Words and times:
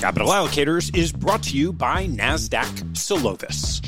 Capital 0.00 0.28
Allocators 0.28 0.94
is 0.94 1.10
brought 1.10 1.42
to 1.44 1.56
you 1.56 1.72
by 1.72 2.06
NASDAQ 2.06 2.66
Solovis. 2.92 3.80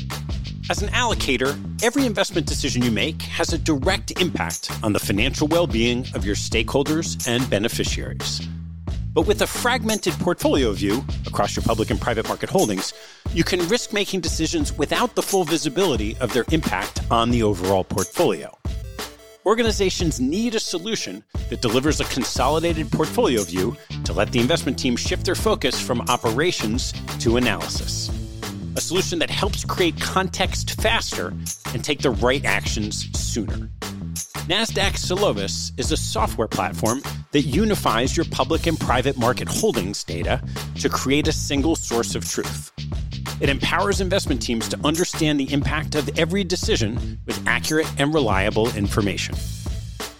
As 0.67 0.81
an 0.81 0.89
allocator, 0.89 1.55
every 1.83 2.07
investment 2.07 2.47
decision 2.47 2.81
you 2.81 2.89
make 2.89 3.21
has 3.21 3.53
a 3.53 3.59
direct 3.59 4.19
impact 4.19 4.71
on 4.81 4.91
the 4.91 4.99
financial 4.99 5.47
well 5.47 5.67
being 5.67 6.07
of 6.15 6.25
your 6.25 6.35
stakeholders 6.35 7.27
and 7.27 7.47
beneficiaries. 7.47 8.41
But 9.13 9.27
with 9.27 9.43
a 9.43 9.47
fragmented 9.47 10.13
portfolio 10.13 10.71
view 10.71 11.05
across 11.27 11.55
your 11.55 11.63
public 11.63 11.91
and 11.91 12.01
private 12.01 12.27
market 12.27 12.49
holdings, 12.49 12.91
you 13.31 13.43
can 13.43 13.67
risk 13.67 13.93
making 13.93 14.21
decisions 14.21 14.73
without 14.73 15.13
the 15.13 15.21
full 15.21 15.43
visibility 15.43 16.17
of 16.17 16.33
their 16.33 16.45
impact 16.51 17.01
on 17.11 17.29
the 17.29 17.43
overall 17.43 17.83
portfolio. 17.83 18.58
Organizations 19.49 20.19
need 20.19 20.53
a 20.53 20.59
solution 20.59 21.23
that 21.49 21.59
delivers 21.59 21.99
a 21.99 22.03
consolidated 22.03 22.91
portfolio 22.91 23.41
view 23.41 23.75
to 24.03 24.13
let 24.13 24.31
the 24.31 24.39
investment 24.39 24.77
team 24.77 24.95
shift 24.95 25.25
their 25.25 25.33
focus 25.33 25.81
from 25.81 26.01
operations 26.01 26.93
to 27.17 27.37
analysis. 27.37 28.11
A 28.75 28.79
solution 28.79 29.17
that 29.17 29.31
helps 29.31 29.65
create 29.65 29.99
context 29.99 30.79
faster 30.79 31.33
and 31.73 31.83
take 31.83 31.97
the 31.97 32.11
right 32.11 32.45
actions 32.45 33.09
sooner. 33.19 33.67
NASDAQ 34.45 34.93
Solovis 34.93 35.71
is 35.79 35.91
a 35.91 35.97
software 35.97 36.47
platform 36.47 37.01
that 37.31 37.41
unifies 37.41 38.15
your 38.15 38.27
public 38.27 38.67
and 38.67 38.79
private 38.79 39.17
market 39.17 39.47
holdings 39.47 40.03
data 40.03 40.43
to 40.75 40.89
create 40.89 41.27
a 41.27 41.31
single 41.31 41.75
source 41.75 42.13
of 42.13 42.23
truth. 42.29 42.71
It 43.39 43.49
empowers 43.49 44.01
investment 44.01 44.41
teams 44.41 44.67
to 44.69 44.79
understand 44.85 45.39
the 45.39 45.51
impact 45.53 45.95
of 45.95 46.09
every 46.17 46.43
decision 46.43 47.19
with 47.25 47.41
accurate 47.47 47.91
and 47.99 48.13
reliable 48.13 48.73
information. 48.75 49.35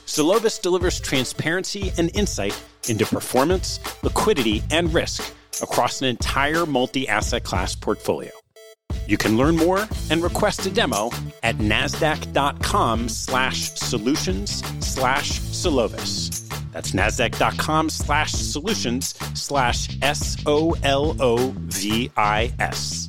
Solovis 0.05 0.61
delivers 0.61 0.99
transparency 0.99 1.91
and 1.97 2.09
insight 2.15 2.59
into 2.87 3.05
performance, 3.05 3.79
liquidity, 4.03 4.63
and 4.71 4.93
risk 4.93 5.33
across 5.61 6.01
an 6.01 6.07
entire 6.07 6.65
multi 6.65 7.07
asset 7.07 7.43
class 7.43 7.75
portfolio. 7.75 8.31
You 9.07 9.17
can 9.17 9.37
learn 9.37 9.55
more 9.55 9.87
and 10.09 10.23
request 10.23 10.65
a 10.65 10.69
demo 10.71 11.11
at 11.43 11.57
nasdaq.com 11.57 13.09
slash 13.09 13.71
solutions 13.71 14.63
slash 14.85 15.39
Solovis. 15.39 16.47
That's 16.71 16.91
nasdaq.com 16.91 17.89
slash 17.89 18.31
solutions 18.31 19.15
slash 19.33 19.89
S 20.01 20.37
O 20.45 20.75
L 20.83 21.15
O 21.19 21.53
V 21.55 22.11
I 22.15 22.53
S. 22.59 23.08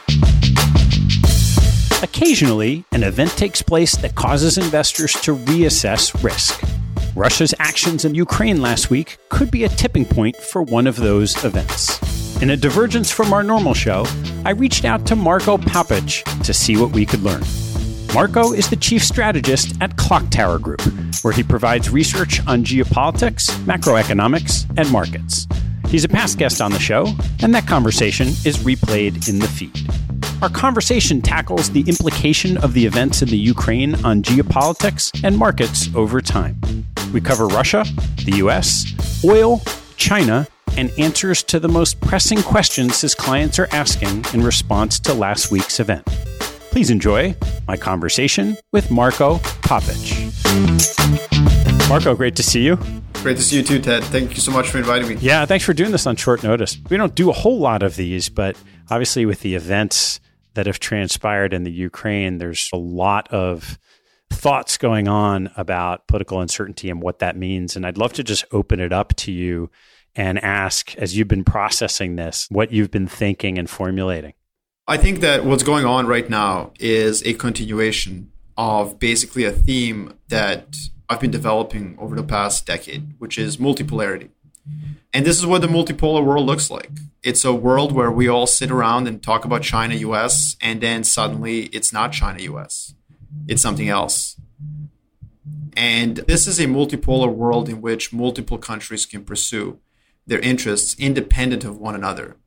Occasionally, 2.03 2.83
an 2.93 3.03
event 3.03 3.29
takes 3.31 3.61
place 3.61 3.95
that 3.97 4.15
causes 4.15 4.57
investors 4.57 5.13
to 5.21 5.35
reassess 5.35 6.23
risk. 6.23 6.59
Russia's 7.15 7.53
actions 7.59 8.05
in 8.05 8.15
Ukraine 8.15 8.59
last 8.59 8.89
week 8.89 9.19
could 9.29 9.51
be 9.51 9.65
a 9.65 9.69
tipping 9.69 10.05
point 10.05 10.35
for 10.35 10.63
one 10.63 10.87
of 10.87 10.95
those 10.95 11.43
events. 11.45 12.01
In 12.41 12.49
a 12.49 12.57
divergence 12.57 13.11
from 13.11 13.31
our 13.31 13.43
normal 13.43 13.75
show, 13.75 14.05
I 14.45 14.49
reached 14.49 14.83
out 14.83 15.05
to 15.07 15.15
Marko 15.15 15.59
Papic 15.59 16.23
to 16.43 16.53
see 16.55 16.75
what 16.75 16.91
we 16.91 17.05
could 17.05 17.21
learn. 17.21 17.43
Marko 18.15 18.51
is 18.51 18.67
the 18.67 18.77
chief 18.77 19.03
strategist 19.03 19.75
at 19.79 19.95
Clocktower 19.95 20.59
Group, 20.59 20.81
where 21.23 21.33
he 21.33 21.43
provides 21.43 21.91
research 21.91 22.45
on 22.47 22.63
geopolitics, 22.63 23.51
macroeconomics, 23.65 24.65
and 24.75 24.91
markets. 24.91 25.45
He's 25.91 26.05
a 26.05 26.09
past 26.09 26.37
guest 26.37 26.61
on 26.61 26.71
the 26.71 26.79
show, 26.79 27.05
and 27.43 27.53
that 27.53 27.67
conversation 27.67 28.27
is 28.45 28.59
replayed 28.59 29.27
in 29.27 29.39
the 29.39 29.47
feed. 29.47 29.77
Our 30.41 30.47
conversation 30.47 31.21
tackles 31.21 31.69
the 31.69 31.81
implication 31.81 32.55
of 32.59 32.73
the 32.73 32.85
events 32.85 33.21
in 33.21 33.27
the 33.27 33.37
Ukraine 33.37 33.95
on 34.05 34.23
geopolitics 34.23 35.11
and 35.21 35.37
markets 35.37 35.89
over 35.93 36.21
time. 36.21 36.61
We 37.13 37.19
cover 37.19 37.45
Russia, 37.45 37.83
the 38.23 38.37
US, 38.37 38.85
oil, 39.25 39.61
China, 39.97 40.47
and 40.77 40.91
answers 40.97 41.43
to 41.43 41.59
the 41.59 41.67
most 41.67 41.99
pressing 41.99 42.41
questions 42.41 43.01
his 43.01 43.13
clients 43.13 43.59
are 43.59 43.67
asking 43.73 44.23
in 44.33 44.43
response 44.45 44.97
to 45.01 45.13
last 45.13 45.51
week's 45.51 45.81
event. 45.81 46.05
Please 46.71 46.89
enjoy 46.89 47.35
my 47.67 47.75
conversation 47.75 48.55
with 48.71 48.89
Marko 48.89 49.39
Papic. 49.61 49.97
Marko, 51.89 52.15
great 52.15 52.37
to 52.37 52.43
see 52.43 52.63
you. 52.63 52.79
Great 53.21 53.37
to 53.37 53.43
see 53.43 53.57
you 53.57 53.63
too, 53.63 53.79
Ted. 53.79 54.03
Thank 54.05 54.31
you 54.31 54.41
so 54.41 54.51
much 54.51 54.69
for 54.69 54.79
inviting 54.79 55.07
me. 55.07 55.15
Yeah, 55.21 55.45
thanks 55.45 55.63
for 55.63 55.73
doing 55.73 55.91
this 55.91 56.07
on 56.07 56.15
short 56.15 56.41
notice. 56.41 56.79
We 56.89 56.97
don't 56.97 57.13
do 57.13 57.29
a 57.29 57.33
whole 57.33 57.59
lot 57.59 57.83
of 57.83 57.95
these, 57.95 58.29
but 58.29 58.57
obviously, 58.89 59.27
with 59.27 59.41
the 59.41 59.53
events 59.53 60.19
that 60.55 60.65
have 60.65 60.79
transpired 60.79 61.53
in 61.53 61.61
the 61.61 61.71
Ukraine, 61.71 62.39
there's 62.39 62.67
a 62.73 62.77
lot 62.77 63.27
of 63.27 63.77
thoughts 64.31 64.77
going 64.77 65.07
on 65.07 65.51
about 65.55 66.07
political 66.07 66.41
uncertainty 66.41 66.89
and 66.89 66.99
what 66.99 67.19
that 67.19 67.37
means. 67.37 67.75
And 67.75 67.85
I'd 67.85 67.99
love 67.99 68.13
to 68.13 68.23
just 68.23 68.43
open 68.51 68.79
it 68.79 68.91
up 68.91 69.15
to 69.17 69.31
you 69.31 69.69
and 70.15 70.43
ask, 70.43 70.95
as 70.97 71.15
you've 71.15 71.27
been 71.27 71.43
processing 71.43 72.15
this, 72.15 72.47
what 72.49 72.71
you've 72.71 72.89
been 72.89 73.07
thinking 73.07 73.59
and 73.59 73.69
formulating. 73.69 74.33
I 74.87 74.97
think 74.97 75.19
that 75.19 75.45
what's 75.45 75.63
going 75.63 75.85
on 75.85 76.07
right 76.07 76.27
now 76.27 76.71
is 76.79 77.21
a 77.23 77.33
continuation 77.35 78.31
of 78.57 78.97
basically 78.97 79.43
a 79.43 79.51
theme 79.51 80.17
that 80.29 80.75
I've 81.11 81.19
been 81.19 81.29
developing 81.29 81.97
over 81.99 82.15
the 82.15 82.23
past 82.23 82.65
decade, 82.65 83.15
which 83.19 83.37
is 83.37 83.57
multipolarity. 83.57 84.29
And 85.11 85.25
this 85.25 85.37
is 85.37 85.45
what 85.45 85.59
the 85.59 85.67
multipolar 85.67 86.23
world 86.23 86.45
looks 86.45 86.71
like. 86.71 86.89
It's 87.21 87.43
a 87.43 87.53
world 87.53 87.91
where 87.91 88.09
we 88.09 88.29
all 88.29 88.47
sit 88.47 88.71
around 88.71 89.09
and 89.09 89.21
talk 89.21 89.43
about 89.43 89.61
China 89.61 89.95
US, 89.95 90.55
and 90.61 90.79
then 90.79 91.03
suddenly 91.03 91.63
it's 91.73 91.91
not 91.91 92.13
China 92.13 92.39
US, 92.53 92.93
it's 93.45 93.61
something 93.61 93.89
else. 93.89 94.39
And 95.75 96.15
this 96.29 96.47
is 96.47 96.61
a 96.61 96.65
multipolar 96.65 97.29
world 97.29 97.67
in 97.67 97.81
which 97.81 98.13
multiple 98.13 98.57
countries 98.57 99.05
can 99.05 99.25
pursue 99.25 99.79
their 100.25 100.39
interests 100.39 100.95
independent 100.97 101.65
of 101.65 101.77
one 101.77 101.93
another. 101.93 102.37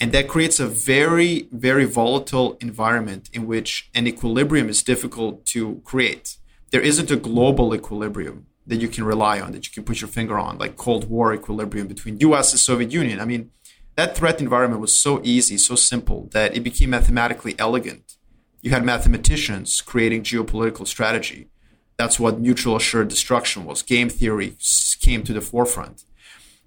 And 0.00 0.12
that 0.12 0.28
creates 0.28 0.58
a 0.58 0.66
very, 0.66 1.46
very 1.52 1.84
volatile 1.84 2.56
environment 2.62 3.28
in 3.34 3.46
which 3.46 3.90
an 3.94 4.06
equilibrium 4.06 4.70
is 4.70 4.82
difficult 4.82 5.44
to 5.46 5.82
create. 5.84 6.38
There 6.70 6.80
isn't 6.80 7.10
a 7.10 7.16
global 7.16 7.74
equilibrium 7.74 8.46
that 8.66 8.80
you 8.80 8.88
can 8.88 9.04
rely 9.04 9.40
on, 9.40 9.52
that 9.52 9.66
you 9.66 9.72
can 9.72 9.84
put 9.84 10.00
your 10.00 10.08
finger 10.08 10.38
on, 10.38 10.58
like 10.58 10.76
Cold 10.76 11.08
War 11.08 11.32
equilibrium 11.32 11.86
between 11.86 12.20
US 12.20 12.52
and 12.52 12.60
Soviet 12.60 12.92
Union. 12.92 13.20
I 13.20 13.24
mean, 13.24 13.50
that 13.96 14.16
threat 14.16 14.40
environment 14.40 14.80
was 14.80 14.94
so 14.94 15.20
easy, 15.24 15.56
so 15.58 15.74
simple, 15.74 16.28
that 16.32 16.54
it 16.54 16.60
became 16.60 16.90
mathematically 16.90 17.54
elegant. 17.58 18.16
You 18.60 18.70
had 18.70 18.84
mathematicians 18.84 19.80
creating 19.80 20.22
geopolitical 20.22 20.86
strategy. 20.86 21.48
That's 21.96 22.20
what 22.20 22.38
mutual 22.38 22.76
assured 22.76 23.08
destruction 23.08 23.64
was. 23.64 23.82
Game 23.82 24.08
theory 24.08 24.56
came 25.00 25.24
to 25.24 25.32
the 25.32 25.40
forefront. 25.40 26.04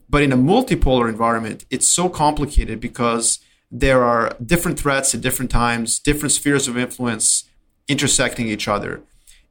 But 0.09 0.23
in 0.23 0.33
a 0.33 0.37
multipolar 0.37 1.07
environment, 1.07 1.65
it's 1.69 1.87
so 1.87 2.09
complicated 2.09 2.81
because 2.81 3.39
there 3.71 4.03
are 4.03 4.35
different 4.45 4.77
threats 4.77 5.15
at 5.15 5.21
different 5.21 5.51
times, 5.51 5.99
different 5.99 6.33
spheres 6.33 6.67
of 6.67 6.77
influence 6.77 7.45
intersecting 7.87 8.49
each 8.49 8.67
other. 8.67 9.03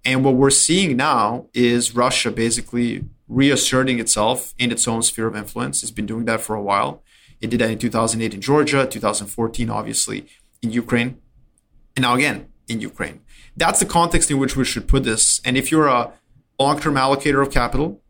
And 0.04 0.24
what 0.24 0.34
we're 0.34 0.50
seeing 0.50 0.96
now 0.96 1.46
is 1.52 1.94
Russia 1.94 2.30
basically 2.30 3.04
reasserting 3.28 4.00
itself 4.00 4.54
in 4.58 4.72
its 4.72 4.88
own 4.88 5.02
sphere 5.02 5.26
of 5.26 5.36
influence. 5.36 5.82
It's 5.82 5.92
been 5.92 6.06
doing 6.06 6.24
that 6.24 6.40
for 6.40 6.56
a 6.56 6.62
while. 6.62 7.02
It 7.40 7.50
did 7.50 7.60
that 7.60 7.70
in 7.70 7.78
2008 7.78 8.34
in 8.34 8.40
Georgia, 8.40 8.86
2014, 8.86 9.70
obviously, 9.70 10.26
in 10.62 10.72
Ukraine, 10.72 11.18
and 11.96 12.02
now 12.02 12.14
again 12.14 12.48
in 12.68 12.80
Ukraine. 12.80 13.20
That's 13.56 13.80
the 13.80 13.86
context 13.86 14.30
in 14.30 14.38
which 14.38 14.56
we 14.56 14.64
should 14.64 14.86
put 14.88 15.04
this. 15.04 15.40
And 15.44 15.56
if 15.56 15.70
you're 15.70 15.88
a 15.88 16.12
long 16.58 16.80
term 16.80 16.94
allocator 16.94 17.42
of 17.42 17.50
capital, 17.50 18.00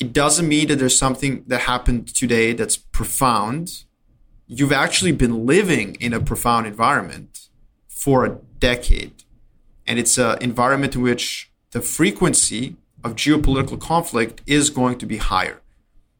it 0.00 0.12
doesn't 0.12 0.48
mean 0.48 0.68
that 0.68 0.76
there's 0.76 0.98
something 0.98 1.44
that 1.46 1.62
happened 1.62 2.08
today 2.08 2.52
that's 2.52 2.76
profound. 2.76 3.84
You've 4.46 4.72
actually 4.72 5.12
been 5.12 5.46
living 5.46 5.94
in 6.00 6.12
a 6.12 6.20
profound 6.20 6.66
environment 6.66 7.48
for 7.88 8.24
a 8.24 8.38
decade. 8.58 9.22
And 9.86 9.98
it's 9.98 10.18
an 10.18 10.38
environment 10.40 10.94
in 10.94 11.02
which 11.02 11.50
the 11.72 11.80
frequency 11.80 12.76
of 13.04 13.16
geopolitical 13.16 13.80
conflict 13.80 14.42
is 14.46 14.70
going 14.70 14.98
to 14.98 15.06
be 15.06 15.16
higher. 15.16 15.60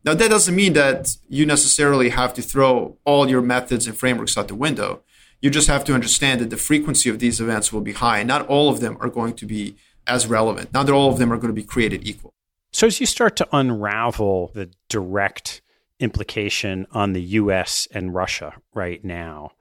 Now, 0.04 0.14
that 0.14 0.28
doesn't 0.28 0.56
mean 0.56 0.72
that 0.72 1.16
you 1.28 1.46
necessarily 1.46 2.08
have 2.08 2.34
to 2.34 2.42
throw 2.42 2.96
all 3.04 3.30
your 3.30 3.42
methods 3.42 3.86
and 3.86 3.96
frameworks 3.96 4.36
out 4.36 4.48
the 4.48 4.54
window. 4.54 5.02
You 5.40 5.50
just 5.50 5.68
have 5.68 5.84
to 5.84 5.94
understand 5.94 6.40
that 6.40 6.50
the 6.50 6.56
frequency 6.56 7.08
of 7.08 7.20
these 7.20 7.40
events 7.40 7.72
will 7.72 7.80
be 7.80 7.92
high, 7.92 8.18
and 8.18 8.28
not 8.28 8.46
all 8.48 8.68
of 8.68 8.80
them 8.80 8.96
are 9.00 9.08
going 9.08 9.34
to 9.34 9.46
be 9.46 9.76
as 10.06 10.26
relevant. 10.26 10.72
Not 10.72 10.90
all 10.90 11.12
of 11.12 11.18
them 11.18 11.32
are 11.32 11.36
going 11.36 11.54
to 11.54 11.60
be 11.60 11.62
created 11.62 12.06
equal. 12.06 12.34
So, 12.72 12.86
as 12.86 12.98
you 13.00 13.06
start 13.06 13.36
to 13.36 13.48
unravel 13.52 14.50
the 14.54 14.70
direct 14.88 15.62
implication 16.00 16.86
on 16.90 17.12
the 17.12 17.22
US 17.22 17.86
and 17.92 18.14
Russia 18.14 18.54
right 18.74 19.04
now, 19.04 19.52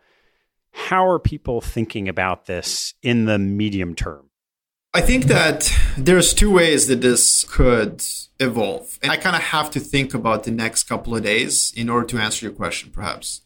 how 0.72 1.08
are 1.08 1.20
people 1.20 1.62
thinking 1.62 2.08
about 2.08 2.46
this 2.46 2.94
in 3.02 3.26
the 3.26 3.40
medium 3.40 3.96
term? 3.96 4.30
I 4.94 5.02
think 5.02 5.26
that 5.26 5.72
there's 5.98 6.34
two 6.34 6.52
ways 6.52 6.88
that 6.88 7.00
this 7.00 7.46
could 7.46 8.04
evolve. 8.40 9.00
And 9.02 9.12
I 9.12 9.18
kind 9.18 9.36
of 9.36 9.42
have 9.42 9.72
to 9.72 9.80
think 9.80 10.14
about 10.14 10.44
the 10.44 10.52
next 10.52 10.84
couple 10.84 11.16
of 11.16 11.24
days 11.24 11.72
in 11.76 11.90
order 11.90 12.08
to 12.08 12.18
answer 12.18 12.46
your 12.46 12.54
question, 12.54 12.92
perhaps. 12.92 13.42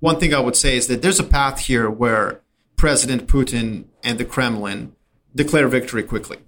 One 0.00 0.18
thing 0.18 0.32
I 0.32 0.40
would 0.40 0.56
say 0.56 0.76
is 0.76 0.86
that 0.86 1.02
there's 1.02 1.20
a 1.20 1.24
path 1.24 1.60
here 1.60 1.90
where 1.90 2.40
President 2.76 3.26
Putin 3.26 3.86
and 4.02 4.18
the 4.18 4.24
Kremlin 4.24 4.94
declare 5.34 5.68
victory 5.68 6.02
quickly. 6.02 6.38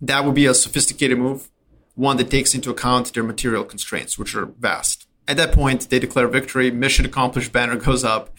That 0.00 0.24
would 0.24 0.34
be 0.34 0.46
a 0.46 0.54
sophisticated 0.54 1.18
move, 1.18 1.48
one 1.94 2.16
that 2.18 2.30
takes 2.30 2.54
into 2.54 2.70
account 2.70 3.12
their 3.12 3.24
material 3.24 3.64
constraints, 3.64 4.16
which 4.16 4.34
are 4.34 4.46
vast. 4.46 5.06
At 5.26 5.36
that 5.38 5.52
point, 5.52 5.90
they 5.90 5.98
declare 5.98 6.28
victory, 6.28 6.70
mission 6.70 7.04
accomplished 7.04 7.52
banner 7.52 7.76
goes 7.76 8.04
up. 8.04 8.30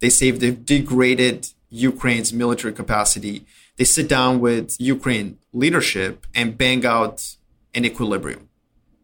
They 0.00 0.10
say 0.10 0.30
they've 0.30 0.64
degraded 0.64 1.48
Ukraine's 1.70 2.32
military 2.32 2.72
capacity. 2.72 3.44
They 3.76 3.84
sit 3.84 4.08
down 4.08 4.40
with 4.40 4.76
Ukraine 4.78 5.38
leadership 5.52 6.26
and 6.34 6.56
bang 6.56 6.84
out 6.86 7.36
an 7.74 7.84
equilibrium 7.84 8.48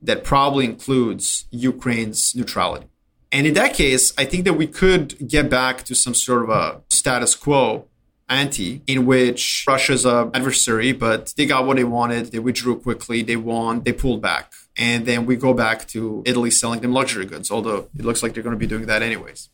that 0.02 0.24
probably 0.24 0.64
includes 0.64 1.46
Ukraine's 1.50 2.34
neutrality. 2.34 2.86
And 3.32 3.46
in 3.46 3.54
that 3.54 3.74
case, 3.74 4.12
I 4.16 4.24
think 4.24 4.44
that 4.44 4.54
we 4.54 4.66
could 4.66 5.28
get 5.28 5.50
back 5.50 5.82
to 5.84 5.94
some 5.94 6.14
sort 6.14 6.44
of 6.44 6.50
a 6.50 6.82
status 6.88 7.34
quo 7.34 7.86
ante 8.28 8.82
in 8.86 9.06
which 9.06 9.64
Russia's 9.66 10.04
a 10.04 10.30
adversary, 10.32 10.92
but 10.92 11.34
they 11.36 11.46
got 11.46 11.66
what 11.66 11.76
they 11.76 11.84
wanted. 11.84 12.32
They 12.32 12.38
withdrew 12.38 12.80
quickly. 12.80 13.22
They 13.22 13.36
won. 13.36 13.82
They 13.82 13.92
pulled 13.92 14.22
back. 14.22 14.52
And 14.76 15.06
then 15.06 15.26
we 15.26 15.36
go 15.36 15.54
back 15.54 15.86
to 15.88 16.22
Italy 16.26 16.50
selling 16.50 16.80
them 16.80 16.92
luxury 16.92 17.26
goods, 17.26 17.50
although 17.50 17.88
it 17.98 18.04
looks 18.04 18.22
like 18.22 18.34
they're 18.34 18.42
going 18.42 18.56
to 18.56 18.58
be 18.58 18.66
doing 18.66 18.86
that 18.86 19.02
anyways. 19.02 19.50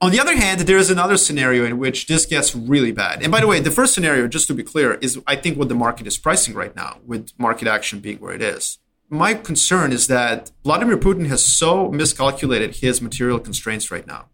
On 0.00 0.12
the 0.12 0.20
other 0.20 0.36
hand, 0.36 0.60
there 0.60 0.78
is 0.78 0.90
another 0.90 1.16
scenario 1.16 1.64
in 1.64 1.78
which 1.78 2.06
this 2.06 2.24
gets 2.24 2.54
really 2.54 2.92
bad. 2.92 3.20
And 3.22 3.32
by 3.32 3.40
the 3.40 3.48
way, 3.48 3.58
the 3.58 3.70
first 3.70 3.94
scenario, 3.94 4.28
just 4.28 4.46
to 4.46 4.54
be 4.54 4.62
clear, 4.62 4.94
is 4.94 5.20
I 5.26 5.34
think 5.34 5.58
what 5.58 5.68
the 5.68 5.74
market 5.74 6.06
is 6.06 6.16
pricing 6.16 6.54
right 6.54 6.74
now, 6.76 6.98
with 7.04 7.32
market 7.36 7.66
action 7.66 7.98
being 7.98 8.18
where 8.18 8.34
it 8.34 8.42
is 8.42 8.78
my 9.10 9.34
concern 9.34 9.92
is 9.92 10.06
that 10.08 10.50
Vladimir 10.64 10.96
Putin 10.96 11.26
has 11.26 11.44
so 11.44 11.90
miscalculated 11.90 12.76
his 12.76 13.00
material 13.00 13.38
constraints 13.38 13.90
right 13.90 14.06
now 14.06 14.26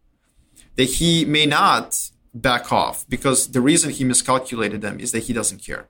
that 0.77 0.85
he 0.85 1.25
may 1.25 1.47
not 1.47 2.11
back 2.35 2.73
off 2.73 3.09
because 3.09 3.53
the 3.53 3.61
reason 3.61 3.91
he 3.91 4.03
miscalculated 4.03 4.81
them 4.81 4.99
is 4.99 5.13
that 5.13 5.25
he 5.25 5.33
doesn't 5.33 5.65
care, 5.65 5.89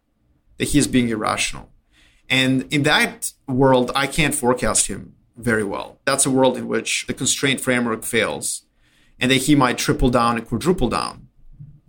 that 0.58 0.68
he 0.68 0.78
is 0.78 0.86
being 0.86 1.08
irrational. 1.08 1.70
And 2.28 2.70
in 2.72 2.82
that 2.82 3.32
world, 3.48 3.90
I 3.94 4.06
can't 4.06 4.34
forecast 4.34 4.88
him 4.88 5.14
very 5.36 5.64
well. 5.64 5.98
That's 6.04 6.26
a 6.26 6.30
world 6.30 6.58
in 6.58 6.68
which 6.68 7.06
the 7.06 7.14
constraint 7.14 7.60
framework 7.60 8.02
fails 8.02 8.63
and 9.20 9.30
that 9.30 9.42
he 9.42 9.54
might 9.54 9.78
triple 9.78 10.10
down 10.10 10.36
and 10.36 10.46
quadruple 10.46 10.88
down 10.88 11.28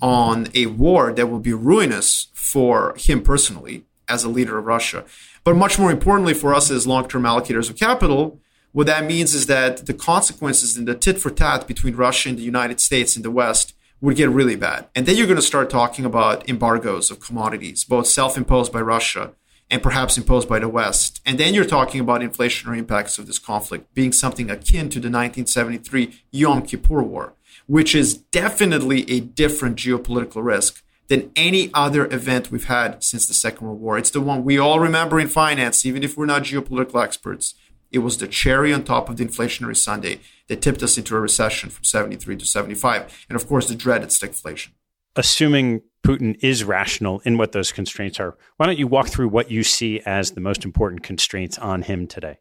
on 0.01 0.47
a 0.53 0.65
war 0.67 1.11
that 1.13 1.27
will 1.27 1.39
be 1.39 1.53
ruinous 1.53 2.27
for 2.33 2.95
him 2.97 3.21
personally 3.21 3.85
as 4.07 4.23
a 4.23 4.29
leader 4.29 4.57
of 4.57 4.65
Russia. 4.65 5.03
But 5.43 5.55
much 5.55 5.79
more 5.79 5.91
importantly 5.91 6.33
for 6.33 6.53
us 6.53 6.69
as 6.69 6.85
long 6.85 7.07
term 7.07 7.23
allocators 7.23 7.69
of 7.69 7.77
capital, 7.77 8.39
what 8.71 8.87
that 8.87 9.05
means 9.05 9.33
is 9.33 9.45
that 9.47 9.85
the 9.85 9.93
consequences 9.93 10.77
in 10.77 10.85
the 10.85 10.95
tit 10.95 11.17
for 11.17 11.29
tat 11.29 11.67
between 11.67 11.95
Russia 11.95 12.29
and 12.29 12.37
the 12.37 12.43
United 12.43 12.79
States 12.81 13.15
and 13.15 13.23
the 13.23 13.31
West 13.31 13.73
would 14.01 14.17
get 14.17 14.29
really 14.29 14.55
bad. 14.55 14.87
And 14.93 15.05
then 15.05 15.15
you're 15.15 15.27
going 15.27 15.37
to 15.37 15.41
start 15.41 15.69
talking 15.69 16.03
about 16.03 16.47
embargoes 16.49 17.09
of 17.09 17.19
commodities, 17.19 17.83
both 17.83 18.07
self 18.07 18.37
imposed 18.37 18.73
by 18.73 18.81
Russia 18.81 19.33
and 19.69 19.81
perhaps 19.81 20.17
imposed 20.17 20.47
by 20.47 20.59
the 20.59 20.69
West. 20.69 21.21
And 21.25 21.39
then 21.39 21.53
you're 21.53 21.65
talking 21.65 21.99
about 21.99 22.21
inflationary 22.21 22.77
impacts 22.77 23.17
of 23.17 23.27
this 23.27 23.39
conflict 23.39 23.93
being 23.93 24.11
something 24.11 24.49
akin 24.49 24.89
to 24.89 24.99
the 24.99 25.09
1973 25.09 26.21
Yom 26.31 26.61
Kippur 26.61 27.01
War, 27.01 27.33
which 27.65 27.95
is 27.95 28.17
definitely 28.17 29.09
a 29.09 29.19
different 29.19 29.77
geopolitical 29.77 30.43
risk 30.43 30.83
than 31.07 31.31
any 31.35 31.69
other 31.73 32.05
event 32.11 32.51
we've 32.51 32.65
had 32.65 33.03
since 33.03 33.27
the 33.27 33.33
Second 33.33 33.67
World 33.67 33.81
War. 33.81 33.97
It's 33.97 34.09
the 34.09 34.21
one 34.21 34.43
we 34.43 34.57
all 34.57 34.79
remember 34.79 35.19
in 35.19 35.27
finance, 35.27 35.85
even 35.85 36.03
if 36.03 36.17
we're 36.17 36.25
not 36.25 36.43
geopolitical 36.43 37.03
experts. 37.03 37.53
It 37.91 37.99
was 37.99 38.17
the 38.17 38.27
cherry 38.27 38.73
on 38.73 38.83
top 38.83 39.09
of 39.09 39.17
the 39.17 39.25
inflationary 39.25 39.77
Sunday 39.77 40.19
that 40.47 40.61
tipped 40.61 40.83
us 40.83 40.97
into 40.97 41.15
a 41.15 41.19
recession 41.19 41.69
from 41.69 41.83
73 41.83 42.37
to 42.37 42.45
75. 42.45 43.25
And 43.29 43.35
of 43.35 43.47
course, 43.47 43.67
the 43.67 43.75
dreaded 43.75 44.09
stagflation. 44.09 44.69
Assuming 45.15 45.81
Putin 46.05 46.37
is 46.41 46.63
rational 46.63 47.19
in 47.25 47.37
what 47.37 47.51
those 47.51 47.71
constraints 47.71 48.19
are, 48.19 48.37
why 48.57 48.65
don't 48.65 48.77
you 48.77 48.87
walk 48.87 49.07
through 49.07 49.27
what 49.27 49.49
you 49.49 49.63
see 49.63 49.99
as 50.05 50.31
the 50.31 50.41
most 50.41 50.63
important 50.63 51.03
constraints 51.03 51.57
on 51.57 51.81
him 51.81 52.07
today? 52.07 52.37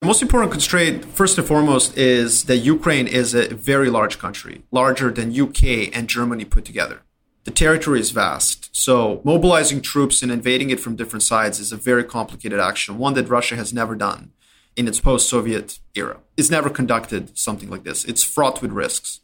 The 0.00 0.06
most 0.06 0.22
important 0.22 0.52
constraint, 0.52 1.04
first 1.04 1.38
and 1.38 1.46
foremost, 1.46 1.96
is 1.96 2.44
that 2.44 2.58
Ukraine 2.58 3.06
is 3.06 3.34
a 3.34 3.54
very 3.54 3.90
large 3.90 4.18
country, 4.18 4.62
larger 4.70 5.10
than 5.10 5.38
UK 5.38 5.94
and 5.96 6.08
Germany 6.08 6.44
put 6.44 6.64
together 6.64 7.02
the 7.48 7.54
territory 7.54 7.98
is 7.98 8.10
vast. 8.10 8.68
So 8.76 9.22
mobilizing 9.24 9.80
troops 9.80 10.22
and 10.22 10.30
invading 10.30 10.68
it 10.68 10.80
from 10.80 10.96
different 10.96 11.22
sides 11.22 11.58
is 11.58 11.72
a 11.72 11.78
very 11.78 12.04
complicated 12.04 12.60
action, 12.60 12.98
one 12.98 13.14
that 13.14 13.30
Russia 13.30 13.56
has 13.56 13.72
never 13.72 13.94
done 13.94 14.32
in 14.76 14.86
its 14.86 15.00
post-Soviet 15.00 15.78
era. 15.94 16.18
It's 16.36 16.50
never 16.50 16.68
conducted 16.68 17.38
something 17.38 17.70
like 17.70 17.84
this. 17.84 18.04
It's 18.04 18.22
fraught 18.22 18.60
with 18.60 18.70
risks. 18.72 19.20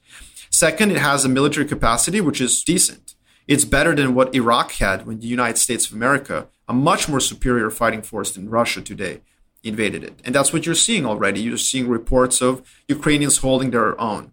Second, 0.49 0.93
it 0.93 0.99
has 0.99 1.27
a 1.27 1.29
military 1.29 1.67
capacity 1.67 2.23
which 2.23 2.41
is 2.41 2.65
decent. 2.65 3.14
It's 3.47 3.65
better 3.65 3.95
than 3.95 4.15
what 4.15 4.35
Iraq 4.35 4.73
had 4.73 5.07
when 5.07 5.21
the 5.21 5.27
United 5.27 5.59
States 5.59 5.87
of 5.87 5.93
America, 5.93 6.49
a 6.69 6.73
much 6.73 7.09
more 7.09 7.21
superior 7.21 7.71
fighting 7.71 8.03
force 8.03 8.33
than 8.33 8.49
Russia 8.49 8.81
today, 8.81 9.21
invaded 9.63 10.03
it. 10.03 10.21
And 10.25 10.35
that's 10.35 10.53
what 10.53 10.67
you're 10.67 10.75
seeing 10.75 11.05
already. 11.05 11.41
You're 11.41 11.59
seeing 11.59 11.89
reports 11.89 12.41
of 12.41 12.63
Ukrainians 12.89 13.39
holding 13.39 13.71
their 13.71 14.01
own. 14.01 14.33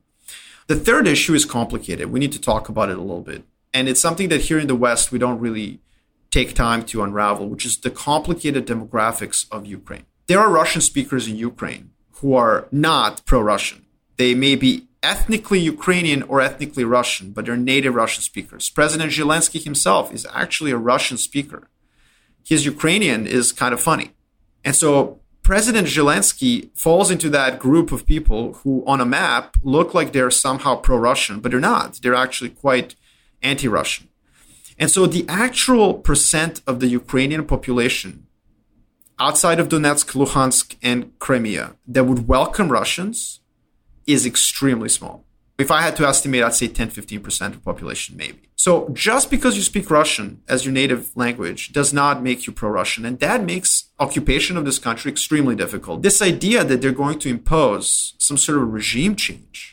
The 0.67 0.75
third 0.75 1.07
issue 1.07 1.33
is 1.33 1.45
complicated. 1.45 2.11
We 2.11 2.19
need 2.19 2.31
to 2.31 2.41
talk 2.41 2.69
about 2.69 2.89
it 2.89 2.97
a 2.97 3.01
little 3.01 3.21
bit 3.21 3.43
and 3.73 3.87
it's 3.87 3.99
something 3.99 4.29
that 4.29 4.41
here 4.41 4.59
in 4.59 4.67
the 4.67 4.75
West 4.75 5.11
we 5.11 5.19
don't 5.19 5.39
really 5.39 5.79
take 6.29 6.53
time 6.53 6.83
to 6.83 7.03
unravel, 7.03 7.49
which 7.49 7.65
is 7.65 7.77
the 7.77 7.91
complicated 7.91 8.65
demographics 8.65 9.45
of 9.51 9.65
Ukraine. 9.65 10.05
There 10.27 10.39
are 10.39 10.49
Russian 10.49 10.81
speakers 10.81 11.27
in 11.27 11.35
Ukraine 11.35 11.91
who 12.15 12.35
are 12.35 12.67
not 12.71 13.25
pro 13.25 13.41
Russian. 13.41 13.85
They 14.17 14.35
may 14.35 14.55
be 14.55 14.87
ethnically 15.03 15.59
Ukrainian 15.59 16.23
or 16.23 16.41
ethnically 16.41 16.83
Russian, 16.83 17.31
but 17.31 17.45
they're 17.45 17.57
native 17.57 17.95
Russian 17.95 18.21
speakers. 18.21 18.69
President 18.69 19.11
Zelensky 19.11 19.63
himself 19.63 20.13
is 20.13 20.27
actually 20.31 20.71
a 20.71 20.77
Russian 20.77 21.17
speaker. 21.17 21.67
His 22.45 22.65
Ukrainian 22.65 23.27
is 23.27 23.51
kind 23.51 23.73
of 23.73 23.81
funny. 23.81 24.11
And 24.63 24.75
so 24.75 25.19
President 25.43 25.87
Zelensky 25.87 26.69
falls 26.77 27.09
into 27.09 27.29
that 27.31 27.59
group 27.59 27.91
of 27.91 28.05
people 28.05 28.53
who, 28.53 28.83
on 28.85 29.01
a 29.01 29.05
map, 29.05 29.57
look 29.63 29.93
like 29.93 30.11
they're 30.11 30.31
somehow 30.31 30.75
pro 30.75 30.97
Russian, 30.97 31.39
but 31.39 31.51
they're 31.51 31.59
not. 31.59 31.99
They're 32.01 32.15
actually 32.15 32.51
quite 32.51 32.95
anti 33.41 33.67
Russian. 33.67 34.07
And 34.77 34.89
so 34.89 35.05
the 35.05 35.25
actual 35.27 35.95
percent 35.95 36.61
of 36.65 36.79
the 36.79 36.87
Ukrainian 36.87 37.45
population 37.45 38.27
outside 39.19 39.59
of 39.59 39.69
Donetsk, 39.69 40.13
Luhansk, 40.13 40.77
and 40.81 41.17
Crimea 41.19 41.75
that 41.87 42.05
would 42.05 42.27
welcome 42.27 42.69
Russians 42.69 43.40
is 44.07 44.25
extremely 44.25 44.89
small. 44.89 45.25
If 45.57 45.69
I 45.69 45.81
had 45.81 45.95
to 45.97 46.07
estimate, 46.07 46.43
I'd 46.43 46.55
say 46.55 46.67
10 46.67 46.89
15% 46.89 47.45
of 47.47 47.53
the 47.53 47.59
population, 47.59 48.17
maybe. 48.17 48.49
So 48.55 48.89
just 48.93 49.29
because 49.29 49.55
you 49.55 49.61
speak 49.61 49.91
Russian 49.91 50.41
as 50.47 50.65
your 50.65 50.73
native 50.73 51.15
language 51.15 51.71
does 51.71 51.93
not 51.93 52.23
make 52.23 52.47
you 52.47 52.53
pro 52.53 52.69
Russian. 52.69 53.05
And 53.05 53.19
that 53.19 53.43
makes 53.43 53.89
occupation 53.99 54.57
of 54.57 54.65
this 54.65 54.79
country 54.79 55.11
extremely 55.11 55.55
difficult. 55.55 56.01
This 56.01 56.21
idea 56.21 56.63
that 56.63 56.81
they're 56.81 56.91
going 56.91 57.19
to 57.19 57.29
impose 57.29 58.15
some 58.17 58.37
sort 58.37 58.57
of 58.57 58.73
regime 58.73 59.15
change 59.15 59.71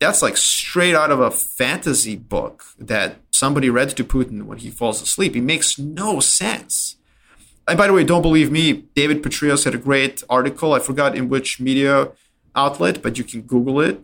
that's 0.00 0.22
like 0.22 0.36
straight 0.36 0.94
out 0.94 1.10
of 1.10 1.20
a 1.20 1.30
fantasy 1.30 2.16
book 2.16 2.64
that 2.78 3.16
somebody 3.30 3.68
read 3.68 3.90
to 3.90 4.02
Putin 4.02 4.44
when 4.44 4.58
he 4.58 4.70
falls 4.70 5.02
asleep. 5.02 5.36
It 5.36 5.42
makes 5.42 5.78
no 5.78 6.20
sense. 6.20 6.96
And 7.68 7.76
by 7.76 7.86
the 7.86 7.92
way, 7.92 8.02
don't 8.02 8.22
believe 8.22 8.50
me. 8.50 8.72
David 8.94 9.22
Petraeus 9.22 9.64
had 9.64 9.74
a 9.74 9.78
great 9.78 10.24
article. 10.28 10.72
I 10.72 10.78
forgot 10.78 11.14
in 11.14 11.28
which 11.28 11.60
media 11.60 12.08
outlet, 12.54 13.02
but 13.02 13.18
you 13.18 13.24
can 13.24 13.42
Google 13.42 13.80
it. 13.80 14.00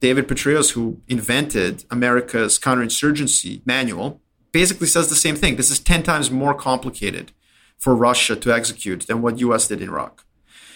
David 0.00 0.28
Petraeus, 0.28 0.72
who 0.72 1.00
invented 1.08 1.84
America's 1.90 2.58
counterinsurgency 2.58 3.60
manual, 3.66 4.20
basically 4.52 4.86
says 4.86 5.08
the 5.08 5.14
same 5.14 5.36
thing. 5.36 5.56
This 5.56 5.70
is 5.70 5.78
10 5.78 6.02
times 6.02 6.30
more 6.30 6.54
complicated 6.54 7.32
for 7.78 7.94
Russia 7.94 8.36
to 8.36 8.52
execute 8.52 9.06
than 9.06 9.22
what 9.22 9.38
US 9.40 9.68
did 9.68 9.82
in 9.82 9.88
Iraq. 9.88 10.24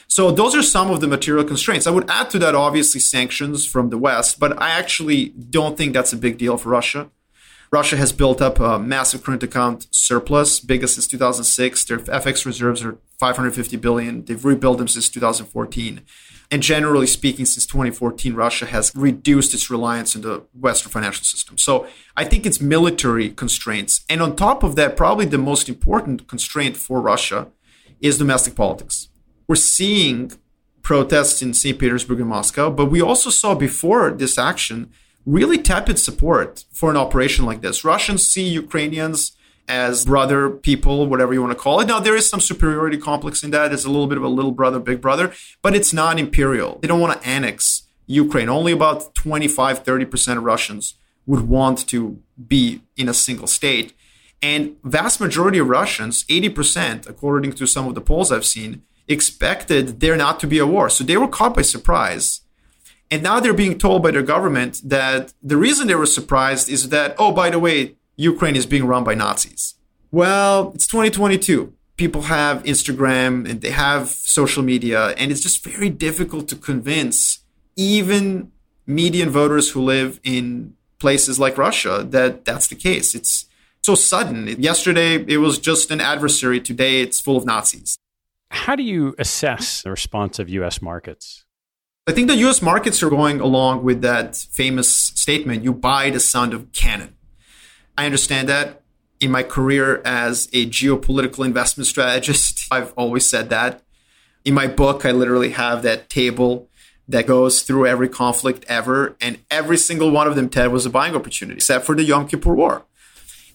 So 0.06 0.30
those 0.30 0.54
are 0.54 0.62
some 0.62 0.90
of 0.90 1.00
the 1.00 1.06
material 1.06 1.44
constraints. 1.44 1.86
I 1.86 1.90
would 1.90 2.08
add 2.10 2.30
to 2.30 2.38
that 2.40 2.54
obviously 2.54 3.00
sanctions 3.00 3.66
from 3.66 3.90
the 3.90 3.98
West, 3.98 4.38
but 4.38 4.60
I 4.60 4.70
actually 4.70 5.28
don't 5.28 5.76
think 5.76 5.92
that's 5.92 6.12
a 6.12 6.16
big 6.16 6.38
deal 6.38 6.56
for 6.56 6.68
Russia. 6.68 7.10
Russia 7.72 7.96
has 7.96 8.12
built 8.12 8.40
up 8.40 8.60
a 8.60 8.78
massive 8.78 9.24
current 9.24 9.42
account 9.42 9.88
surplus, 9.90 10.60
biggest 10.60 10.94
since 10.94 11.08
2006. 11.08 11.84
Their 11.86 11.98
FX 11.98 12.46
reserves 12.46 12.84
are 12.84 12.98
550 13.18 13.76
billion. 13.78 14.24
They've 14.24 14.44
rebuilt 14.44 14.78
them 14.78 14.86
since 14.86 15.08
2014. 15.08 16.02
And 16.50 16.62
generally 16.62 17.06
speaking, 17.06 17.46
since 17.46 17.66
2014, 17.66 18.34
Russia 18.34 18.66
has 18.66 18.92
reduced 18.94 19.54
its 19.54 19.70
reliance 19.70 20.14
on 20.14 20.22
the 20.22 20.44
Western 20.58 20.90
financial 20.90 21.24
system. 21.24 21.58
So 21.58 21.86
I 22.16 22.24
think 22.24 22.46
it's 22.46 22.60
military 22.60 23.30
constraints. 23.30 24.04
And 24.08 24.20
on 24.22 24.36
top 24.36 24.62
of 24.62 24.76
that, 24.76 24.96
probably 24.96 25.24
the 25.24 25.38
most 25.38 25.68
important 25.68 26.28
constraint 26.28 26.76
for 26.76 27.00
Russia 27.00 27.48
is 28.00 28.18
domestic 28.18 28.54
politics 28.54 29.08
we're 29.46 29.56
seeing 29.56 30.32
protests 30.82 31.42
in 31.42 31.54
St. 31.54 31.78
Petersburg 31.78 32.20
and 32.20 32.28
Moscow, 32.28 32.70
but 32.70 32.86
we 32.86 33.00
also 33.00 33.30
saw 33.30 33.54
before 33.54 34.10
this 34.10 34.38
action 34.38 34.90
really 35.26 35.58
tepid 35.58 35.98
support 35.98 36.64
for 36.72 36.90
an 36.90 36.96
operation 36.96 37.46
like 37.46 37.62
this. 37.62 37.84
Russians 37.84 38.26
see 38.26 38.46
Ukrainians 38.46 39.32
as 39.68 40.04
brother 40.04 40.50
people, 40.50 41.06
whatever 41.06 41.32
you 41.32 41.40
want 41.40 41.52
to 41.52 41.58
call 41.58 41.80
it. 41.80 41.86
Now, 41.86 42.00
there 42.00 42.16
is 42.16 42.28
some 42.28 42.40
superiority 42.40 42.98
complex 42.98 43.42
in 43.42 43.50
that. 43.52 43.72
It's 43.72 43.84
a 43.84 43.90
little 43.90 44.06
bit 44.06 44.18
of 44.18 44.24
a 44.24 44.28
little 44.28 44.52
brother, 44.52 44.78
big 44.78 45.00
brother, 45.00 45.32
but 45.62 45.74
it's 45.74 45.92
not 45.92 46.18
imperial. 46.18 46.78
They 46.80 46.88
don't 46.88 47.00
want 47.00 47.20
to 47.20 47.26
annex 47.26 47.84
Ukraine. 48.06 48.48
Only 48.48 48.72
about 48.72 49.14
25, 49.14 49.84
30% 49.84 50.36
of 50.36 50.42
Russians 50.42 50.94
would 51.26 51.48
want 51.48 51.86
to 51.88 52.20
be 52.46 52.82
in 52.96 53.08
a 53.08 53.14
single 53.14 53.46
state. 53.46 53.94
And 54.42 54.76
vast 54.84 55.20
majority 55.20 55.58
of 55.58 55.68
Russians, 55.68 56.24
80%, 56.24 57.08
according 57.08 57.52
to 57.52 57.66
some 57.66 57.88
of 57.88 57.94
the 57.94 58.02
polls 58.02 58.30
I've 58.30 58.44
seen, 58.44 58.82
expected 59.08 60.00
there 60.00 60.16
not 60.16 60.38
to 60.40 60.46
be 60.46 60.58
a 60.58 60.66
war. 60.66 60.90
So 60.90 61.04
they 61.04 61.16
were 61.16 61.28
caught 61.28 61.56
by 61.56 61.62
surprise. 61.62 62.42
And 63.10 63.22
now 63.22 63.40
they're 63.40 63.54
being 63.54 63.78
told 63.78 64.02
by 64.02 64.10
their 64.10 64.22
government 64.22 64.82
that 64.84 65.32
the 65.42 65.56
reason 65.56 65.86
they 65.86 65.94
were 65.94 66.06
surprised 66.06 66.68
is 66.68 66.88
that, 66.90 67.14
oh, 67.18 67.32
by 67.32 67.48
the 67.48 67.58
way, 67.58 67.96
Ukraine 68.16 68.56
is 68.56 68.66
being 68.66 68.86
run 68.86 69.04
by 69.04 69.14
Nazis. 69.14 69.74
Well, 70.10 70.72
it's 70.74 70.86
2022. 70.86 71.72
People 71.96 72.22
have 72.22 72.62
Instagram 72.64 73.48
and 73.48 73.60
they 73.60 73.70
have 73.70 74.08
social 74.08 74.62
media, 74.62 75.08
and 75.10 75.30
it's 75.30 75.40
just 75.40 75.64
very 75.64 75.90
difficult 75.90 76.48
to 76.48 76.56
convince 76.56 77.40
even 77.76 78.52
median 78.86 79.30
voters 79.30 79.70
who 79.70 79.80
live 79.82 80.20
in 80.24 80.74
places 80.98 81.38
like 81.38 81.58
Russia 81.58 82.06
that 82.10 82.44
that's 82.44 82.68
the 82.68 82.74
case. 82.74 83.14
It's 83.14 83.46
so 83.82 83.94
sudden. 83.94 84.46
Yesterday, 84.60 85.24
it 85.28 85.38
was 85.38 85.58
just 85.58 85.90
an 85.90 86.00
adversary. 86.00 86.60
Today, 86.60 87.00
it's 87.00 87.20
full 87.20 87.36
of 87.36 87.44
Nazis. 87.44 87.98
How 88.50 88.76
do 88.76 88.82
you 88.82 89.14
assess 89.18 89.82
the 89.82 89.90
response 89.90 90.38
of 90.38 90.48
US 90.48 90.80
markets? 90.80 91.44
I 92.06 92.12
think 92.12 92.28
the 92.28 92.36
US 92.48 92.62
markets 92.62 93.02
are 93.02 93.10
going 93.10 93.40
along 93.40 93.82
with 93.82 94.02
that 94.02 94.36
famous 94.36 94.88
statement 94.88 95.64
you 95.64 95.72
buy 95.72 96.10
the 96.10 96.20
sound 96.20 96.54
of 96.54 96.70
cannon. 96.72 97.13
I 97.96 98.06
understand 98.06 98.48
that. 98.48 98.82
In 99.20 99.30
my 99.30 99.42
career 99.42 100.02
as 100.04 100.48
a 100.52 100.66
geopolitical 100.66 101.44
investment 101.44 101.86
strategist, 101.86 102.66
I've 102.70 102.92
always 102.96 103.26
said 103.26 103.50
that. 103.50 103.82
In 104.44 104.54
my 104.54 104.66
book, 104.66 105.06
I 105.06 105.12
literally 105.12 105.50
have 105.50 105.82
that 105.82 106.10
table 106.10 106.68
that 107.08 107.26
goes 107.26 107.62
through 107.62 107.86
every 107.86 108.08
conflict 108.08 108.64
ever, 108.68 109.16
and 109.20 109.38
every 109.50 109.76
single 109.76 110.10
one 110.10 110.26
of 110.26 110.36
them, 110.36 110.48
Ted, 110.48 110.72
was 110.72 110.86
a 110.86 110.90
buying 110.90 111.14
opportunity, 111.14 111.56
except 111.58 111.84
for 111.84 111.94
the 111.94 112.02
Yom 112.02 112.26
Kippur 112.26 112.54
War. 112.54 112.84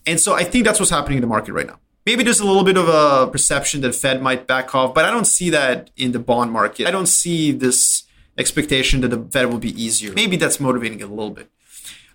And 0.05 0.19
so 0.19 0.33
I 0.33 0.43
think 0.43 0.65
that's 0.65 0.79
what's 0.79 0.91
happening 0.91 1.17
in 1.17 1.21
the 1.21 1.27
market 1.27 1.53
right 1.53 1.67
now. 1.67 1.79
Maybe 2.05 2.23
there's 2.23 2.39
a 2.39 2.45
little 2.45 2.63
bit 2.63 2.77
of 2.77 2.87
a 2.87 3.29
perception 3.29 3.81
that 3.81 3.93
Fed 3.93 4.21
might 4.21 4.47
back 4.47 4.73
off, 4.73 4.93
but 4.93 5.05
I 5.05 5.11
don't 5.11 5.25
see 5.25 5.49
that 5.51 5.91
in 5.97 6.11
the 6.11 6.19
bond 6.19 6.51
market. 6.51 6.87
I 6.87 6.91
don't 6.91 7.07
see 7.07 7.51
this 7.51 8.03
expectation 8.37 9.01
that 9.01 9.09
the 9.09 9.27
Fed 9.31 9.47
will 9.47 9.59
be 9.59 9.79
easier. 9.81 10.13
Maybe 10.13 10.37
that's 10.37 10.59
motivating 10.59 11.01
it 11.01 11.03
a 11.03 11.07
little 11.07 11.31
bit. 11.31 11.51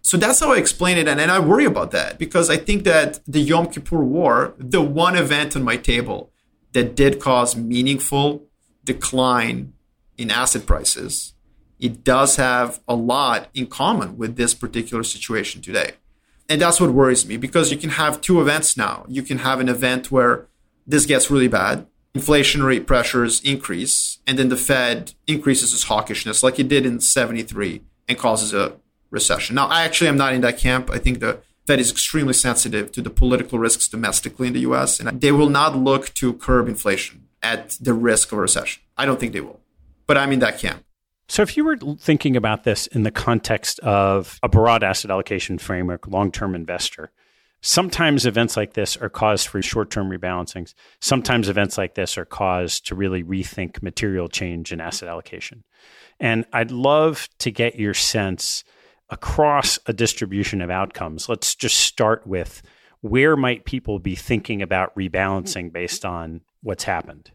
So 0.05 0.19
that's 0.19 0.41
how 0.41 0.53
I 0.53 0.59
explain 0.59 0.99
it. 0.99 1.09
And, 1.09 1.19
and 1.19 1.31
I 1.31 1.39
worry 1.39 1.65
about 1.65 1.91
that 1.93 2.19
because 2.19 2.51
I 2.51 2.59
think 2.59 2.85
that 2.85 3.21
the 3.27 3.41
Yom 3.41 3.69
Kippur 3.69 4.05
War, 4.05 4.55
the 4.59 4.83
one 4.83 5.17
event 5.17 5.57
on 5.57 5.63
my 5.63 5.79
table 5.79 6.31
that 6.75 6.95
did 6.95 7.21
cause 7.21 7.57
meaningful 7.57 8.45
decline 8.85 9.73
in 10.19 10.31
asset 10.31 10.67
prices, 10.67 11.33
it 11.81 12.05
does 12.05 12.37
have 12.37 12.81
a 12.87 12.95
lot 12.95 13.49
in 13.55 13.67
common 13.67 14.19
with 14.19 14.37
this 14.37 14.53
particular 14.53 15.05
situation 15.05 15.63
today. 15.63 15.93
And 16.51 16.61
that's 16.61 16.83
what 16.83 16.91
worries 16.91 17.27
me 17.27 17.39
because 17.39 17.73
you 17.73 17.79
can 17.79 17.91
have 17.91 18.21
two 18.21 18.43
events 18.43 18.77
now. 18.77 19.07
You 19.09 19.23
can 19.23 19.39
have 19.39 19.59
an 19.59 19.71
event 19.71 20.13
where 20.13 20.49
this 20.87 21.07
gets 21.07 21.31
really 21.31 21.49
bad, 21.49 21.87
inflationary 22.15 22.87
pressures 22.87 23.41
increase, 23.41 24.19
and 24.27 24.39
then 24.39 24.51
the 24.51 24.59
Fed 24.59 25.15
increases 25.27 25.73
its 25.73 25.87
hawkishness 25.87 26.43
like 26.43 26.59
it 26.59 26.69
did 26.69 26.85
in 26.85 27.01
73 27.01 27.81
and 28.07 28.19
causes 28.19 28.53
a 28.53 28.77
recession. 29.11 29.57
Now, 29.57 29.69
I 29.69 29.85
actually 29.85 30.09
am 30.09 30.17
not 30.17 30.35
in 30.35 30.41
that 30.43 30.59
camp. 30.59 30.91
I 30.91 30.99
think 30.99 31.21
the 31.21 31.41
Fed 31.67 31.81
is 31.81 31.91
extremely 31.91 32.35
sensitive 32.35 32.93
to 32.93 33.01
the 33.01 33.11
political 33.11 33.59
risks 33.59 33.89
domestically 33.89 34.49
in 34.49 34.53
the 34.53 34.61
US, 34.61 35.01
and 35.01 35.21
they 35.21 35.33
will 35.33 35.49
not 35.49 35.77
look 35.77 36.13
to 36.15 36.35
curb 36.35 36.69
inflation 36.69 37.29
at 37.43 37.71
the 37.81 37.95
risk 37.95 38.33
of 38.33 38.39
a 38.39 38.41
recession. 38.43 38.83
I 38.97 39.07
don't 39.07 39.19
think 39.19 39.33
they 39.33 39.41
will. 39.41 39.61
But 40.07 40.19
I'm 40.19 40.33
in 40.33 40.41
that 40.41 40.59
camp. 40.59 40.85
So, 41.29 41.43
if 41.43 41.57
you 41.57 41.65
were 41.65 41.79
thinking 41.99 42.37
about 42.37 42.65
this 42.65 42.87
in 42.89 43.03
the 43.03 43.11
context 43.11 43.81
of 43.81 44.39
a 44.43 44.49
broad 44.49 44.83
asset 44.83 45.11
allocation 45.11 45.57
framework, 45.57 46.07
long 46.07 46.31
term 46.31 46.55
investor, 46.55 47.11
sometimes 47.63 48.27
events 48.27 48.59
like 48.59 48.75
this 48.75 48.99
are 48.99 49.09
caused 49.09 49.49
for 49.49 49.63
short 49.63 49.91
term 49.91 50.11
rebalancings. 50.11 50.75
Sometimes 51.01 51.49
events 51.49 51.79
like 51.79 51.95
this 51.95 52.19
are 52.19 52.27
caused 52.27 52.87
to 52.89 52.95
really 52.95 53.25
rethink 53.25 53.83
material 53.83 54.29
change 54.29 54.71
in 54.71 54.83
asset 54.83 55.09
allocation. 55.09 55.65
And 56.21 56.45
I'd 56.53 56.71
love 56.71 57.29
to 57.39 57.51
get 57.51 57.77
your 57.77 57.95
sense 57.95 58.65
across 59.11 59.79
a 59.87 59.93
distribution 59.93 60.61
of 60.61 60.71
outcomes. 60.71 61.29
Let's 61.29 61.55
just 61.55 61.79
start 61.79 62.27
with 62.27 62.63
where 63.01 63.37
might 63.37 63.67
people 63.67 63.99
be 63.99 64.15
thinking 64.15 64.63
about 64.63 64.95
rebalancing 64.97 65.71
based 65.71 66.07
on 66.07 66.41
what's 66.63 66.85
happened? 66.85 67.31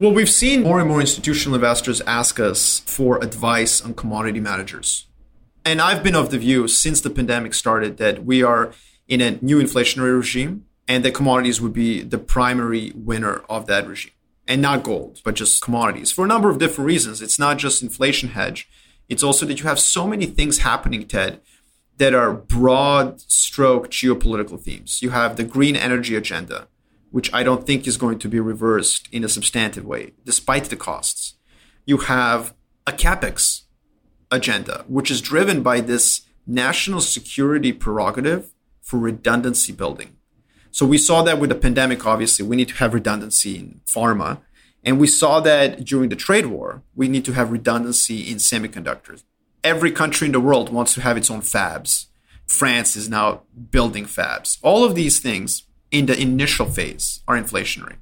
Well, 0.00 0.12
we've 0.12 0.30
seen 0.30 0.62
more 0.62 0.78
and 0.78 0.88
more 0.88 1.00
institutional 1.00 1.56
investors 1.56 2.00
ask 2.02 2.38
us 2.38 2.78
for 2.86 3.18
advice 3.22 3.80
on 3.80 3.94
commodity 3.94 4.38
managers. 4.38 5.08
And 5.64 5.80
I've 5.80 6.04
been 6.04 6.14
of 6.14 6.30
the 6.30 6.38
view 6.38 6.68
since 6.68 7.00
the 7.00 7.10
pandemic 7.10 7.52
started 7.52 7.96
that 7.96 8.24
we 8.24 8.44
are 8.44 8.72
in 9.08 9.20
a 9.20 9.38
new 9.42 9.60
inflationary 9.60 10.16
regime 10.16 10.66
and 10.86 11.04
that 11.04 11.14
commodities 11.14 11.60
would 11.60 11.72
be 11.72 12.00
the 12.02 12.18
primary 12.18 12.92
winner 12.94 13.42
of 13.50 13.66
that 13.66 13.88
regime. 13.88 14.12
And 14.46 14.62
not 14.62 14.84
gold, 14.84 15.20
but 15.24 15.34
just 15.34 15.60
commodities 15.60 16.12
for 16.12 16.24
a 16.24 16.28
number 16.28 16.48
of 16.48 16.58
different 16.58 16.86
reasons. 16.86 17.20
It's 17.20 17.38
not 17.38 17.58
just 17.58 17.82
inflation 17.82 18.30
hedge, 18.30 18.68
it's 19.08 19.22
also 19.22 19.46
that 19.46 19.60
you 19.60 19.66
have 19.66 19.80
so 19.80 20.06
many 20.06 20.26
things 20.26 20.58
happening, 20.58 21.06
Ted, 21.06 21.40
that 21.96 22.14
are 22.14 22.32
broad 22.32 23.20
stroke 23.20 23.90
geopolitical 23.90 24.60
themes. 24.60 25.02
You 25.02 25.10
have 25.10 25.36
the 25.36 25.44
green 25.44 25.76
energy 25.76 26.14
agenda, 26.14 26.68
which 27.10 27.32
I 27.32 27.42
don't 27.42 27.66
think 27.66 27.86
is 27.86 27.96
going 27.96 28.18
to 28.20 28.28
be 28.28 28.40
reversed 28.40 29.08
in 29.10 29.24
a 29.24 29.28
substantive 29.28 29.84
way, 29.84 30.12
despite 30.24 30.66
the 30.66 30.76
costs. 30.76 31.34
You 31.86 31.98
have 31.98 32.54
a 32.86 32.92
capex 32.92 33.62
agenda, 34.30 34.84
which 34.88 35.10
is 35.10 35.20
driven 35.20 35.62
by 35.62 35.80
this 35.80 36.22
national 36.46 37.00
security 37.00 37.72
prerogative 37.72 38.50
for 38.82 38.98
redundancy 38.98 39.72
building. 39.72 40.16
So 40.70 40.86
we 40.86 40.98
saw 40.98 41.22
that 41.22 41.40
with 41.40 41.50
the 41.50 41.56
pandemic, 41.56 42.06
obviously, 42.06 42.46
we 42.46 42.56
need 42.56 42.68
to 42.68 42.74
have 42.74 42.94
redundancy 42.94 43.56
in 43.56 43.80
pharma. 43.86 44.40
And 44.84 44.98
we 44.98 45.06
saw 45.06 45.40
that 45.40 45.84
during 45.84 46.08
the 46.08 46.16
trade 46.16 46.46
war, 46.46 46.82
we 46.94 47.08
need 47.08 47.24
to 47.26 47.32
have 47.32 47.50
redundancy 47.50 48.30
in 48.30 48.36
semiconductors. 48.36 49.24
Every 49.64 49.90
country 49.90 50.26
in 50.26 50.32
the 50.32 50.40
world 50.40 50.72
wants 50.72 50.94
to 50.94 51.00
have 51.00 51.16
its 51.16 51.30
own 51.30 51.40
fabs. 51.40 52.06
France 52.46 52.96
is 52.96 53.08
now 53.08 53.42
building 53.70 54.04
fabs. 54.04 54.58
All 54.62 54.84
of 54.84 54.94
these 54.94 55.18
things 55.18 55.64
in 55.90 56.06
the 56.06 56.20
initial 56.20 56.66
phase 56.66 57.22
are 57.26 57.36
inflationary. 57.36 57.96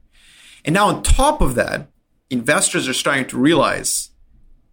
And 0.64 0.74
now, 0.74 0.88
on 0.88 1.02
top 1.02 1.40
of 1.40 1.54
that, 1.54 1.88
investors 2.30 2.88
are 2.88 2.92
starting 2.92 3.26
to 3.26 3.38
realize 3.38 4.10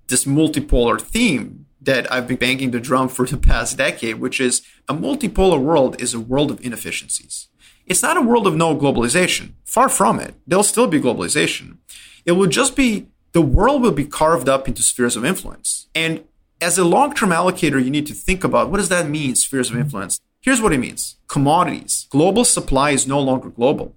this 0.08 0.26
multipolar 0.26 1.00
theme 1.00 1.66
that 1.82 2.12
I've 2.12 2.28
been 2.28 2.38
banging 2.38 2.72
the 2.72 2.80
drum 2.80 3.10
for 3.10 3.26
the 3.26 3.38
past 3.38 3.78
decade, 3.78 4.16
which 4.16 4.40
is 4.40 4.62
a 4.88 4.94
multipolar 4.94 5.60
world 5.60 6.02
is 6.02 6.14
a 6.14 6.20
world 6.20 6.50
of 6.50 6.62
inefficiencies. 6.62 7.50
It's 7.86 8.02
not 8.02 8.18
a 8.18 8.22
world 8.22 8.48
of 8.48 8.56
no 8.56 8.76
globalization. 8.76 9.54
Far 9.66 9.90
from 9.90 10.20
it. 10.20 10.36
There'll 10.48 10.64
still 10.64 10.88
be 10.88 11.00
globalization. 11.00 11.78
It 12.26 12.34
will 12.34 12.48
just 12.48 12.76
be 12.76 13.08
the 13.34 13.42
world 13.42 13.82
will 13.82 13.92
be 13.92 14.06
carved 14.06 14.48
up 14.48 14.68
into 14.68 14.82
spheres 14.82 15.16
of 15.16 15.26
influence. 15.26 15.88
And 15.94 16.24
as 16.62 16.78
a 16.78 16.86
long 16.86 17.14
term 17.14 17.30
allocator, 17.32 17.84
you 17.84 17.92
need 17.92 18.08
to 18.08 18.14
think 18.14 18.44
about 18.44 18.70
what 18.70 18.78
does 18.78 18.90
that 18.90 19.10
mean, 19.10 19.36
spheres 19.36 19.70
of 19.70 19.78
influence? 19.78 20.20
Here's 20.40 20.62
what 20.62 20.74
it 20.74 20.78
means 20.80 21.18
commodities. 21.28 22.08
Global 22.10 22.46
supply 22.46 22.92
is 22.92 23.08
no 23.08 23.20
longer 23.20 23.50
global, 23.50 23.96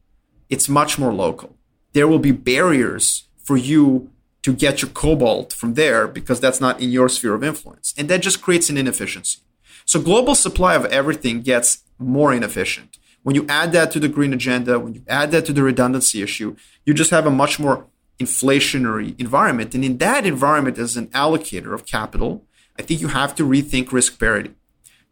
it's 0.49 0.69
much 0.69 0.99
more 0.99 1.12
local. 1.12 1.57
There 1.93 2.09
will 2.09 2.19
be 2.19 2.33
barriers 2.33 3.25
for 3.37 3.57
you 3.57 4.11
to 4.43 4.52
get 4.52 4.83
your 4.83 4.90
cobalt 4.90 5.52
from 5.52 5.75
there 5.75 6.07
because 6.07 6.40
that's 6.40 6.61
not 6.61 6.81
in 6.81 6.90
your 6.90 7.09
sphere 7.09 7.35
of 7.35 7.43
influence. 7.43 7.95
And 7.97 8.09
that 8.09 8.23
just 8.23 8.43
creates 8.43 8.71
an 8.71 8.76
inefficiency. 8.76 9.40
So 9.85 10.00
global 10.00 10.35
supply 10.35 10.75
of 10.75 10.85
everything 10.87 11.43
gets 11.43 11.83
more 11.99 12.33
inefficient. 12.33 12.99
When 13.26 13.35
you 13.35 13.45
add 13.49 13.73
that 13.73 13.90
to 13.90 13.99
the 13.99 14.09
green 14.09 14.33
agenda, 14.33 14.78
when 14.78 14.95
you 14.95 15.02
add 15.09 15.33
that 15.33 15.45
to 15.47 15.52
the 15.52 15.64
redundancy 15.64 16.23
issue, 16.23 16.54
you 16.85 16.95
just 16.95 17.11
have 17.11 17.26
a 17.26 17.30
much 17.30 17.59
more 17.59 17.88
inflationary 18.21 19.18
environment. 19.18 19.75
And 19.75 19.85
in 19.85 19.99
that 19.99 20.25
environment, 20.25 20.78
as 20.78 20.97
an 20.97 21.09
allocator 21.09 21.75
of 21.75 21.87
capital, 21.87 22.45
I 22.78 22.83
think 22.83 23.00
you 23.00 23.09
have 23.09 23.35
to 23.35 23.42
rethink 23.42 23.90
risk 23.90 24.21
parity. 24.21 24.54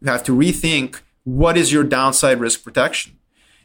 You 0.01 0.13
have 0.13 0.23
to 0.27 0.33
rethink 0.33 1.01
what 1.25 1.57
is 1.57 1.73
your 1.73 1.83
downside 1.83 2.39
risk 2.39 2.63
protection. 2.63 3.19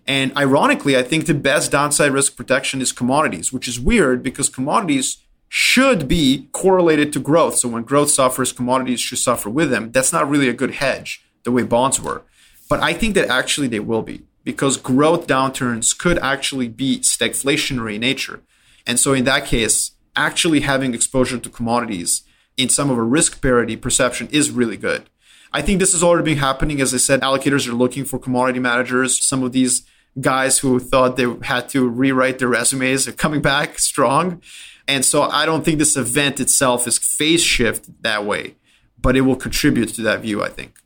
And 0.08 0.36
ironically, 0.36 0.98
I 0.98 1.04
think 1.04 1.28
the 1.28 1.36
best 1.36 1.72
downside 1.72 2.12
risk 2.12 2.36
protection 2.36 2.82
is 2.82 2.92
commodities, 2.92 3.54
which 3.54 3.68
is 3.68 3.80
weird 3.80 4.24
because 4.24 4.50
commodities 4.50 5.18
should 5.48 6.08
be 6.08 6.48
correlated 6.54 7.14
to 7.14 7.20
growth. 7.20 7.58
So 7.58 7.70
when 7.70 7.84
growth 7.84 8.10
suffers, 8.10 8.52
commodities 8.52 9.00
should 9.00 9.20
suffer 9.20 9.52
with 9.52 9.70
them. 9.70 9.92
That's 9.92 10.12
not 10.12 10.28
really 10.28 10.50
a 10.50 10.54
good 10.54 10.72
hedge 10.72 11.24
the 11.44 11.52
way 11.52 11.62
bonds 11.62 12.02
were. 12.02 12.24
But 12.68 12.80
I 12.82 12.94
think 12.94 13.14
that 13.14 13.30
actually 13.30 13.68
they 13.68 13.80
will 13.80 14.02
be 14.02 14.24
because 14.50 14.78
growth 14.78 15.28
downturns 15.28 15.96
could 15.96 16.18
actually 16.18 16.68
be 16.68 17.00
stagflationary 17.02 17.94
in 17.96 18.02
nature. 18.02 18.42
And 18.88 19.00
so 19.00 19.14
in 19.14 19.26
that 19.26 19.46
case, 19.46 19.92
actually 20.16 20.62
having 20.62 20.96
exposure 20.96 21.38
to 21.38 21.50
commodities 21.52 22.24
in 22.58 22.68
some 22.68 22.90
of 22.90 22.98
a 22.98 23.04
risk 23.04 23.44
parity 23.44 23.76
perception 23.76 24.28
is 24.32 24.50
really 24.50 24.76
good. 24.76 25.08
I 25.54 25.62
think 25.62 25.78
this 25.78 25.92
has 25.92 26.02
already 26.02 26.26
been 26.32 26.40
happening. 26.40 26.82
As 26.82 26.96
I 26.96 26.98
said, 26.98 27.22
allocators 27.22 27.68
are 27.68 27.74
looking 27.74 28.06
for 28.06 28.18
commodity 28.18 28.60
managers. 28.60 29.24
Some 29.24 29.44
of 29.44 29.52
these 29.52 29.84
guys 30.20 30.58
who 30.58 30.80
thought 30.80 31.16
they 31.16 31.32
had 31.44 31.70
to 31.70 31.88
rewrite 31.88 32.40
their 32.40 32.48
resumes 32.48 33.08
are 33.08 33.12
coming 33.12 33.44
back 33.44 33.78
strong. 33.92 34.42
And 34.88 35.06
so 35.06 35.22
I 35.22 35.46
don't 35.46 35.64
think 35.64 35.78
this 35.78 35.96
event 35.96 36.40
itself 36.40 36.88
is 36.88 36.98
phase 36.98 37.44
shift 37.44 38.02
that 38.02 38.26
way, 38.26 38.56
but 39.00 39.16
it 39.16 39.22
will 39.22 39.36
contribute 39.36 39.90
to 39.90 40.02
that 40.02 40.22
view, 40.22 40.44
I 40.44 40.50
think. 40.50 40.80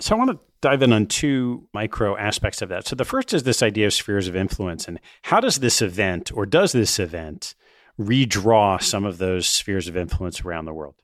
So 0.00 0.16
I 0.16 0.18
want 0.18 0.32
to 0.32 0.45
dive 0.60 0.82
in 0.82 0.92
on 0.92 1.06
two 1.06 1.68
micro 1.74 2.16
aspects 2.16 2.62
of 2.62 2.68
that. 2.70 2.86
So 2.86 2.96
the 2.96 3.04
first 3.04 3.34
is 3.34 3.42
this 3.42 3.62
idea 3.62 3.86
of 3.86 3.94
spheres 3.94 4.28
of 4.28 4.36
influence 4.36 4.88
and 4.88 5.00
how 5.22 5.40
does 5.40 5.58
this 5.58 5.82
event 5.82 6.32
or 6.34 6.46
does 6.46 6.72
this 6.72 6.98
event 6.98 7.54
redraw 7.98 8.82
some 8.82 9.04
of 9.04 9.18
those 9.18 9.48
spheres 9.48 9.88
of 9.88 9.96
influence 9.96 10.42
around 10.42 10.64
the 10.64 10.74
world? 10.74 10.94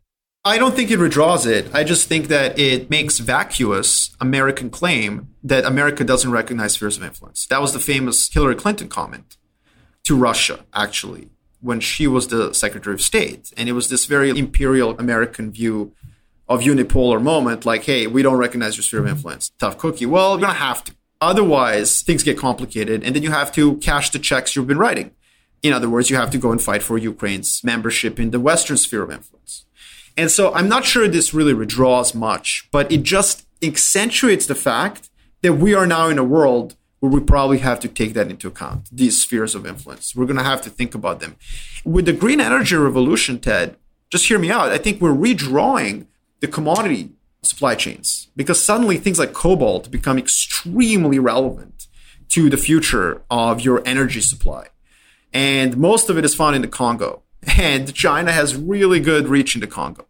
I 0.44 0.58
don't 0.58 0.74
think 0.74 0.90
it 0.90 0.98
redraws 0.98 1.46
it. 1.46 1.72
I 1.72 1.84
just 1.84 2.08
think 2.08 2.26
that 2.26 2.58
it 2.58 2.90
makes 2.90 3.20
vacuous 3.20 4.16
American 4.20 4.70
claim 4.70 5.28
that 5.44 5.64
America 5.64 6.02
doesn't 6.02 6.32
recognize 6.32 6.72
spheres 6.72 6.96
of 6.96 7.04
influence. 7.04 7.46
That 7.46 7.60
was 7.60 7.72
the 7.72 7.78
famous 7.78 8.28
Hillary 8.32 8.56
Clinton 8.56 8.88
comment 8.88 9.36
to 10.02 10.16
Russia, 10.16 10.64
actually, 10.74 11.28
when 11.60 11.78
she 11.78 12.08
was 12.08 12.26
the 12.26 12.52
Secretary 12.54 12.92
of 12.92 13.00
State. 13.00 13.52
And 13.56 13.68
it 13.68 13.72
was 13.72 13.88
this 13.88 14.06
very 14.06 14.30
imperial 14.30 14.98
American 14.98 15.52
view 15.52 15.92
of 16.54 16.60
unipolar 16.60 17.22
moment, 17.22 17.64
like, 17.64 17.84
hey, 17.84 18.06
we 18.06 18.22
don't 18.22 18.36
recognize 18.36 18.76
your 18.76 18.82
sphere 18.82 19.00
of 19.00 19.08
influence. 19.08 19.50
Tough 19.58 19.78
cookie. 19.78 20.06
Well, 20.06 20.32
you're 20.32 20.40
going 20.40 20.52
to 20.52 20.58
have 20.58 20.84
to. 20.84 20.94
Otherwise, 21.20 22.02
things 22.02 22.22
get 22.22 22.36
complicated, 22.36 23.04
and 23.04 23.14
then 23.14 23.22
you 23.22 23.30
have 23.30 23.52
to 23.52 23.76
cash 23.76 24.10
the 24.10 24.18
checks 24.18 24.56
you've 24.56 24.66
been 24.66 24.78
writing. 24.78 25.12
In 25.62 25.72
other 25.72 25.88
words, 25.88 26.10
you 26.10 26.16
have 26.16 26.30
to 26.30 26.38
go 26.38 26.50
and 26.50 26.60
fight 26.60 26.82
for 26.82 26.98
Ukraine's 26.98 27.62
membership 27.62 28.18
in 28.18 28.32
the 28.32 28.40
Western 28.40 28.76
sphere 28.76 29.02
of 29.02 29.10
influence. 29.10 29.64
And 30.16 30.30
so 30.30 30.52
I'm 30.52 30.68
not 30.68 30.84
sure 30.84 31.06
this 31.06 31.32
really 31.32 31.54
redraws 31.54 32.14
much, 32.14 32.68
but 32.72 32.90
it 32.90 33.04
just 33.04 33.46
accentuates 33.62 34.46
the 34.46 34.54
fact 34.54 35.08
that 35.42 35.54
we 35.54 35.74
are 35.74 35.86
now 35.86 36.08
in 36.08 36.18
a 36.18 36.24
world 36.24 36.74
where 36.98 37.10
we 37.10 37.20
probably 37.20 37.58
have 37.58 37.80
to 37.80 37.88
take 37.88 38.14
that 38.14 38.30
into 38.30 38.48
account, 38.48 38.88
these 38.92 39.20
spheres 39.20 39.54
of 39.54 39.66
influence. 39.66 40.14
We're 40.14 40.26
going 40.26 40.36
to 40.36 40.44
have 40.44 40.62
to 40.62 40.70
think 40.70 40.94
about 40.94 41.20
them. 41.20 41.36
With 41.84 42.06
the 42.06 42.12
green 42.12 42.40
energy 42.40 42.76
revolution, 42.76 43.40
Ted, 43.40 43.76
just 44.10 44.26
hear 44.26 44.38
me 44.38 44.50
out. 44.50 44.70
I 44.70 44.78
think 44.78 45.00
we're 45.00 45.10
redrawing 45.10 46.06
the 46.42 46.48
commodity 46.48 47.10
supply 47.42 47.74
chains 47.74 48.28
because 48.36 48.62
suddenly 48.62 48.98
things 48.98 49.18
like 49.18 49.32
cobalt 49.32 49.90
become 49.90 50.18
extremely 50.18 51.18
relevant 51.18 51.86
to 52.28 52.50
the 52.50 52.56
future 52.56 53.22
of 53.30 53.62
your 53.62 53.80
energy 53.86 54.20
supply. 54.20 54.66
And 55.32 55.76
most 55.76 56.10
of 56.10 56.18
it 56.18 56.24
is 56.24 56.34
found 56.34 56.56
in 56.56 56.62
the 56.62 56.68
Congo 56.68 57.22
and 57.58 57.94
China 57.94 58.32
has 58.32 58.56
really 58.56 59.00
good 59.00 59.28
reach 59.28 59.54
in 59.54 59.60
the 59.60 59.66
Congo. 59.66 60.06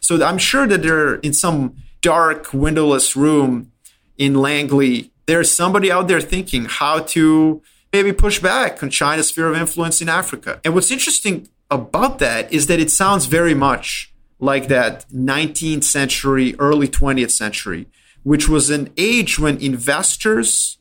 So 0.00 0.22
I'm 0.22 0.38
sure 0.38 0.66
that 0.66 0.82
they're 0.82 1.14
in 1.16 1.32
some 1.32 1.76
dark 2.02 2.52
windowless 2.52 3.16
room 3.16 3.72
in 4.18 4.34
Langley. 4.34 5.12
There's 5.26 5.52
somebody 5.52 5.90
out 5.90 6.08
there 6.08 6.20
thinking 6.20 6.66
how 6.66 7.00
to 7.14 7.62
maybe 7.92 8.12
push 8.12 8.40
back 8.40 8.82
on 8.82 8.90
China's 8.90 9.28
sphere 9.28 9.48
of 9.48 9.56
influence 9.56 10.02
in 10.02 10.08
Africa. 10.08 10.60
And 10.64 10.74
what's 10.74 10.90
interesting 10.90 11.48
about 11.70 12.18
that 12.18 12.52
is 12.52 12.66
that 12.66 12.80
it 12.80 12.90
sounds 12.90 13.26
very 13.26 13.54
much 13.54 14.12
like 14.38 14.68
that 14.68 15.08
19th 15.10 15.84
century, 15.84 16.54
early 16.58 16.88
20th 16.88 17.30
century, 17.30 17.86
which 18.22 18.48
was 18.48 18.70
an 18.70 18.92
age 18.96 19.38
when 19.38 19.56
investors 19.58 20.78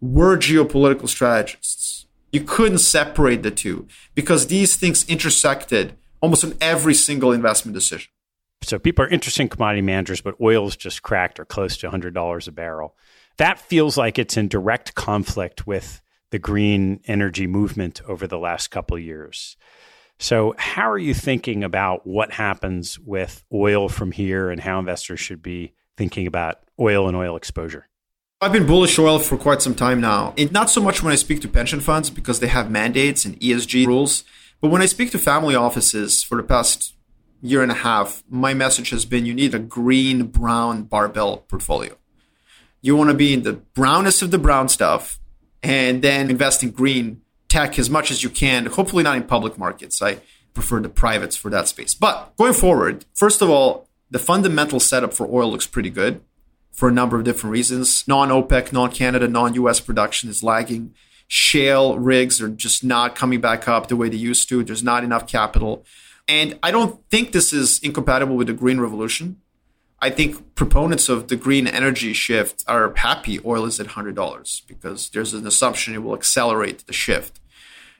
were 0.00 0.36
geopolitical 0.36 1.08
strategists 1.08 1.96
you 2.36 2.42
couldn't 2.42 2.78
separate 2.78 3.42
the 3.42 3.50
two 3.50 3.86
because 4.14 4.48
these 4.48 4.76
things 4.76 5.08
intersected 5.08 5.96
almost 6.20 6.44
in 6.44 6.54
every 6.60 6.92
single 6.92 7.32
investment 7.32 7.74
decision. 7.74 8.10
So 8.62 8.78
people 8.78 9.04
are 9.04 9.08
interested 9.08 9.42
in 9.42 9.48
commodity 9.48 9.80
managers, 9.80 10.20
but 10.20 10.34
oil's 10.38 10.76
just 10.76 11.02
cracked 11.02 11.40
or 11.40 11.46
close 11.46 11.78
to 11.78 11.88
$100 11.88 12.48
a 12.48 12.52
barrel. 12.52 12.94
That 13.38 13.58
feels 13.58 13.96
like 13.96 14.18
it's 14.18 14.36
in 14.36 14.48
direct 14.48 14.94
conflict 14.94 15.66
with 15.66 16.02
the 16.30 16.38
green 16.38 17.00
energy 17.06 17.46
movement 17.46 18.02
over 18.06 18.26
the 18.26 18.38
last 18.38 18.68
couple 18.68 18.98
years. 18.98 19.56
So, 20.18 20.54
how 20.56 20.90
are 20.90 20.98
you 20.98 21.12
thinking 21.12 21.62
about 21.62 22.06
what 22.06 22.32
happens 22.32 22.98
with 22.98 23.44
oil 23.52 23.88
from 23.88 24.12
here 24.12 24.50
and 24.50 24.60
how 24.60 24.78
investors 24.78 25.20
should 25.20 25.42
be 25.42 25.74
thinking 25.96 26.26
about 26.26 26.60
oil 26.80 27.06
and 27.06 27.16
oil 27.16 27.36
exposure? 27.36 27.88
I've 28.40 28.52
been 28.52 28.66
bullish 28.66 28.98
oil 28.98 29.18
for 29.18 29.36
quite 29.36 29.62
some 29.62 29.74
time 29.74 30.00
now. 30.00 30.34
And 30.36 30.52
not 30.52 30.70
so 30.70 30.82
much 30.82 31.02
when 31.02 31.12
I 31.12 31.16
speak 31.16 31.40
to 31.40 31.48
pension 31.48 31.80
funds 31.80 32.10
because 32.10 32.40
they 32.40 32.48
have 32.48 32.70
mandates 32.70 33.24
and 33.24 33.38
ESG 33.40 33.86
rules, 33.86 34.24
but 34.60 34.70
when 34.70 34.82
I 34.82 34.86
speak 34.86 35.10
to 35.12 35.18
family 35.18 35.54
offices 35.54 36.22
for 36.22 36.36
the 36.36 36.42
past 36.42 36.94
year 37.40 37.62
and 37.62 37.72
a 37.72 37.76
half, 37.76 38.22
my 38.28 38.54
message 38.54 38.90
has 38.90 39.04
been 39.04 39.26
you 39.26 39.34
need 39.34 39.54
a 39.54 39.58
green 39.58 40.24
brown 40.24 40.84
barbell 40.84 41.38
portfolio. 41.38 41.96
You 42.80 42.96
want 42.96 43.10
to 43.10 43.14
be 43.14 43.32
in 43.32 43.42
the 43.42 43.54
brownest 43.54 44.22
of 44.22 44.30
the 44.30 44.38
brown 44.38 44.68
stuff 44.68 45.18
and 45.62 46.02
then 46.02 46.30
invest 46.30 46.62
in 46.62 46.70
green 46.70 47.22
tech 47.48 47.78
as 47.78 47.88
much 47.90 48.10
as 48.10 48.22
you 48.22 48.30
can, 48.30 48.66
hopefully 48.66 49.02
not 49.02 49.16
in 49.16 49.24
public 49.24 49.58
markets. 49.58 50.02
I 50.02 50.18
prefer 50.54 50.80
the 50.80 50.88
privates 50.88 51.36
for 51.36 51.50
that 51.50 51.68
space. 51.68 51.94
But 51.94 52.34
going 52.36 52.54
forward, 52.54 53.04
first 53.14 53.42
of 53.42 53.50
all, 53.50 53.88
the 54.10 54.18
fundamental 54.18 54.80
setup 54.80 55.12
for 55.12 55.26
oil 55.26 55.50
looks 55.50 55.66
pretty 55.66 55.90
good 55.90 56.20
for 56.72 56.88
a 56.88 56.92
number 56.92 57.16
of 57.16 57.24
different 57.24 57.52
reasons. 57.52 58.06
Non 58.06 58.28
OPEC, 58.28 58.72
non 58.72 58.90
Canada, 58.90 59.28
non 59.28 59.54
US 59.54 59.80
production 59.80 60.28
is 60.28 60.42
lagging. 60.42 60.94
Shale 61.28 61.98
rigs 61.98 62.40
are 62.40 62.48
just 62.48 62.84
not 62.84 63.16
coming 63.16 63.40
back 63.40 63.66
up 63.66 63.88
the 63.88 63.96
way 63.96 64.08
they 64.08 64.16
used 64.16 64.48
to. 64.48 64.62
There's 64.62 64.82
not 64.82 65.02
enough 65.02 65.26
capital. 65.26 65.84
And 66.28 66.58
I 66.62 66.70
don't 66.70 67.00
think 67.10 67.32
this 67.32 67.52
is 67.52 67.80
incompatible 67.80 68.36
with 68.36 68.46
the 68.46 68.52
green 68.52 68.80
revolution. 68.80 69.40
I 70.00 70.10
think 70.10 70.54
proponents 70.54 71.08
of 71.08 71.28
the 71.28 71.36
green 71.36 71.66
energy 71.66 72.12
shift 72.12 72.62
are 72.66 72.94
happy 72.96 73.40
oil 73.44 73.64
is 73.64 73.80
at 73.80 73.88
$100 73.88 74.66
because 74.66 75.08
there's 75.10 75.32
an 75.32 75.46
assumption 75.46 75.94
it 75.94 76.02
will 76.02 76.14
accelerate 76.14 76.86
the 76.86 76.92
shift. 76.92 77.40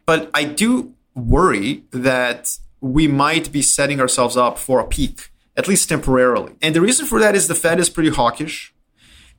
But 0.05 0.31
I 0.35 0.45
do 0.45 0.95
worry 1.15 1.85
that 1.93 2.59
we 2.81 3.09
might 3.09 3.51
be 3.51 3.63
setting 3.63 4.01
ourselves 4.01 4.37
up 4.37 4.59
for 4.59 4.79
a 4.79 4.87
peak 4.87 5.31
at 5.57 5.67
least 5.67 5.89
temporarily. 5.89 6.53
And 6.61 6.75
the 6.75 6.81
reason 6.81 7.07
for 7.07 7.19
that 7.19 7.35
is 7.35 7.49
the 7.49 7.55
Fed 7.55 7.81
is 7.81 7.89
pretty 7.89 8.11
hawkish, 8.11 8.75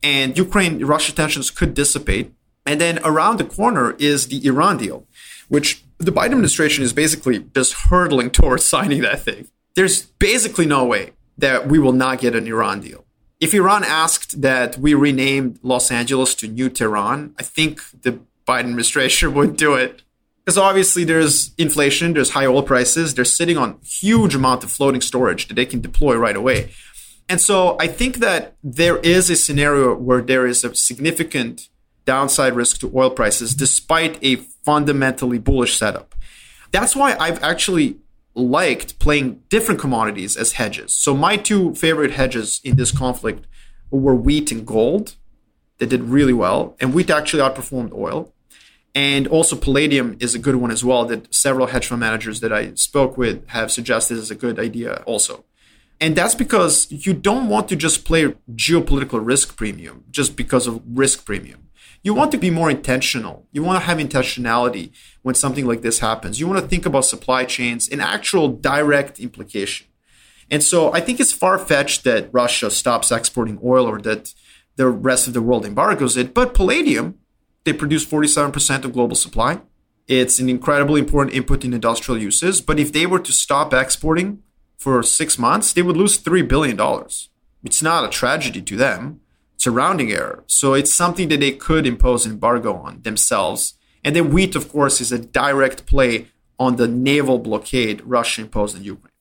and 0.01 0.37
Ukraine 0.37 0.83
Russia 0.83 1.13
tensions 1.13 1.51
could 1.51 1.73
dissipate. 1.73 2.33
And 2.65 2.81
then 2.81 2.99
around 3.03 3.37
the 3.37 3.45
corner 3.45 3.95
is 3.99 4.27
the 4.27 4.45
Iran 4.45 4.77
deal, 4.77 5.05
which 5.47 5.83
the 5.99 6.11
Biden 6.11 6.31
administration 6.31 6.83
is 6.83 6.91
basically 6.91 7.45
just 7.55 7.73
hurtling 7.73 8.29
towards 8.37 8.65
signing 8.65 9.01
that 9.01 9.21
thing. 9.21 9.47
There's 9.75 10.01
basically 10.01 10.65
no 10.65 10.83
way 10.85 11.11
that 11.37 11.67
we 11.67 11.79
will 11.79 11.93
not 11.93 12.19
get 12.19 12.35
an 12.35 12.47
Iran 12.47 12.81
deal. 12.81 13.05
If 13.39 13.53
Iran 13.53 13.83
asked 13.83 14.41
that 14.41 14.77
we 14.77 14.93
rename 14.93 15.59
Los 15.61 15.91
Angeles 15.91 16.33
to 16.35 16.47
New 16.47 16.69
Tehran, 16.69 17.35
I 17.37 17.43
think 17.43 17.81
the 18.01 18.19
Biden 18.47 18.61
administration 18.61 19.33
would 19.35 19.57
do 19.57 19.75
it 19.75 20.03
because 20.47 20.57
obviously 20.57 21.03
there's 21.03 21.53
inflation, 21.57 22.13
there's 22.13 22.29
high 22.29 22.45
oil 22.45 22.63
prices, 22.63 23.13
they're 23.13 23.25
sitting 23.25 23.57
on 23.57 23.77
huge 23.83 24.33
amount 24.33 24.63
of 24.63 24.71
floating 24.71 25.01
storage 25.01 25.49
that 25.49 25.55
they 25.55 25.65
can 25.65 25.81
deploy 25.81 26.15
right 26.15 26.37
away. 26.37 26.71
And 27.27 27.41
so 27.41 27.75
I 27.81 27.87
think 27.87 28.17
that 28.17 28.55
there 28.63 28.97
is 28.99 29.29
a 29.29 29.35
scenario 29.35 29.93
where 29.93 30.21
there 30.21 30.47
is 30.47 30.63
a 30.63 30.73
significant 30.73 31.67
downside 32.05 32.53
risk 32.53 32.79
to 32.79 32.91
oil 32.95 33.09
prices 33.09 33.53
despite 33.53 34.17
a 34.23 34.37
fundamentally 34.63 35.37
bullish 35.37 35.75
setup. 35.75 36.15
That's 36.71 36.95
why 36.95 37.17
I've 37.19 37.43
actually 37.43 37.97
liked 38.37 38.99
playing 38.99 39.41
different 39.49 39.81
commodities 39.81 40.37
as 40.37 40.53
hedges. 40.53 40.93
So 40.93 41.15
my 41.15 41.37
two 41.37 41.73
favorite 41.75 42.11
hedges 42.11 42.61
in 42.63 42.77
this 42.77 42.91
conflict 42.91 43.45
were 43.89 44.15
wheat 44.15 44.51
and 44.51 44.65
gold. 44.65 45.15
They 45.79 45.85
did 45.85 46.03
really 46.03 46.33
well, 46.33 46.75
and 46.79 46.93
wheat 46.93 47.09
actually 47.09 47.41
outperformed 47.41 47.93
oil. 47.93 48.33
And 48.95 49.27
also, 49.27 49.55
palladium 49.55 50.17
is 50.19 50.33
a 50.33 50.39
good 50.39 50.55
one 50.55 50.71
as 50.71 50.83
well, 50.83 51.05
that 51.05 51.33
several 51.33 51.67
hedge 51.67 51.85
fund 51.85 51.99
managers 51.99 52.39
that 52.39 52.51
I 52.51 52.73
spoke 52.73 53.15
with 53.15 53.47
have 53.49 53.71
suggested 53.71 54.17
is 54.17 54.31
a 54.31 54.35
good 54.35 54.59
idea 54.59 55.03
also. 55.05 55.45
And 55.99 56.15
that's 56.15 56.35
because 56.35 56.87
you 56.89 57.13
don't 57.13 57.49
want 57.49 57.69
to 57.69 57.75
just 57.75 58.05
play 58.05 58.33
geopolitical 58.55 59.23
risk 59.23 59.55
premium 59.55 60.03
just 60.09 60.35
because 60.35 60.65
of 60.65 60.81
risk 60.85 61.25
premium. 61.25 61.66
You 62.03 62.13
want 62.13 62.31
to 62.31 62.37
be 62.37 62.49
more 62.49 62.69
intentional. 62.69 63.47
You 63.51 63.63
want 63.63 63.81
to 63.81 63.85
have 63.85 63.97
intentionality 63.97 64.91
when 65.21 65.35
something 65.35 65.65
like 65.65 65.81
this 65.81 65.99
happens. 65.99 66.39
You 66.39 66.47
want 66.47 66.61
to 66.61 66.67
think 66.67 66.85
about 66.85 67.05
supply 67.05 67.45
chains 67.45 67.89
and 67.89 68.01
actual 68.01 68.47
direct 68.49 69.19
implication. 69.19 69.87
And 70.49 70.63
so 70.63 70.93
I 70.93 71.01
think 71.01 71.19
it's 71.19 71.33
far 71.33 71.57
fetched 71.57 72.03
that 72.05 72.29
Russia 72.31 72.71
stops 72.71 73.11
exporting 73.11 73.59
oil 73.63 73.85
or 73.85 73.99
that 74.01 74.33
the 74.77 74.87
rest 74.87 75.27
of 75.27 75.33
the 75.33 75.41
world 75.41 75.65
embargoes 75.65 76.15
it. 76.15 76.33
But 76.33 76.53
palladium, 76.53 77.15
they 77.65 77.73
produce 77.73 78.05
47% 78.05 78.85
of 78.85 78.93
global 78.93 79.15
supply. 79.15 79.61
It's 80.07 80.39
an 80.39 80.47
incredibly 80.47 81.01
important 81.01 81.35
input 81.35 81.65
in 81.65 81.73
industrial 81.73 82.21
uses. 82.21 82.61
But 82.61 82.79
if 82.79 82.93
they 82.93 83.05
were 83.05 83.19
to 83.19 83.33
stop 83.33 83.73
exporting 83.73 84.43
for 84.77 85.03
six 85.03 85.37
months, 85.37 85.73
they 85.73 85.81
would 85.81 85.97
lose 85.97 86.17
$3 86.17 86.47
billion. 86.47 86.79
It's 87.63 87.81
not 87.81 88.05
a 88.05 88.09
tragedy 88.09 88.61
to 88.61 88.77
them, 88.77 89.19
it's 89.57 89.65
a 89.65 89.71
rounding 89.71 90.11
error. 90.11 90.43
So 90.45 90.75
it's 90.75 90.93
something 90.93 91.29
that 91.29 91.39
they 91.39 91.51
could 91.51 91.87
impose 91.87 92.27
embargo 92.27 92.75
on 92.75 93.01
themselves. 93.01 93.73
And 94.03 94.15
then 94.15 94.31
wheat, 94.31 94.55
of 94.55 94.69
course, 94.69 95.01
is 95.01 95.11
a 95.11 95.17
direct 95.17 95.87
play 95.87 96.27
on 96.59 96.75
the 96.75 96.87
naval 96.87 97.39
blockade 97.39 98.01
Russia 98.05 98.41
imposed 98.41 98.75
on 98.75 98.83
Ukraine. 98.83 99.11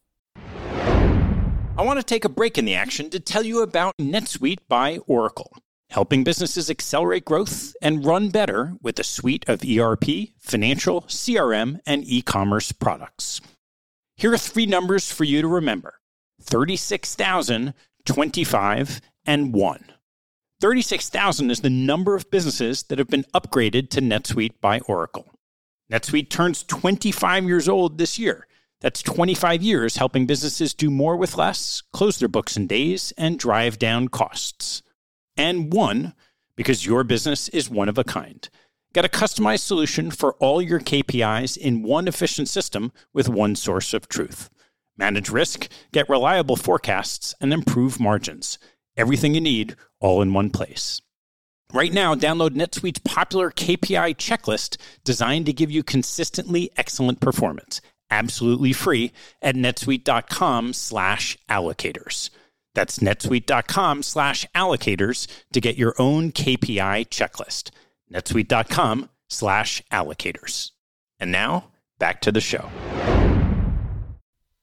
I 1.78 1.82
want 1.82 1.98
to 2.00 2.04
take 2.04 2.26
a 2.26 2.28
break 2.28 2.58
in 2.58 2.66
the 2.66 2.74
action 2.74 3.08
to 3.10 3.18
tell 3.18 3.44
you 3.44 3.62
about 3.62 3.96
NetSuite 3.96 4.58
by 4.68 4.98
Oracle, 5.06 5.56
helping 5.88 6.22
businesses 6.22 6.68
accelerate 6.68 7.24
growth 7.24 7.74
and 7.80 8.04
run 8.04 8.28
better 8.28 8.74
with 8.82 8.98
a 8.98 9.04
suite 9.04 9.48
of 9.48 9.64
ERP, 9.64 10.04
financial, 10.38 11.00
CRM, 11.02 11.80
and 11.86 12.04
e 12.04 12.20
commerce 12.20 12.72
products. 12.72 13.40
Here 14.16 14.34
are 14.34 14.38
three 14.38 14.66
numbers 14.66 15.10
for 15.10 15.24
you 15.24 15.40
to 15.40 15.48
remember 15.48 15.94
36,000, 16.42 17.72
25, 18.04 19.00
and 19.24 19.54
1. 19.54 19.92
36,000 20.60 21.50
is 21.50 21.60
the 21.60 21.68
number 21.68 22.14
of 22.14 22.30
businesses 22.30 22.84
that 22.84 22.98
have 22.98 23.08
been 23.08 23.26
upgraded 23.34 23.90
to 23.90 24.00
NetSuite 24.00 24.58
by 24.60 24.80
Oracle. 24.80 25.26
NetSuite 25.92 26.30
turns 26.30 26.62
25 26.64 27.44
years 27.44 27.68
old 27.68 27.98
this 27.98 28.18
year. 28.18 28.46
That's 28.80 29.02
25 29.02 29.62
years 29.62 29.96
helping 29.96 30.26
businesses 30.26 30.72
do 30.72 30.90
more 30.90 31.16
with 31.16 31.36
less, 31.36 31.82
close 31.92 32.18
their 32.18 32.28
books 32.28 32.56
in 32.56 32.66
days, 32.66 33.12
and 33.18 33.38
drive 33.38 33.78
down 33.78 34.08
costs. 34.08 34.82
And 35.36 35.72
one, 35.72 36.14
because 36.56 36.86
your 36.86 37.04
business 37.04 37.50
is 37.50 37.68
one 37.68 37.88
of 37.88 37.98
a 37.98 38.04
kind. 38.04 38.48
Get 38.94 39.04
a 39.04 39.08
customized 39.08 39.60
solution 39.60 40.10
for 40.10 40.34
all 40.34 40.62
your 40.62 40.80
KPIs 40.80 41.58
in 41.58 41.82
one 41.82 42.08
efficient 42.08 42.48
system 42.48 42.92
with 43.12 43.28
one 43.28 43.56
source 43.56 43.92
of 43.92 44.08
truth. 44.08 44.48
Manage 44.96 45.28
risk, 45.28 45.68
get 45.92 46.08
reliable 46.08 46.56
forecasts, 46.56 47.34
and 47.42 47.52
improve 47.52 48.00
margins. 48.00 48.58
Everything 48.96 49.34
you 49.34 49.40
need 49.40 49.76
all 50.00 50.22
in 50.22 50.32
one 50.32 50.50
place. 50.50 51.00
Right 51.72 51.92
now, 51.92 52.14
download 52.14 52.50
NetSuite's 52.50 53.00
popular 53.00 53.50
KPI 53.50 54.16
checklist 54.16 54.76
designed 55.04 55.46
to 55.46 55.52
give 55.52 55.70
you 55.70 55.82
consistently 55.82 56.70
excellent 56.76 57.20
performance, 57.20 57.80
absolutely 58.10 58.72
free 58.72 59.12
at 59.42 59.56
netsuite.com 59.56 60.72
slash 60.72 61.36
allocators. 61.50 62.30
That's 62.74 63.00
netsuite.com 63.00 64.02
slash 64.02 64.46
allocators 64.54 65.26
to 65.52 65.60
get 65.60 65.76
your 65.76 65.94
own 65.98 66.30
KPI 66.30 67.08
checklist. 67.08 67.70
netsuite.com 68.12 69.10
slash 69.28 69.82
allocators. 69.90 70.70
And 71.18 71.32
now, 71.32 71.72
back 71.98 72.20
to 72.20 72.32
the 72.32 72.40
show. 72.40 72.70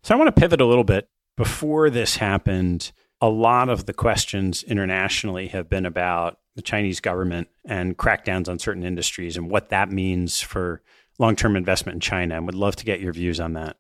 So 0.04 0.13
I 0.13 0.17
want 0.17 0.34
to 0.34 0.39
pivot 0.39 0.62
a 0.62 0.65
little 0.65 0.84
bit. 0.84 1.10
Before 1.36 1.89
this 1.89 2.17
happened, 2.17 2.91
a 3.24 3.30
lot 3.30 3.70
of 3.70 3.86
the 3.86 3.94
questions 3.94 4.64
internationally 4.64 5.48
have 5.48 5.70
been 5.70 5.86
about 5.86 6.40
the 6.58 6.62
Chinese 6.62 7.00
government 7.00 7.48
and 7.64 7.98
crackdowns 7.98 8.50
on 8.50 8.60
certain 8.60 8.84
industries 8.84 9.38
and 9.38 9.50
what 9.50 9.70
that 9.70 9.90
means 9.90 10.42
for 10.42 10.82
long 11.20 11.34
term 11.34 11.56
investment 11.56 11.96
in 11.96 12.00
China. 12.02 12.36
And 12.36 12.46
would 12.48 12.54
love 12.54 12.76
to 12.76 12.86
get 12.86 13.00
your 13.00 13.14
views 13.14 13.40
on 13.40 13.54
that. 13.54 13.78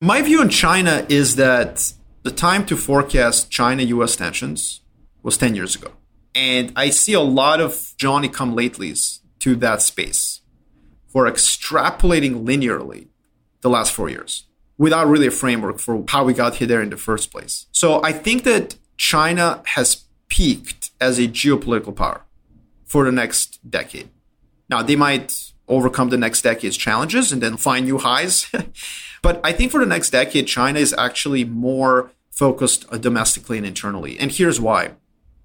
My 0.00 0.22
view 0.22 0.40
on 0.40 0.48
China 0.48 1.04
is 1.10 1.36
that 1.36 1.92
the 2.22 2.30
time 2.30 2.64
to 2.66 2.76
forecast 2.76 3.50
China 3.50 3.82
US 3.82 4.16
tensions 4.16 4.80
was 5.22 5.36
10 5.36 5.54
years 5.54 5.76
ago. 5.76 5.92
And 6.34 6.72
I 6.74 6.88
see 6.88 7.12
a 7.12 7.20
lot 7.20 7.60
of 7.60 7.92
Johnny 7.98 8.30
come 8.30 8.56
latelys 8.56 9.18
to 9.40 9.56
that 9.56 9.82
space 9.82 10.40
for 11.06 11.30
extrapolating 11.30 12.46
linearly 12.46 13.08
the 13.60 13.68
last 13.68 13.92
four 13.92 14.08
years 14.08 14.46
without 14.80 15.06
really 15.06 15.26
a 15.26 15.30
framework 15.30 15.78
for 15.78 16.02
how 16.08 16.24
we 16.24 16.32
got 16.32 16.54
here 16.54 16.66
there 16.66 16.80
in 16.80 16.88
the 16.88 16.96
first 16.96 17.30
place. 17.30 17.66
So 17.70 18.02
I 18.02 18.12
think 18.12 18.44
that 18.44 18.76
China 18.96 19.62
has 19.66 20.04
peaked 20.28 20.90
as 20.98 21.18
a 21.18 21.28
geopolitical 21.28 21.94
power 21.94 22.22
for 22.86 23.04
the 23.04 23.12
next 23.12 23.70
decade. 23.70 24.08
Now, 24.70 24.82
they 24.82 24.96
might 24.96 25.52
overcome 25.68 26.08
the 26.08 26.16
next 26.16 26.40
decade's 26.40 26.78
challenges 26.78 27.30
and 27.30 27.42
then 27.42 27.58
find 27.58 27.84
new 27.84 27.98
highs. 27.98 28.50
but 29.22 29.38
I 29.44 29.52
think 29.52 29.70
for 29.70 29.80
the 29.80 29.86
next 29.86 30.10
decade, 30.10 30.46
China 30.46 30.78
is 30.78 30.94
actually 30.96 31.44
more 31.44 32.10
focused 32.30 32.86
uh, 32.90 32.96
domestically 32.96 33.58
and 33.58 33.66
internally. 33.66 34.18
And 34.18 34.32
here's 34.32 34.58
why 34.58 34.92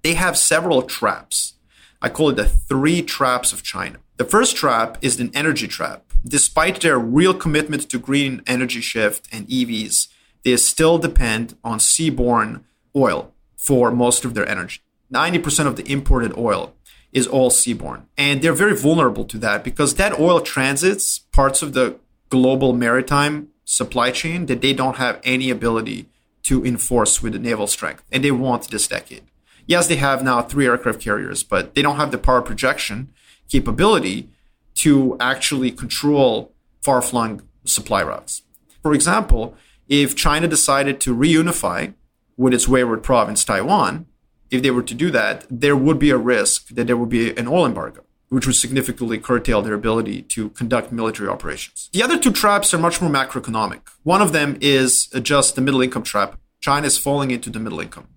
they 0.02 0.14
have 0.14 0.38
several 0.38 0.80
traps. 0.80 1.54
I 2.00 2.08
call 2.08 2.30
it 2.30 2.36
the 2.36 2.46
three 2.46 3.02
traps 3.02 3.52
of 3.52 3.62
China. 3.62 3.98
The 4.16 4.24
first 4.24 4.56
trap 4.56 4.96
is 5.02 5.20
an 5.20 5.30
energy 5.34 5.68
trap. 5.68 6.05
Despite 6.24 6.80
their 6.80 6.98
real 6.98 7.34
commitment 7.34 7.88
to 7.90 7.98
green 7.98 8.42
energy 8.46 8.80
shift 8.80 9.28
and 9.32 9.46
EVs, 9.48 10.08
they 10.44 10.56
still 10.56 10.98
depend 10.98 11.56
on 11.64 11.78
seaborne 11.78 12.62
oil 12.94 13.32
for 13.56 13.90
most 13.90 14.24
of 14.24 14.34
their 14.34 14.48
energy. 14.48 14.80
90% 15.12 15.66
of 15.66 15.76
the 15.76 15.90
imported 15.90 16.36
oil 16.36 16.74
is 17.12 17.26
all 17.26 17.50
seaborne. 17.50 18.02
And 18.16 18.42
they're 18.42 18.52
very 18.52 18.76
vulnerable 18.76 19.24
to 19.24 19.38
that 19.38 19.64
because 19.64 19.94
that 19.94 20.18
oil 20.18 20.40
transits 20.40 21.20
parts 21.32 21.62
of 21.62 21.72
the 21.72 21.98
global 22.28 22.72
maritime 22.72 23.48
supply 23.64 24.10
chain 24.10 24.46
that 24.46 24.60
they 24.60 24.72
don't 24.72 24.96
have 24.96 25.20
any 25.24 25.50
ability 25.50 26.06
to 26.44 26.64
enforce 26.64 27.22
with 27.22 27.34
naval 27.34 27.66
strength. 27.66 28.04
And 28.12 28.22
they 28.22 28.30
want 28.30 28.70
this 28.70 28.86
decade. 28.86 29.24
Yes, 29.66 29.88
they 29.88 29.96
have 29.96 30.22
now 30.22 30.42
three 30.42 30.66
aircraft 30.66 31.00
carriers, 31.00 31.42
but 31.42 31.74
they 31.74 31.82
don't 31.82 31.96
have 31.96 32.12
the 32.12 32.18
power 32.18 32.40
projection 32.40 33.08
capability 33.48 34.28
to 34.76 35.16
actually 35.20 35.70
control 35.70 36.52
far 36.82 37.02
flung 37.02 37.42
supply 37.64 38.02
routes. 38.02 38.42
For 38.82 38.94
example, 38.94 39.54
if 39.88 40.14
China 40.14 40.48
decided 40.48 41.00
to 41.00 41.14
reunify 41.14 41.94
with 42.36 42.54
its 42.54 42.68
wayward 42.68 43.02
province, 43.02 43.44
Taiwan, 43.44 44.06
if 44.50 44.62
they 44.62 44.70
were 44.70 44.82
to 44.82 44.94
do 44.94 45.10
that, 45.10 45.44
there 45.50 45.76
would 45.76 45.98
be 45.98 46.10
a 46.10 46.16
risk 46.16 46.68
that 46.68 46.86
there 46.86 46.96
would 46.96 47.08
be 47.08 47.36
an 47.36 47.48
oil 47.48 47.66
embargo, 47.66 48.04
which 48.28 48.46
would 48.46 48.56
significantly 48.56 49.18
curtail 49.18 49.62
their 49.62 49.74
ability 49.74 50.22
to 50.22 50.50
conduct 50.50 50.92
military 50.92 51.28
operations. 51.28 51.90
The 51.92 52.02
other 52.02 52.18
two 52.18 52.32
traps 52.32 52.72
are 52.74 52.78
much 52.78 53.00
more 53.00 53.10
macroeconomic. 53.10 53.80
One 54.02 54.22
of 54.22 54.32
them 54.32 54.56
is 54.60 55.08
uh, 55.14 55.20
just 55.20 55.54
the 55.54 55.62
middle 55.62 55.82
income 55.82 56.02
trap. 56.02 56.38
China 56.60 56.86
is 56.86 56.98
falling 56.98 57.30
into 57.30 57.50
the 57.50 57.58
middle 57.58 57.80
income. 57.80 58.08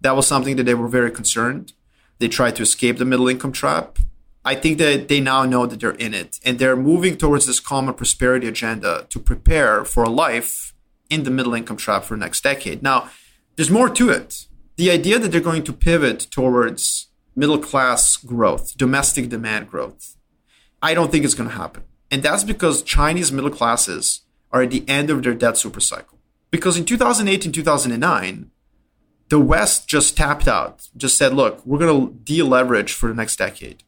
That 0.00 0.16
was 0.16 0.26
something 0.26 0.56
that 0.56 0.64
they 0.64 0.74
were 0.74 0.88
very 0.88 1.10
concerned. 1.10 1.72
They 2.18 2.28
tried 2.28 2.56
to 2.56 2.62
escape 2.62 2.98
the 2.98 3.04
middle 3.04 3.28
income 3.28 3.52
trap. 3.52 3.98
I 4.44 4.54
think 4.54 4.78
that 4.78 5.08
they 5.08 5.20
now 5.20 5.44
know 5.44 5.64
that 5.66 5.80
they're 5.80 5.92
in 5.92 6.12
it 6.12 6.38
and 6.44 6.58
they're 6.58 6.76
moving 6.76 7.16
towards 7.16 7.46
this 7.46 7.60
common 7.60 7.94
prosperity 7.94 8.46
agenda 8.46 9.06
to 9.08 9.18
prepare 9.18 9.84
for 9.84 10.04
a 10.04 10.10
life 10.10 10.74
in 11.08 11.22
the 11.22 11.30
middle 11.30 11.54
income 11.54 11.78
trap 11.78 12.04
for 12.04 12.14
the 12.14 12.20
next 12.20 12.42
decade. 12.42 12.82
Now, 12.82 13.08
there's 13.56 13.70
more 13.70 13.88
to 13.88 14.10
it. 14.10 14.46
The 14.76 14.90
idea 14.90 15.18
that 15.18 15.30
they're 15.30 15.40
going 15.40 15.64
to 15.64 15.72
pivot 15.72 16.20
towards 16.30 17.08
middle 17.36 17.58
class 17.58 18.16
growth, 18.16 18.76
domestic 18.76 19.28
demand 19.28 19.70
growth, 19.70 20.16
I 20.82 20.92
don't 20.92 21.10
think 21.10 21.24
it's 21.24 21.34
going 21.34 21.48
to 21.48 21.56
happen. 21.56 21.84
And 22.10 22.22
that's 22.22 22.44
because 22.44 22.82
Chinese 22.82 23.32
middle 23.32 23.50
classes 23.50 24.22
are 24.52 24.62
at 24.62 24.70
the 24.70 24.84
end 24.88 25.08
of 25.08 25.22
their 25.22 25.34
debt 25.34 25.54
supercycle. 25.54 26.18
Because 26.50 26.76
in 26.76 26.84
2008 26.84 27.46
and 27.46 27.54
2009, 27.54 28.50
the 29.28 29.40
West 29.40 29.88
just 29.88 30.16
tapped 30.16 30.46
out, 30.46 30.88
just 30.96 31.16
said, 31.16 31.32
look, 31.32 31.64
we're 31.64 31.78
going 31.78 32.08
to 32.08 32.14
deleverage 32.24 32.92
for 32.92 33.08
the 33.08 33.14
next 33.14 33.36
decade. 33.36 33.83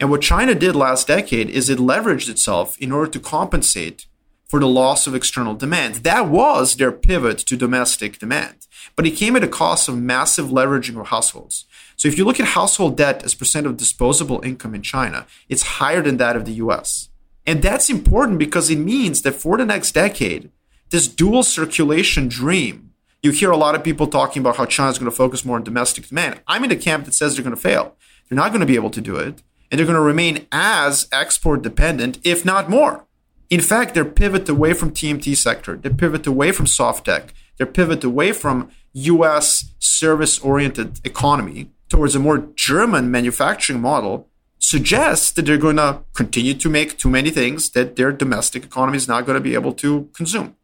And 0.00 0.10
what 0.10 0.22
China 0.22 0.54
did 0.54 0.74
last 0.74 1.06
decade 1.06 1.50
is 1.50 1.68
it 1.68 1.78
leveraged 1.78 2.30
itself 2.30 2.78
in 2.78 2.90
order 2.90 3.10
to 3.10 3.20
compensate 3.20 4.06
for 4.48 4.58
the 4.58 4.66
loss 4.66 5.06
of 5.06 5.14
external 5.14 5.54
demand. 5.54 5.96
That 5.96 6.28
was 6.28 6.74
their 6.74 6.90
pivot 6.90 7.38
to 7.38 7.56
domestic 7.56 8.18
demand. 8.18 8.66
But 8.96 9.06
it 9.06 9.12
came 9.12 9.36
at 9.36 9.44
a 9.44 9.48
cost 9.48 9.88
of 9.88 9.98
massive 9.98 10.46
leveraging 10.46 10.98
of 10.98 11.08
households. 11.08 11.66
So 11.96 12.08
if 12.08 12.16
you 12.16 12.24
look 12.24 12.40
at 12.40 12.46
household 12.46 12.96
debt 12.96 13.22
as 13.22 13.34
percent 13.34 13.66
of 13.66 13.76
disposable 13.76 14.40
income 14.42 14.74
in 14.74 14.82
China, 14.82 15.26
it's 15.50 15.78
higher 15.78 16.02
than 16.02 16.16
that 16.16 16.34
of 16.34 16.46
the 16.46 16.54
US. 16.54 17.10
And 17.46 17.62
that's 17.62 17.90
important 17.90 18.38
because 18.38 18.70
it 18.70 18.78
means 18.78 19.22
that 19.22 19.34
for 19.34 19.58
the 19.58 19.66
next 19.66 19.92
decade, 19.92 20.50
this 20.88 21.08
dual 21.08 21.42
circulation 21.42 22.26
dream, 22.26 22.94
you 23.22 23.32
hear 23.32 23.50
a 23.50 23.56
lot 23.56 23.74
of 23.74 23.84
people 23.84 24.06
talking 24.06 24.40
about 24.40 24.56
how 24.56 24.64
China's 24.64 24.98
going 24.98 25.10
to 25.10 25.16
focus 25.16 25.44
more 25.44 25.56
on 25.56 25.62
domestic 25.62 26.08
demand. 26.08 26.40
I'm 26.46 26.64
in 26.64 26.70
a 26.70 26.76
camp 26.76 27.04
that 27.04 27.12
says 27.12 27.34
they're 27.34 27.44
going 27.44 27.54
to 27.54 27.60
fail. 27.60 27.96
They're 28.28 28.36
not 28.36 28.48
going 28.48 28.60
to 28.60 28.66
be 28.66 28.76
able 28.76 28.90
to 28.90 29.00
do 29.00 29.16
it. 29.16 29.42
And 29.70 29.78
they're 29.78 29.86
going 29.86 29.94
to 29.94 30.00
remain 30.00 30.46
as 30.50 31.08
export 31.12 31.62
dependent, 31.62 32.18
if 32.24 32.44
not 32.44 32.68
more. 32.68 33.06
In 33.48 33.60
fact, 33.60 33.94
they're 33.94 34.04
pivot 34.04 34.48
away 34.48 34.72
from 34.72 34.92
TMT 34.92 35.36
sector. 35.36 35.76
They 35.76 35.90
pivot 35.90 36.26
away 36.26 36.52
from 36.52 36.66
soft 36.66 37.06
tech. 37.06 37.34
They 37.58 37.64
pivot 37.64 38.04
away 38.04 38.32
from 38.32 38.70
US 38.92 39.72
service 39.78 40.38
oriented 40.38 41.00
economy 41.04 41.70
towards 41.88 42.14
a 42.14 42.20
more 42.20 42.48
German 42.54 43.10
manufacturing 43.10 43.80
model 43.80 44.28
suggests 44.58 45.32
that 45.32 45.46
they're 45.46 45.58
going 45.58 45.76
to 45.76 46.00
continue 46.14 46.54
to 46.54 46.68
make 46.68 46.98
too 46.98 47.10
many 47.10 47.30
things 47.30 47.70
that 47.70 47.96
their 47.96 48.12
domestic 48.12 48.64
economy 48.64 48.96
is 48.96 49.08
not 49.08 49.26
going 49.26 49.34
to 49.34 49.40
be 49.40 49.54
able 49.54 49.72
to 49.72 50.08
consume. 50.14 50.56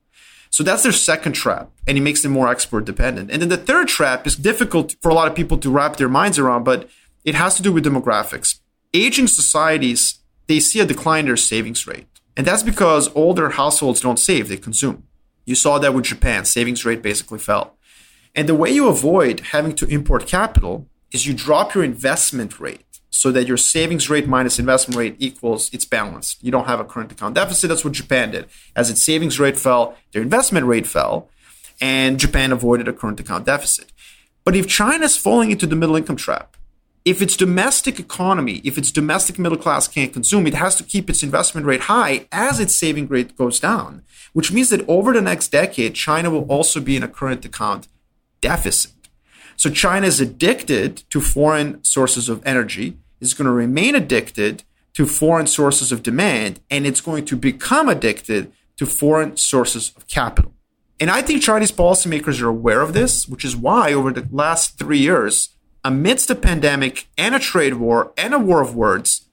So 0.50 0.62
that's 0.62 0.84
their 0.84 0.92
second 0.92 1.32
trap, 1.32 1.70
and 1.86 1.98
it 1.98 2.02
makes 2.02 2.22
them 2.22 2.32
more 2.32 2.48
export 2.48 2.84
dependent. 2.84 3.30
And 3.30 3.42
then 3.42 3.48
the 3.48 3.56
third 3.56 3.88
trap 3.88 4.26
is 4.26 4.36
difficult 4.36 4.94
for 5.02 5.10
a 5.10 5.14
lot 5.14 5.28
of 5.28 5.34
people 5.34 5.58
to 5.58 5.70
wrap 5.70 5.96
their 5.96 6.08
minds 6.08 6.38
around, 6.38 6.64
but 6.64 6.88
it 7.24 7.34
has 7.34 7.56
to 7.56 7.62
do 7.62 7.72
with 7.72 7.84
demographics. 7.84 8.60
Aging 8.96 9.26
societies, 9.26 10.20
they 10.46 10.58
see 10.58 10.80
a 10.80 10.86
decline 10.86 11.20
in 11.20 11.26
their 11.26 11.36
savings 11.36 11.86
rate. 11.86 12.06
And 12.34 12.46
that's 12.46 12.62
because 12.62 13.14
older 13.14 13.50
households 13.50 14.00
don't 14.00 14.18
save, 14.18 14.48
they 14.48 14.56
consume. 14.56 15.02
You 15.44 15.54
saw 15.54 15.78
that 15.78 15.92
with 15.92 16.06
Japan, 16.06 16.46
savings 16.46 16.86
rate 16.86 17.02
basically 17.02 17.38
fell. 17.38 17.76
And 18.34 18.48
the 18.48 18.54
way 18.54 18.70
you 18.70 18.88
avoid 18.88 19.40
having 19.52 19.74
to 19.74 19.86
import 19.86 20.26
capital 20.26 20.88
is 21.12 21.26
you 21.26 21.34
drop 21.34 21.74
your 21.74 21.84
investment 21.84 22.58
rate 22.58 23.00
so 23.10 23.30
that 23.32 23.46
your 23.46 23.58
savings 23.58 24.08
rate 24.08 24.26
minus 24.26 24.58
investment 24.58 24.98
rate 24.98 25.16
equals 25.18 25.68
it's 25.74 25.84
balanced. 25.84 26.42
You 26.42 26.50
don't 26.50 26.66
have 26.66 26.80
a 26.80 26.84
current 26.84 27.12
account 27.12 27.34
deficit. 27.34 27.68
That's 27.68 27.84
what 27.84 27.92
Japan 27.92 28.30
did. 28.30 28.46
As 28.74 28.88
its 28.88 29.02
savings 29.02 29.38
rate 29.38 29.58
fell, 29.58 29.94
their 30.12 30.22
investment 30.22 30.64
rate 30.64 30.86
fell, 30.86 31.28
and 31.82 32.18
Japan 32.18 32.50
avoided 32.50 32.88
a 32.88 32.94
current 32.94 33.20
account 33.20 33.44
deficit. 33.44 33.92
But 34.42 34.56
if 34.56 34.66
China 34.66 35.04
is 35.04 35.18
falling 35.18 35.50
into 35.50 35.66
the 35.66 35.76
middle 35.76 35.96
income 35.96 36.16
trap, 36.16 36.55
if 37.06 37.22
its 37.22 37.36
domestic 37.36 38.00
economy, 38.00 38.60
if 38.64 38.76
its 38.76 38.90
domestic 38.90 39.38
middle 39.38 39.56
class 39.56 39.86
can't 39.86 40.12
consume, 40.12 40.44
it 40.44 40.54
has 40.54 40.74
to 40.74 40.82
keep 40.82 41.08
its 41.08 41.22
investment 41.22 41.64
rate 41.64 41.82
high 41.82 42.26
as 42.32 42.58
its 42.58 42.74
saving 42.74 43.06
rate 43.06 43.36
goes 43.36 43.60
down, 43.60 44.02
which 44.32 44.50
means 44.50 44.70
that 44.70 44.86
over 44.88 45.12
the 45.12 45.22
next 45.22 45.52
decade, 45.52 45.94
China 45.94 46.30
will 46.30 46.42
also 46.46 46.80
be 46.80 46.96
in 46.96 47.04
a 47.04 47.08
current 47.08 47.44
account 47.44 47.86
deficit. 48.40 48.90
So 49.54 49.70
China 49.70 50.08
is 50.08 50.20
addicted 50.20 51.04
to 51.10 51.20
foreign 51.20 51.82
sources 51.84 52.28
of 52.28 52.44
energy 52.44 52.98
is 53.20 53.34
going 53.34 53.46
to 53.46 53.52
remain 53.52 53.94
addicted 53.94 54.64
to 54.94 55.06
foreign 55.06 55.46
sources 55.46 55.92
of 55.92 56.02
demand 56.02 56.58
and 56.70 56.86
it's 56.86 57.00
going 57.00 57.24
to 57.26 57.36
become 57.36 57.88
addicted 57.88 58.50
to 58.78 58.84
foreign 58.84 59.36
sources 59.36 59.92
of 59.96 60.08
capital. 60.08 60.52
And 60.98 61.10
I 61.10 61.22
think 61.22 61.40
Chinese 61.40 61.72
policymakers 61.72 62.42
are 62.42 62.48
aware 62.48 62.80
of 62.80 62.94
this, 62.94 63.28
which 63.28 63.44
is 63.44 63.56
why 63.56 63.92
over 63.92 64.10
the 64.10 64.26
last 64.32 64.76
three 64.76 64.98
years, 64.98 65.55
amidst 65.86 66.30
a 66.30 66.34
pandemic 66.34 67.06
and 67.16 67.34
a 67.34 67.38
trade 67.38 67.74
war 67.74 68.12
and 68.16 68.34
a 68.34 68.38
war 68.38 68.60
of 68.60 68.74
words, 68.74 69.28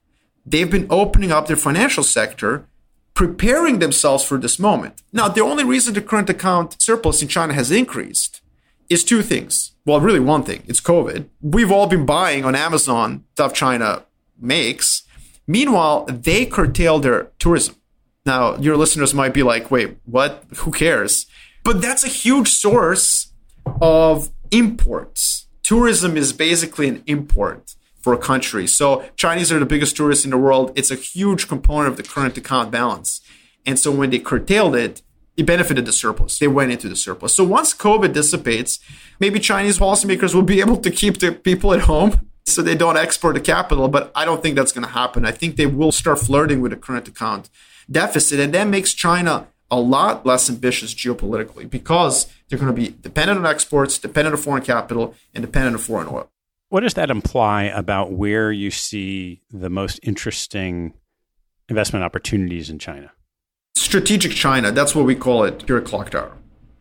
they've 0.46 0.70
been 0.70 0.88
opening 0.90 1.32
up 1.32 1.48
their 1.48 1.56
financial 1.56 2.04
sector, 2.04 2.68
preparing 3.16 3.80
themselves 3.80 4.24
for 4.24 4.38
this 4.38 4.60
moment. 4.60 5.02
Now, 5.12 5.28
the 5.28 5.42
only 5.42 5.64
reason 5.64 5.94
the 5.94 6.02
current 6.02 6.30
account 6.30 6.80
surplus 6.80 7.22
in 7.24 7.28
China 7.28 7.54
has 7.54 7.72
increased 7.72 8.42
is 8.88 9.04
two 9.04 9.24
things 9.24 9.74
well, 9.86 10.00
really 10.00 10.20
one 10.20 10.44
thing. 10.44 10.64
It's 10.68 10.80
COVID. 10.80 11.28
We've 11.42 11.72
all 11.72 11.88
been 11.88 12.06
buying 12.06 12.46
on 12.46 12.56
Amazon 12.56 13.26
stuff 13.34 13.54
China 13.54 14.04
makes. 14.40 15.04
Meanwhile, 15.46 16.06
they 16.06 16.46
curtail 16.46 17.00
their 17.00 17.32
tourism. 17.38 17.76
Now, 18.26 18.56
your 18.56 18.78
listeners 18.78 19.14
might 19.14 19.34
be 19.34 19.44
like, 19.44 19.70
wait, 19.70 19.98
what? 20.06 20.46
Who 20.58 20.72
cares? 20.72 21.26
But 21.66 21.82
that's 21.82 22.06
a 22.06 22.08
huge 22.08 22.50
source 22.50 23.34
of 23.82 24.30
imports. 24.52 25.33
Tourism 25.64 26.18
is 26.18 26.34
basically 26.34 26.88
an 26.90 27.04
import 27.08 27.76
for 28.00 28.14
a 28.14 28.18
country. 28.18 28.68
So 28.68 29.10
Chinese 29.16 29.52
are 29.52 29.60
the 29.60 29.66
biggest 29.66 29.96
tourists 29.96 30.26
in 30.26 30.32
the 30.32 30.38
world. 30.38 30.74
It's 30.76 30.92
a 30.92 30.96
huge 30.96 31.48
component 31.48 31.88
of 31.88 31.98
the 31.98 32.04
current 32.04 32.38
account 32.38 32.70
balance. 32.70 33.22
And 33.66 33.80
so 33.80 33.92
when 33.92 34.10
they 34.10 34.20
curtailed 34.20 34.76
it, 34.76 35.02
it 35.38 35.46
benefited 35.46 35.86
the 35.86 35.94
surplus. 35.94 36.38
They 36.38 36.50
went 36.50 36.72
into 36.72 36.90
the 36.90 36.98
surplus. 36.98 37.34
So 37.34 37.46
once 37.46 37.74
COVID 37.74 38.14
dissipates, 38.14 38.80
maybe 39.20 39.40
Chinese 39.40 39.80
policymakers 39.80 40.36
will 40.36 40.44
be 40.44 40.60
able 40.60 40.78
to 40.78 40.92
keep 40.92 41.20
the 41.20 41.32
people 41.32 41.74
at 41.74 41.82
home 41.82 42.30
so 42.46 42.62
they 42.62 42.76
don't 42.76 42.98
export 42.98 43.36
the 43.36 43.42
capital. 43.42 43.88
But 43.88 44.12
I 44.14 44.26
don't 44.26 44.44
think 44.44 44.58
that's 44.58 44.74
going 44.74 44.86
to 44.86 44.94
happen. 44.94 45.26
I 45.26 45.32
think 45.32 45.56
they 45.56 45.66
will 45.66 45.94
start 45.94 46.20
flirting 46.20 46.60
with 46.60 46.72
the 46.72 46.78
current 46.78 47.08
account 47.08 47.50
deficit. 47.90 48.40
And 48.40 48.54
that 48.54 48.68
makes 48.68 48.94
China 48.94 49.48
a 49.72 49.80
lot 49.80 50.26
less 50.26 50.50
ambitious 50.50 50.94
geopolitically 50.94 51.68
because 51.68 52.28
they're 52.54 52.64
going 52.64 52.76
to 52.76 52.82
be 52.82 52.96
dependent 53.02 53.40
on 53.40 53.46
exports, 53.48 53.98
dependent 53.98 54.36
on 54.36 54.42
foreign 54.42 54.64
capital, 54.64 55.16
and 55.34 55.44
dependent 55.44 55.76
on 55.76 55.82
foreign 55.82 56.08
oil. 56.08 56.30
What 56.70 56.82
does 56.82 56.94
that 56.94 57.10
imply 57.10 57.64
about 57.64 58.12
where 58.12 58.52
you 58.52 58.70
see 58.70 59.42
the 59.52 59.70
most 59.70 60.00
interesting 60.04 60.94
investment 61.68 62.06
opportunities 62.06 62.70
in 62.70 62.80
China? 62.80 63.12
strategic 63.76 64.32
China, 64.32 64.72
that's 64.72 64.96
what 64.96 65.06
we 65.06 65.14
call 65.14 65.44
it 65.44 65.64
here 65.68 65.78
at 65.78 65.84
Clocktower. 65.84 66.32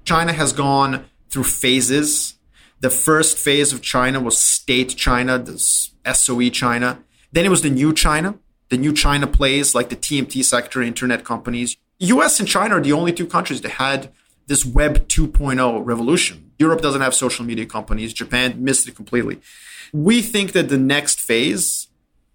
China 0.05 0.33
has 0.33 0.55
gone 0.55 1.05
through 1.29 1.45
phases. 1.45 2.37
The 2.81 2.89
first 2.89 3.37
phase 3.37 3.71
of 3.71 3.83
China 3.83 4.19
was 4.19 4.39
state 4.39 4.97
China, 4.97 5.39
this 5.39 5.91
SOE 6.11 6.49
China. 6.49 7.03
Then 7.31 7.45
it 7.45 7.51
was 7.51 7.61
the 7.61 7.69
new 7.69 7.93
China, 7.93 8.39
the 8.71 8.79
new 8.79 8.95
China 8.95 9.27
plays 9.27 9.75
like 9.75 9.91
the 9.91 9.97
TMT 9.97 10.43
sector, 10.43 10.81
internet 10.81 11.23
companies. 11.23 11.77
US 11.99 12.41
and 12.41 12.49
China 12.49 12.77
are 12.77 12.81
the 12.81 12.93
only 12.93 13.13
two 13.13 13.27
countries 13.27 13.61
that 13.61 13.73
had 13.73 14.11
this 14.47 14.65
Web 14.65 15.09
2.0 15.09 15.85
revolution. 15.85 16.53
Europe 16.59 16.81
doesn't 16.81 17.01
have 17.01 17.15
social 17.15 17.45
media 17.45 17.67
companies. 17.67 18.13
Japan 18.13 18.63
missed 18.63 18.87
it 18.89 18.95
completely. 18.95 19.41
We 19.93 20.23
think 20.23 20.53
that 20.53 20.69
the 20.69 20.79
next 20.79 21.21
phase 21.21 21.89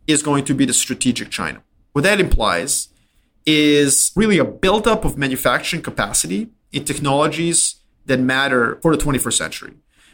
is 0.05 0.23
going 0.23 0.45
to 0.45 0.53
be 0.53 0.65
the 0.65 0.73
strategic 0.73 1.29
China. 1.29 1.61
What 1.93 2.03
that 2.03 2.19
implies 2.19 2.89
is 3.45 4.11
really 4.15 4.37
a 4.37 4.45
buildup 4.45 5.05
of 5.05 5.17
manufacturing 5.17 5.81
capacity 5.81 6.49
in 6.71 6.83
technologies 6.85 7.75
that 8.05 8.19
matter 8.19 8.77
for 8.81 8.95
the 8.95 9.03
21st 9.03 9.33
century. 9.33 9.73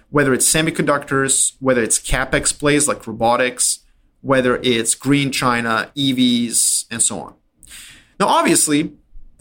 Whether 0.10 0.34
it's 0.34 0.52
semiconductors, 0.52 1.54
whether 1.60 1.82
it's 1.82 2.00
capex 2.00 2.58
plays 2.58 2.88
like 2.88 3.06
robotics, 3.08 3.80
whether 4.22 4.58
it's 4.58 4.96
green 4.96 5.32
China, 5.32 5.92
EVs, 5.98 6.86
and 6.90 7.02
so 7.02 7.20
on. 7.20 7.34
Now, 8.20 8.28
obviously, 8.28 8.94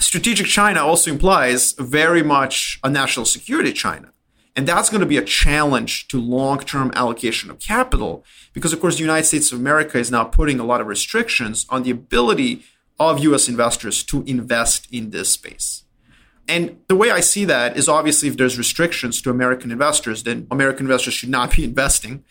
strategic 0.03 0.47
China 0.47 0.85
also 0.85 1.11
implies 1.11 1.73
very 1.73 2.23
much 2.23 2.81
a 2.83 2.91
national 2.91 3.27
security 3.27 3.73
China. 3.73 4.13
And 4.55 4.69
that's 4.69 4.91
going 4.91 5.01
to 5.01 5.07
be 5.07 5.17
a 5.17 5.25
challenge 5.25 6.09
to 6.09 6.21
long 6.21 6.59
term 6.61 6.91
allocation 6.95 7.51
of 7.51 7.59
capital 7.59 8.25
because, 8.53 8.73
of 8.73 8.81
course, 8.81 8.97
the 8.97 9.03
United 9.03 9.25
States 9.25 9.51
of 9.51 9.59
America 9.59 9.99
is 9.99 10.11
now 10.11 10.25
putting 10.25 10.61
a 10.61 10.65
lot 10.65 10.81
of 10.81 10.87
restrictions 10.87 11.67
on 11.71 11.85
the 11.85 11.91
ability 11.91 12.63
of 12.99 13.19
US 13.21 13.49
investors 13.49 14.03
to 14.05 14.23
invest 14.25 14.89
in 14.93 15.11
this 15.11 15.31
space. 15.31 15.85
And 16.49 16.79
the 16.89 16.97
way 16.97 17.11
I 17.11 17.21
see 17.21 17.45
that 17.47 17.77
is 17.77 17.89
obviously 17.89 18.29
if 18.29 18.37
there's 18.37 18.59
restrictions 18.59 19.23
to 19.23 19.31
American 19.31 19.71
investors, 19.71 20.25
then 20.25 20.47
American 20.51 20.87
investors 20.87 21.15
should 21.15 21.31
not 21.31 21.57
be 21.57 21.65
investing. 21.73 22.25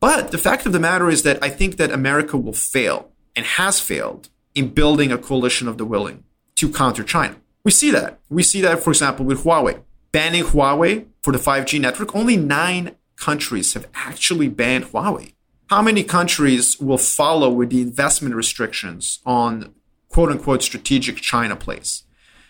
But 0.00 0.30
the 0.30 0.38
fact 0.38 0.66
of 0.66 0.72
the 0.72 0.80
matter 0.80 1.10
is 1.10 1.24
that 1.24 1.42
I 1.42 1.50
think 1.50 1.76
that 1.76 1.90
America 1.90 2.36
will 2.38 2.52
fail 2.52 3.10
and 3.34 3.44
has 3.44 3.80
failed 3.80 4.30
in 4.54 4.68
building 4.68 5.12
a 5.12 5.18
coalition 5.18 5.68
of 5.68 5.76
the 5.76 5.84
willing 5.84 6.24
to 6.56 6.70
counter 6.70 7.04
China. 7.04 7.36
We 7.64 7.70
see 7.70 7.90
that. 7.90 8.20
We 8.28 8.42
see 8.42 8.60
that, 8.60 8.82
for 8.82 8.90
example, 8.90 9.24
with 9.24 9.44
Huawei. 9.44 9.82
Banning 10.12 10.44
Huawei 10.44 11.06
for 11.22 11.32
the 11.32 11.38
5G 11.38 11.80
network, 11.80 12.14
only 12.14 12.36
nine 12.36 12.96
countries 13.16 13.74
have 13.74 13.88
actually 13.94 14.48
banned 14.48 14.86
Huawei. 14.86 15.34
How 15.68 15.82
many 15.82 16.04
countries 16.04 16.78
will 16.78 16.98
follow 16.98 17.50
with 17.50 17.70
the 17.70 17.82
investment 17.82 18.34
restrictions 18.34 19.20
on 19.26 19.74
quote 20.16 20.30
unquote 20.30 20.62
strategic 20.62 21.16
China 21.16 21.54
plays. 21.54 22.04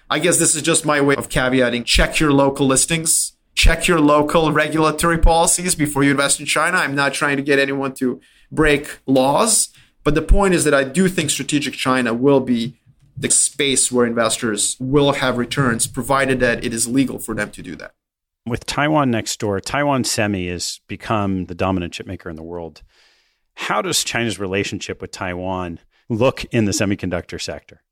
I 0.08 0.20
guess 0.20 0.38
this 0.38 0.54
is 0.54 0.62
just 0.62 0.86
my 0.86 1.00
way 1.00 1.16
of 1.16 1.28
caveating 1.28 1.84
check 1.84 2.20
your 2.20 2.32
local 2.32 2.64
listings, 2.64 3.32
check 3.54 3.88
your 3.88 3.98
local 3.98 4.52
regulatory 4.52 5.18
policies 5.18 5.74
before 5.74 6.04
you 6.04 6.12
invest 6.12 6.38
in 6.38 6.46
China. 6.46 6.76
I'm 6.78 6.94
not 6.94 7.12
trying 7.12 7.36
to 7.38 7.42
get 7.42 7.58
anyone 7.58 7.92
to 7.94 8.20
break 8.52 9.00
laws, 9.06 9.70
but 10.04 10.14
the 10.14 10.22
point 10.22 10.54
is 10.54 10.62
that 10.62 10.74
I 10.74 10.84
do 10.84 11.08
think 11.08 11.30
strategic 11.30 11.74
China 11.74 12.14
will 12.14 12.38
be 12.38 12.78
the 13.16 13.30
space 13.30 13.90
where 13.90 14.06
investors 14.06 14.76
will 14.78 15.12
have 15.12 15.38
returns, 15.38 15.86
provided 15.86 16.40
that 16.40 16.64
it 16.64 16.74
is 16.74 16.86
legal 16.86 17.18
for 17.18 17.34
them 17.34 17.50
to 17.52 17.62
do 17.62 17.74
that. 17.76 17.94
With 18.44 18.66
Taiwan 18.66 19.10
next 19.10 19.40
door, 19.40 19.58
Taiwan 19.60 20.04
Semi 20.04 20.48
has 20.48 20.80
become 20.86 21.46
the 21.46 21.54
dominant 21.54 21.94
chipmaker 21.94 22.30
in 22.30 22.36
the 22.36 22.42
world. 22.42 22.82
How 23.54 23.82
does 23.82 24.04
China's 24.04 24.38
relationship 24.38 25.00
with 25.00 25.10
Taiwan 25.10 25.80
look 26.08 26.44
in 26.46 26.66
the 26.66 26.72
semiconductor 26.72 27.40
sector? 27.40 27.82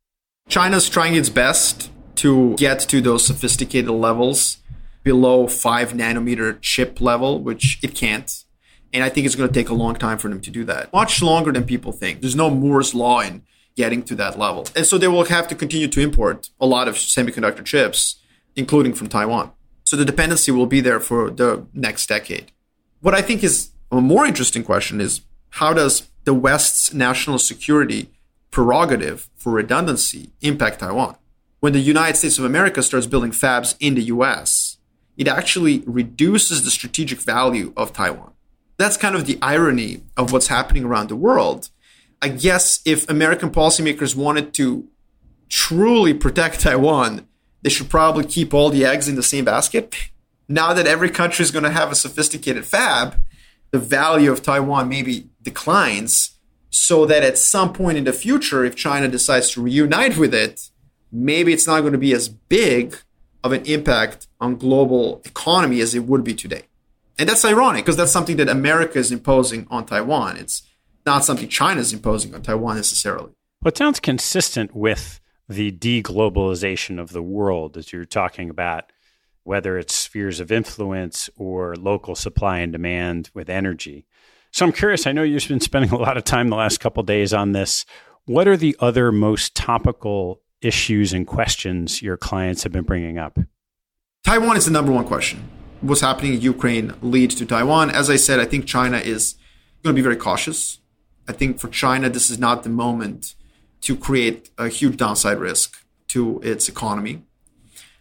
China's 0.48 0.88
trying 0.88 1.14
its 1.14 1.30
best 1.30 1.90
to 2.16 2.54
get 2.56 2.80
to 2.80 3.00
those 3.00 3.26
sophisticated 3.26 3.90
levels 3.90 4.58
below 5.02 5.46
five 5.46 5.92
nanometer 5.92 6.60
chip 6.60 7.00
level, 7.00 7.42
which 7.42 7.78
it 7.82 7.94
can't. 7.94 8.44
And 8.92 9.02
I 9.02 9.08
think 9.08 9.26
it's 9.26 9.34
going 9.34 9.48
to 9.48 9.54
take 9.54 9.70
a 9.70 9.74
long 9.74 9.96
time 9.96 10.18
for 10.18 10.28
them 10.28 10.40
to 10.42 10.50
do 10.50 10.64
that. 10.64 10.92
Much 10.92 11.20
longer 11.20 11.50
than 11.50 11.64
people 11.64 11.90
think. 11.90 12.20
There's 12.20 12.36
no 12.36 12.48
Moore's 12.48 12.94
law 12.94 13.20
in 13.20 13.42
getting 13.76 14.02
to 14.04 14.14
that 14.16 14.38
level. 14.38 14.66
And 14.76 14.86
so 14.86 14.98
they 14.98 15.08
will 15.08 15.24
have 15.24 15.48
to 15.48 15.54
continue 15.54 15.88
to 15.88 16.00
import 16.00 16.50
a 16.60 16.66
lot 16.66 16.88
of 16.88 16.94
semiconductor 16.94 17.64
chips, 17.64 18.16
including 18.56 18.94
from 18.94 19.08
Taiwan. 19.08 19.52
So 19.84 19.96
the 19.96 20.04
dependency 20.04 20.50
will 20.50 20.66
be 20.66 20.80
there 20.80 21.00
for 21.00 21.30
the 21.30 21.66
next 21.74 22.08
decade. 22.08 22.52
What 23.00 23.14
I 23.14 23.22
think 23.22 23.44
is 23.44 23.70
a 23.90 24.00
more 24.00 24.24
interesting 24.26 24.64
question 24.64 25.00
is 25.00 25.20
how 25.50 25.74
does 25.74 26.08
the 26.24 26.34
West's 26.34 26.94
national 26.94 27.38
security 27.38 28.10
prerogative 28.50 29.28
for 29.36 29.52
redundancy 29.52 30.30
impact 30.40 30.80
Taiwan? 30.80 31.16
When 31.60 31.72
the 31.72 31.80
United 31.80 32.16
States 32.16 32.38
of 32.38 32.44
America 32.44 32.82
starts 32.82 33.06
building 33.06 33.30
fabs 33.30 33.76
in 33.80 33.94
the 33.94 34.04
US, 34.04 34.78
it 35.16 35.28
actually 35.28 35.82
reduces 35.86 36.64
the 36.64 36.70
strategic 36.70 37.20
value 37.20 37.72
of 37.76 37.92
Taiwan. 37.92 38.32
That's 38.76 38.96
kind 38.96 39.14
of 39.14 39.26
the 39.26 39.38
irony 39.40 40.02
of 40.16 40.32
what's 40.32 40.48
happening 40.48 40.84
around 40.84 41.08
the 41.08 41.16
world. 41.16 41.70
I 42.24 42.28
guess 42.28 42.80
if 42.86 43.06
American 43.10 43.50
policymakers 43.50 44.16
wanted 44.16 44.54
to 44.54 44.88
truly 45.50 46.14
protect 46.14 46.58
Taiwan, 46.58 47.28
they 47.60 47.68
should 47.68 47.90
probably 47.90 48.24
keep 48.24 48.54
all 48.54 48.70
the 48.70 48.86
eggs 48.86 49.08
in 49.08 49.14
the 49.14 49.22
same 49.22 49.44
basket. 49.44 49.94
Now 50.48 50.72
that 50.72 50.86
every 50.86 51.10
country 51.10 51.42
is 51.42 51.50
going 51.50 51.64
to 51.64 51.70
have 51.70 51.92
a 51.92 51.94
sophisticated 51.94 52.64
fab, 52.64 53.20
the 53.72 53.78
value 53.78 54.32
of 54.32 54.42
Taiwan 54.42 54.88
maybe 54.88 55.28
declines 55.42 56.38
so 56.70 57.04
that 57.04 57.22
at 57.22 57.36
some 57.36 57.74
point 57.74 57.98
in 57.98 58.04
the 58.04 58.12
future, 58.14 58.64
if 58.64 58.74
China 58.74 59.06
decides 59.06 59.50
to 59.50 59.60
reunite 59.60 60.16
with 60.16 60.32
it, 60.32 60.70
maybe 61.12 61.52
it's 61.52 61.66
not 61.66 61.82
going 61.82 61.92
to 61.92 61.98
be 61.98 62.14
as 62.14 62.30
big 62.30 62.96
of 63.42 63.52
an 63.52 63.66
impact 63.66 64.28
on 64.40 64.56
global 64.56 65.20
economy 65.26 65.82
as 65.82 65.94
it 65.94 66.04
would 66.04 66.24
be 66.24 66.32
today. 66.32 66.62
And 67.18 67.28
that's 67.28 67.44
ironic 67.44 67.84
because 67.84 67.98
that's 67.98 68.12
something 68.12 68.38
that 68.38 68.48
America 68.48 68.98
is 68.98 69.12
imposing 69.12 69.66
on 69.70 69.84
Taiwan. 69.84 70.38
It's 70.38 70.62
not 71.06 71.24
something 71.24 71.48
China 71.48 71.80
is 71.80 71.92
imposing 71.92 72.34
on 72.34 72.42
Taiwan 72.42 72.76
necessarily. 72.76 73.32
Well, 73.62 73.70
it 73.70 73.78
sounds 73.78 74.00
consistent 74.00 74.74
with 74.74 75.20
the 75.48 75.72
deglobalization 75.72 77.00
of 77.00 77.12
the 77.12 77.22
world 77.22 77.76
as 77.76 77.92
you're 77.92 78.04
talking 78.04 78.50
about, 78.50 78.92
whether 79.42 79.78
it's 79.78 79.94
spheres 79.94 80.40
of 80.40 80.50
influence 80.50 81.28
or 81.36 81.76
local 81.76 82.14
supply 82.14 82.58
and 82.58 82.72
demand 82.72 83.30
with 83.34 83.50
energy. 83.50 84.06
So 84.52 84.64
I'm 84.64 84.72
curious, 84.72 85.06
I 85.06 85.12
know 85.12 85.22
you've 85.22 85.48
been 85.48 85.60
spending 85.60 85.90
a 85.90 85.98
lot 85.98 86.16
of 86.16 86.24
time 86.24 86.48
the 86.48 86.56
last 86.56 86.78
couple 86.78 87.02
days 87.02 87.34
on 87.34 87.52
this. 87.52 87.84
What 88.26 88.48
are 88.48 88.56
the 88.56 88.76
other 88.80 89.12
most 89.12 89.54
topical 89.54 90.40
issues 90.62 91.12
and 91.12 91.26
questions 91.26 92.00
your 92.00 92.16
clients 92.16 92.62
have 92.62 92.72
been 92.72 92.84
bringing 92.84 93.18
up? 93.18 93.38
Taiwan 94.24 94.56
is 94.56 94.64
the 94.64 94.70
number 94.70 94.92
one 94.92 95.04
question. 95.04 95.46
What's 95.82 96.00
happening 96.00 96.34
in 96.34 96.40
Ukraine 96.40 96.94
leads 97.02 97.34
to 97.34 97.44
Taiwan. 97.44 97.90
As 97.90 98.08
I 98.08 98.16
said, 98.16 98.40
I 98.40 98.46
think 98.46 98.64
China 98.64 98.96
is 98.96 99.34
going 99.82 99.94
to 99.94 99.98
be 99.98 100.02
very 100.02 100.16
cautious. 100.16 100.78
I 101.28 101.32
think 101.32 101.58
for 101.58 101.68
China, 101.68 102.08
this 102.08 102.30
is 102.30 102.38
not 102.38 102.62
the 102.62 102.70
moment 102.70 103.34
to 103.82 103.96
create 103.96 104.50
a 104.58 104.68
huge 104.68 104.96
downside 104.96 105.38
risk 105.38 105.84
to 106.08 106.40
its 106.42 106.68
economy. 106.68 107.22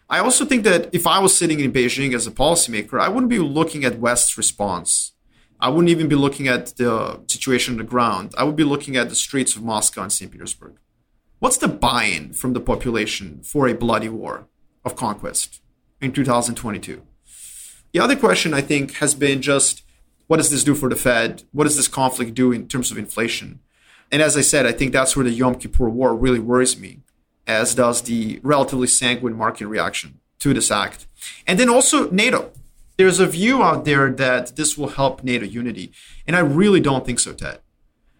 I 0.09 0.19
also 0.19 0.45
think 0.45 0.63
that 0.63 0.89
if 0.93 1.07
I 1.07 1.19
was 1.19 1.35
sitting 1.35 1.59
in 1.59 1.71
Beijing 1.71 2.13
as 2.13 2.27
a 2.27 2.31
policymaker, 2.31 2.99
I 2.99 3.09
wouldn't 3.09 3.29
be 3.29 3.39
looking 3.39 3.83
at 3.83 3.99
West's 3.99 4.37
response. 4.37 5.13
I 5.59 5.69
wouldn't 5.69 5.89
even 5.89 6.07
be 6.07 6.15
looking 6.15 6.47
at 6.47 6.75
the 6.75 7.21
situation 7.27 7.73
on 7.73 7.77
the 7.77 7.83
ground. 7.83 8.33
I 8.37 8.43
would 8.43 8.55
be 8.55 8.65
looking 8.65 8.97
at 8.97 9.09
the 9.09 9.15
streets 9.15 9.55
of 9.55 9.63
Moscow 9.63 10.03
and 10.03 10.11
St. 10.11 10.29
Petersburg. 10.29 10.73
What's 11.39 11.57
the 11.57 11.67
buy 11.67 12.05
in 12.05 12.33
from 12.33 12.53
the 12.53 12.59
population 12.59 13.41
for 13.43 13.67
a 13.67 13.73
bloody 13.73 14.09
war 14.09 14.47
of 14.85 14.95
conquest 14.95 15.61
in 16.01 16.11
2022? 16.11 17.01
The 17.93 17.99
other 17.99 18.15
question, 18.15 18.53
I 18.53 18.61
think, 18.61 18.95
has 18.95 19.15
been 19.15 19.41
just 19.41 19.83
what 20.27 20.37
does 20.37 20.49
this 20.49 20.63
do 20.63 20.75
for 20.75 20.89
the 20.89 20.95
Fed? 20.95 21.43
What 21.51 21.65
does 21.65 21.75
this 21.75 21.87
conflict 21.87 22.33
do 22.33 22.51
in 22.51 22.67
terms 22.67 22.91
of 22.91 22.97
inflation? 22.97 23.59
And 24.11 24.21
as 24.21 24.37
I 24.37 24.41
said, 24.41 24.65
I 24.65 24.71
think 24.71 24.93
that's 24.93 25.15
where 25.15 25.25
the 25.25 25.31
Yom 25.31 25.55
Kippur 25.55 25.89
War 25.89 26.15
really 26.15 26.39
worries 26.39 26.79
me, 26.79 26.99
as 27.47 27.75
does 27.75 28.03
the 28.03 28.39
relatively 28.43 28.87
sanguine 28.87 29.35
market 29.35 29.67
reaction 29.67 30.19
to 30.39 30.53
this 30.53 30.71
act. 30.71 31.07
And 31.47 31.59
then 31.59 31.69
also 31.69 32.09
NATO. 32.11 32.51
There's 32.97 33.19
a 33.19 33.25
view 33.25 33.63
out 33.63 33.85
there 33.85 34.11
that 34.11 34.55
this 34.55 34.77
will 34.77 34.89
help 34.89 35.23
NATO 35.23 35.45
unity. 35.45 35.91
And 36.27 36.35
I 36.35 36.39
really 36.39 36.79
don't 36.79 37.05
think 37.05 37.19
so, 37.19 37.33
Ted. 37.33 37.59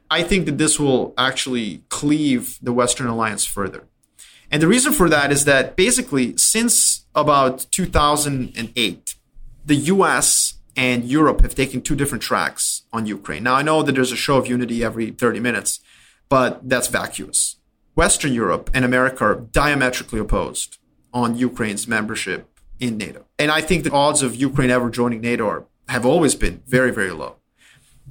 I 0.09 0.23
think 0.23 0.45
that 0.45 0.57
this 0.57 0.79
will 0.79 1.13
actually 1.17 1.83
cleave 1.89 2.57
the 2.61 2.73
Western 2.73 3.07
alliance 3.07 3.45
further. 3.45 3.83
And 4.49 4.61
the 4.61 4.67
reason 4.67 4.93
for 4.93 5.09
that 5.09 5.31
is 5.31 5.45
that 5.45 5.75
basically, 5.75 6.37
since 6.37 7.05
about 7.15 7.65
2008, 7.71 9.15
the 9.65 9.75
US 9.75 10.55
and 10.75 11.05
Europe 11.05 11.41
have 11.41 11.55
taken 11.55 11.81
two 11.81 11.95
different 11.95 12.23
tracks 12.23 12.83
on 12.91 13.05
Ukraine. 13.05 13.43
Now, 13.43 13.55
I 13.55 13.61
know 13.61 13.83
that 13.83 13.93
there's 13.93 14.11
a 14.11 14.17
show 14.17 14.37
of 14.37 14.47
unity 14.47 14.83
every 14.83 15.11
30 15.11 15.39
minutes, 15.39 15.79
but 16.29 16.67
that's 16.67 16.87
vacuous. 16.87 17.57
Western 17.95 18.33
Europe 18.33 18.71
and 18.73 18.83
America 18.83 19.23
are 19.23 19.35
diametrically 19.35 20.19
opposed 20.19 20.77
on 21.13 21.37
Ukraine's 21.37 21.87
membership 21.87 22.49
in 22.79 22.97
NATO. 22.97 23.25
And 23.37 23.51
I 23.51 23.61
think 23.61 23.83
the 23.83 23.91
odds 23.91 24.23
of 24.23 24.35
Ukraine 24.35 24.71
ever 24.71 24.89
joining 24.89 25.21
NATO 25.21 25.47
are, 25.47 25.65
have 25.89 26.05
always 26.05 26.33
been 26.33 26.63
very, 26.65 26.91
very 26.91 27.11
low. 27.11 27.35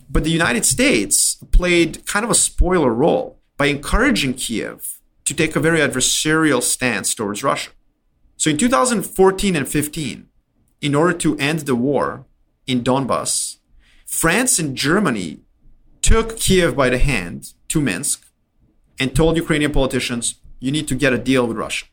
But 0.08 0.24
the 0.24 0.30
United 0.30 0.64
States 0.64 1.36
played 1.50 2.06
kind 2.06 2.24
of 2.24 2.30
a 2.30 2.34
spoiler 2.34 2.92
role 2.92 3.38
by 3.56 3.66
encouraging 3.66 4.34
Kiev 4.34 5.00
to 5.24 5.34
take 5.34 5.56
a 5.56 5.60
very 5.60 5.80
adversarial 5.80 6.62
stance 6.62 7.14
towards 7.14 7.42
Russia. 7.42 7.70
So 8.36 8.50
in 8.50 8.56
2014 8.56 9.56
and 9.56 9.68
15, 9.68 10.28
in 10.80 10.94
order 10.94 11.16
to 11.18 11.38
end 11.38 11.60
the 11.60 11.76
war, 11.76 12.26
in 12.66 12.82
Donbass, 12.82 13.58
France 14.06 14.58
and 14.58 14.76
Germany 14.76 15.40
took 16.00 16.36
Kiev 16.36 16.76
by 16.76 16.88
the 16.90 16.98
hand 16.98 17.52
to 17.68 17.80
Minsk 17.80 18.26
and 18.98 19.14
told 19.14 19.36
Ukrainian 19.36 19.72
politicians, 19.72 20.36
you 20.60 20.70
need 20.70 20.88
to 20.88 20.94
get 20.94 21.12
a 21.12 21.18
deal 21.18 21.46
with 21.46 21.56
Russia. 21.56 21.86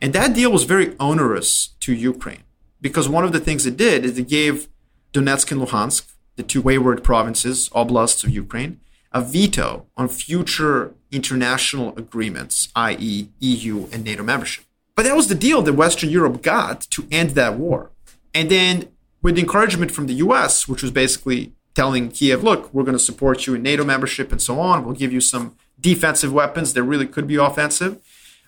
And 0.00 0.12
that 0.12 0.34
deal 0.34 0.52
was 0.52 0.64
very 0.64 0.94
onerous 1.00 1.74
to 1.80 1.94
Ukraine 1.94 2.44
because 2.80 3.08
one 3.08 3.24
of 3.24 3.32
the 3.32 3.40
things 3.40 3.66
it 3.66 3.76
did 3.76 4.04
is 4.04 4.18
it 4.18 4.28
gave 4.28 4.68
Donetsk 5.12 5.50
and 5.52 5.60
Luhansk, 5.62 6.12
the 6.36 6.42
two 6.42 6.60
wayward 6.60 7.02
provinces, 7.02 7.70
oblasts 7.74 8.22
of 8.22 8.30
Ukraine, 8.30 8.80
a 9.12 9.22
veto 9.22 9.86
on 9.96 10.08
future 10.08 10.94
international 11.10 11.96
agreements, 11.96 12.68
i.e., 12.76 13.28
EU 13.40 13.88
and 13.92 14.04
NATO 14.04 14.22
membership. 14.22 14.64
But 14.94 15.04
that 15.04 15.16
was 15.16 15.28
the 15.28 15.34
deal 15.34 15.62
that 15.62 15.72
Western 15.72 16.10
Europe 16.10 16.42
got 16.42 16.82
to 16.82 17.06
end 17.10 17.30
that 17.30 17.54
war. 17.54 17.90
And 18.34 18.50
then 18.50 18.88
with 19.26 19.34
the 19.34 19.40
encouragement 19.40 19.90
from 19.90 20.06
the 20.06 20.14
US, 20.26 20.68
which 20.68 20.82
was 20.82 20.92
basically 20.92 21.52
telling 21.74 22.10
Kiev, 22.10 22.44
look, 22.44 22.72
we're 22.72 22.84
going 22.84 22.96
to 22.96 23.08
support 23.10 23.44
you 23.44 23.56
in 23.56 23.62
NATO 23.64 23.84
membership 23.84 24.30
and 24.30 24.40
so 24.40 24.60
on. 24.60 24.84
We'll 24.84 24.94
give 24.94 25.12
you 25.12 25.20
some 25.20 25.56
defensive 25.80 26.32
weapons 26.32 26.74
that 26.74 26.84
really 26.84 27.08
could 27.08 27.26
be 27.26 27.34
offensive. 27.34 27.98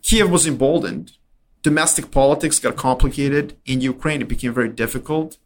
Kiev 0.02 0.30
was 0.30 0.46
emboldened. 0.46 1.14
Domestic 1.64 2.12
politics 2.12 2.60
got 2.60 2.76
complicated 2.76 3.56
in 3.66 3.80
Ukraine. 3.80 4.22
It 4.22 4.28
became 4.28 4.54
very 4.54 4.68
difficult 4.68 5.36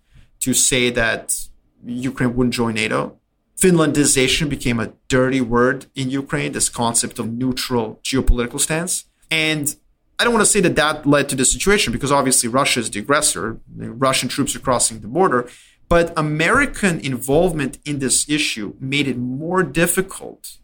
to 0.40 0.52
say 0.52 0.90
that 0.90 1.48
Ukraine 1.82 2.36
wouldn't 2.36 2.52
join 2.52 2.74
NATO. 2.74 3.16
Finlandization 3.56 4.50
became 4.50 4.78
a 4.78 4.92
dirty 5.08 5.40
word 5.40 5.86
in 5.94 6.10
Ukraine, 6.10 6.52
this 6.52 6.68
concept 6.68 7.18
of 7.18 7.32
neutral 7.32 7.98
geopolitical 8.04 8.60
stance. 8.60 9.06
And 9.30 9.76
I 10.22 10.24
don't 10.24 10.34
want 10.34 10.46
to 10.46 10.52
say 10.52 10.60
that 10.60 10.76
that 10.76 11.04
led 11.04 11.28
to 11.30 11.34
the 11.34 11.44
situation 11.44 11.92
because 11.92 12.12
obviously 12.12 12.48
Russia 12.48 12.78
is 12.78 12.88
the 12.88 13.00
aggressor. 13.00 13.58
The 13.76 13.90
Russian 13.90 14.28
troops 14.28 14.54
are 14.54 14.60
crossing 14.60 15.00
the 15.00 15.08
border. 15.08 15.50
But 15.88 16.16
American 16.16 17.00
involvement 17.00 17.78
in 17.84 17.98
this 17.98 18.28
issue 18.28 18.74
made 18.78 19.08
it 19.08 19.18
more 19.18 19.64
difficult 19.64 20.58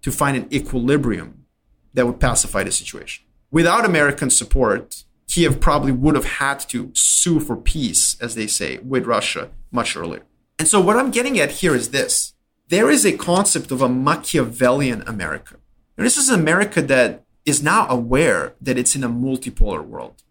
to 0.00 0.10
find 0.10 0.38
an 0.38 0.48
equilibrium 0.50 1.44
that 1.92 2.06
would 2.06 2.18
pacify 2.18 2.62
the 2.64 2.72
situation. 2.72 3.26
Without 3.50 3.84
American 3.84 4.30
support, 4.30 5.04
Kiev 5.28 5.60
probably 5.60 5.92
would 5.92 6.14
have 6.14 6.38
had 6.40 6.60
to 6.70 6.90
sue 6.94 7.40
for 7.40 7.58
peace, 7.58 8.16
as 8.22 8.34
they 8.34 8.46
say, 8.46 8.78
with 8.78 9.04
Russia 9.04 9.50
much 9.70 9.98
earlier. 9.98 10.22
And 10.58 10.66
so, 10.66 10.80
what 10.80 10.96
I'm 10.96 11.10
getting 11.10 11.38
at 11.38 11.50
here 11.60 11.74
is 11.74 11.90
this 11.90 12.32
there 12.68 12.88
is 12.88 13.04
a 13.04 13.18
concept 13.18 13.70
of 13.70 13.82
a 13.82 13.88
Machiavellian 13.90 15.02
America. 15.02 15.56
And 15.98 16.06
this 16.06 16.16
is 16.16 16.30
America 16.30 16.80
that 16.80 17.23
is 17.44 17.62
now 17.62 17.86
aware 17.88 18.54
that 18.60 18.78
it's 18.78 18.96
in 18.96 19.04
a 19.04 19.08
multipolar 19.08 19.84
world. 19.84 20.22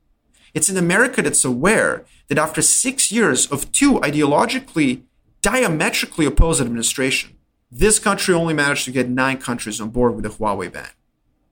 It's 0.54 0.70
an 0.70 0.78
America 0.78 1.22
that's 1.22 1.46
aware 1.46 2.06
that 2.28 2.38
after 2.38 2.62
six 2.62 3.12
years 3.12 3.48
of 3.48 3.72
two 3.72 4.00
ideologically 4.00 5.04
diametrically 5.42 6.26
opposed 6.26 6.62
administration, 6.62 7.38
this 7.72 8.00
country 8.00 8.34
only 8.34 8.54
managed 8.54 8.86
to 8.86 8.92
get 8.92 9.10
nine 9.10 9.38
countries 9.38 9.82
on 9.82 9.90
board 9.90 10.16
with 10.16 10.24
the 10.24 10.30
Huawei 10.30 10.72
ban. 10.72 10.90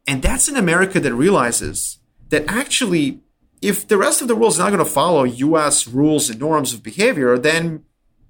And 0.07 0.21
that's 0.21 0.47
an 0.47 0.55
America 0.55 0.99
that 0.99 1.13
realizes 1.13 1.99
that 2.29 2.45
actually, 2.47 3.19
if 3.61 3.87
the 3.87 3.97
rest 3.97 4.21
of 4.21 4.27
the 4.27 4.35
world 4.35 4.53
is 4.53 4.59
not 4.59 4.69
going 4.69 4.83
to 4.83 4.85
follow 4.85 5.23
US 5.23 5.87
rules 5.87 6.29
and 6.29 6.39
norms 6.39 6.73
of 6.73 6.83
behavior, 6.83 7.37
then 7.37 7.83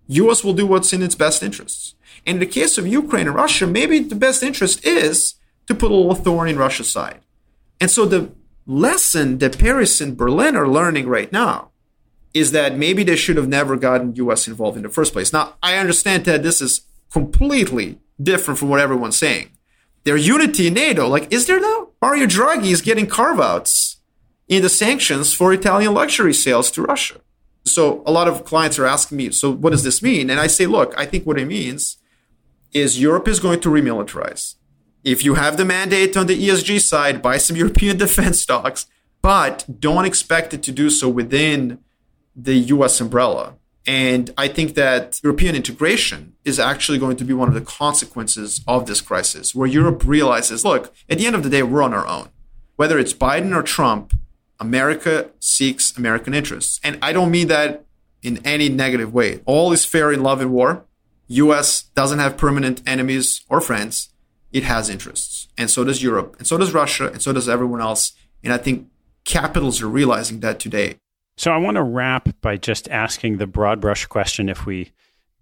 US 0.07 0.43
will 0.43 0.53
do 0.53 0.65
what's 0.65 0.93
in 0.93 1.03
its 1.03 1.15
best 1.15 1.43
interests. 1.43 1.95
And 2.25 2.35
in 2.35 2.39
the 2.39 2.45
case 2.45 2.77
of 2.77 2.87
Ukraine 2.87 3.27
and 3.27 3.35
Russia, 3.35 3.67
maybe 3.67 3.99
the 3.99 4.15
best 4.15 4.43
interest 4.43 4.85
is 4.85 5.35
to 5.71 5.79
put 5.79 5.91
a 5.91 5.95
little 5.95 6.15
thorn 6.15 6.49
in 6.49 6.57
Russia's 6.57 6.89
side. 6.89 7.21
And 7.79 7.89
so 7.89 8.05
the 8.05 8.31
lesson 8.65 9.39
that 9.39 9.57
Paris 9.57 10.01
and 10.01 10.15
Berlin 10.15 10.55
are 10.55 10.67
learning 10.67 11.07
right 11.07 11.31
now 11.31 11.71
is 12.33 12.51
that 12.51 12.77
maybe 12.77 13.03
they 13.03 13.15
should 13.15 13.37
have 13.37 13.47
never 13.47 13.75
gotten 13.75 14.15
US 14.15 14.47
involved 14.47 14.77
in 14.77 14.83
the 14.83 14.89
first 14.89 15.13
place. 15.13 15.33
Now, 15.33 15.55
I 15.61 15.77
understand 15.77 16.25
that 16.25 16.43
this 16.43 16.61
is 16.61 16.81
completely 17.11 17.99
different 18.21 18.59
from 18.59 18.69
what 18.69 18.79
everyone's 18.79 19.17
saying. 19.17 19.51
Their 20.03 20.17
unity 20.17 20.67
in 20.67 20.73
NATO, 20.73 21.07
like, 21.07 21.31
is 21.31 21.47
there 21.47 21.59
now? 21.59 21.89
Mario 22.01 22.25
Draghi 22.25 22.71
is 22.71 22.81
getting 22.81 23.05
carve 23.05 23.39
outs 23.39 23.97
in 24.47 24.61
the 24.61 24.69
sanctions 24.69 25.33
for 25.33 25.53
Italian 25.53 25.93
luxury 25.93 26.33
sales 26.33 26.71
to 26.71 26.81
Russia. 26.81 27.19
So 27.65 28.01
a 28.05 28.11
lot 28.11 28.27
of 28.27 28.43
clients 28.43 28.79
are 28.79 28.87
asking 28.87 29.17
me, 29.17 29.31
so 29.31 29.51
what 29.51 29.69
does 29.71 29.83
this 29.83 30.01
mean? 30.01 30.29
And 30.29 30.39
I 30.39 30.47
say, 30.47 30.65
look, 30.65 30.93
I 30.97 31.05
think 31.05 31.25
what 31.25 31.39
it 31.39 31.45
means 31.45 31.97
is 32.73 33.01
Europe 33.01 33.27
is 33.27 33.39
going 33.39 33.59
to 33.61 33.69
remilitarize 33.69 34.55
if 35.03 35.23
you 35.23 35.35
have 35.35 35.57
the 35.57 35.65
mandate 35.65 36.15
on 36.15 36.27
the 36.27 36.47
ESG 36.47 36.81
side, 36.81 37.21
buy 37.21 37.37
some 37.37 37.55
European 37.55 37.97
defense 38.05 38.41
stocks, 38.41 38.85
but 39.21 39.65
don't 39.79 40.05
expect 40.05 40.53
it 40.53 40.63
to 40.63 40.71
do 40.71 40.89
so 40.89 41.09
within 41.09 41.79
the 42.35 42.55
US 42.55 42.99
umbrella. 43.01 43.55
And 43.87 44.31
I 44.37 44.47
think 44.47 44.75
that 44.75 45.19
European 45.23 45.55
integration 45.55 46.33
is 46.45 46.59
actually 46.59 46.99
going 46.99 47.17
to 47.17 47.25
be 47.25 47.33
one 47.33 47.47
of 47.47 47.55
the 47.55 47.61
consequences 47.61 48.61
of 48.67 48.85
this 48.85 49.01
crisis, 49.01 49.55
where 49.55 49.67
Europe 49.67 50.03
realizes 50.05 50.63
look, 50.63 50.93
at 51.09 51.17
the 51.17 51.25
end 51.25 51.35
of 51.35 51.43
the 51.43 51.49
day, 51.49 51.63
we're 51.63 51.81
on 51.81 51.93
our 51.93 52.07
own. 52.07 52.29
Whether 52.75 52.99
it's 52.99 53.13
Biden 53.13 53.55
or 53.55 53.63
Trump, 53.63 54.13
America 54.59 55.31
seeks 55.39 55.97
American 55.97 56.35
interests. 56.35 56.79
And 56.83 56.99
I 57.01 57.13
don't 57.13 57.31
mean 57.31 57.47
that 57.47 57.85
in 58.21 58.39
any 58.45 58.69
negative 58.69 59.11
way. 59.11 59.41
All 59.45 59.71
is 59.71 59.83
fair 59.83 60.11
in 60.11 60.21
love 60.21 60.41
and 60.41 60.51
war. 60.51 60.85
US 61.27 61.83
doesn't 61.95 62.19
have 62.19 62.37
permanent 62.37 62.83
enemies 62.85 63.41
or 63.49 63.61
friends 63.61 64.10
it 64.51 64.63
has 64.63 64.89
interests. 64.89 65.47
And 65.57 65.69
so 65.69 65.83
does 65.83 66.03
Europe, 66.03 66.35
and 66.37 66.47
so 66.47 66.57
does 66.57 66.73
Russia, 66.73 67.07
and 67.11 67.21
so 67.21 67.33
does 67.33 67.47
everyone 67.47 67.81
else. 67.81 68.13
And 68.43 68.53
I 68.53 68.57
think 68.57 68.87
capitals 69.25 69.81
are 69.81 69.87
realizing 69.87 70.39
that 70.41 70.59
today. 70.59 70.97
So 71.37 71.51
I 71.51 71.57
want 71.57 71.75
to 71.75 71.83
wrap 71.83 72.29
by 72.41 72.57
just 72.57 72.89
asking 72.89 73.37
the 73.37 73.47
broad 73.47 73.81
brush 73.81 74.05
question 74.05 74.49
if 74.49 74.65
we 74.65 74.91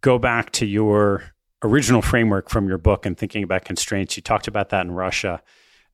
go 0.02 0.20
back 0.20 0.52
to 0.52 0.66
your 0.66 1.24
original 1.64 2.02
framework 2.02 2.50
from 2.50 2.68
your 2.68 2.78
book 2.78 3.06
and 3.06 3.18
thinking 3.18 3.44
about 3.44 3.66
constraints, 3.66 4.16
you 4.16 4.24
talked 4.24 4.48
about 4.48 4.70
that 4.70 4.86
in 4.86 4.92
Russia. 4.92 5.42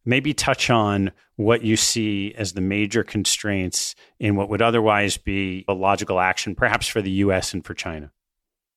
Maybe 0.03 0.33
touch 0.33 0.69
on 0.69 1.11
what 1.37 1.63
you 1.63 1.75
see 1.75 2.33
as 2.37 2.53
the 2.53 2.61
major 2.61 3.03
constraints 3.03 3.95
in 4.19 4.35
what 4.35 4.49
would 4.49 4.61
otherwise 4.61 5.17
be 5.17 5.65
a 5.67 5.73
logical 5.73 6.19
action, 6.19 6.53
perhaps 6.53 6.87
for 6.87 7.01
the 7.01 7.11
US 7.11 7.53
and 7.53 7.65
for 7.65 7.73
China. 7.73 8.11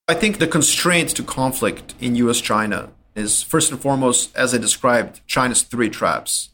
I 0.07 0.15
think 0.15 0.39
the 0.39 0.47
constraints 0.47 1.13
to 1.15 1.23
conflict 1.23 1.95
in 2.01 2.17
US 2.17 2.41
China 2.41 2.91
is 3.19 3.43
first 3.43 3.71
and 3.71 3.81
foremost, 3.81 4.35
as 4.37 4.55
I 4.55 4.59
described, 4.59 5.21
China's 5.27 5.63
three 5.63 5.91
traps. 5.91 6.51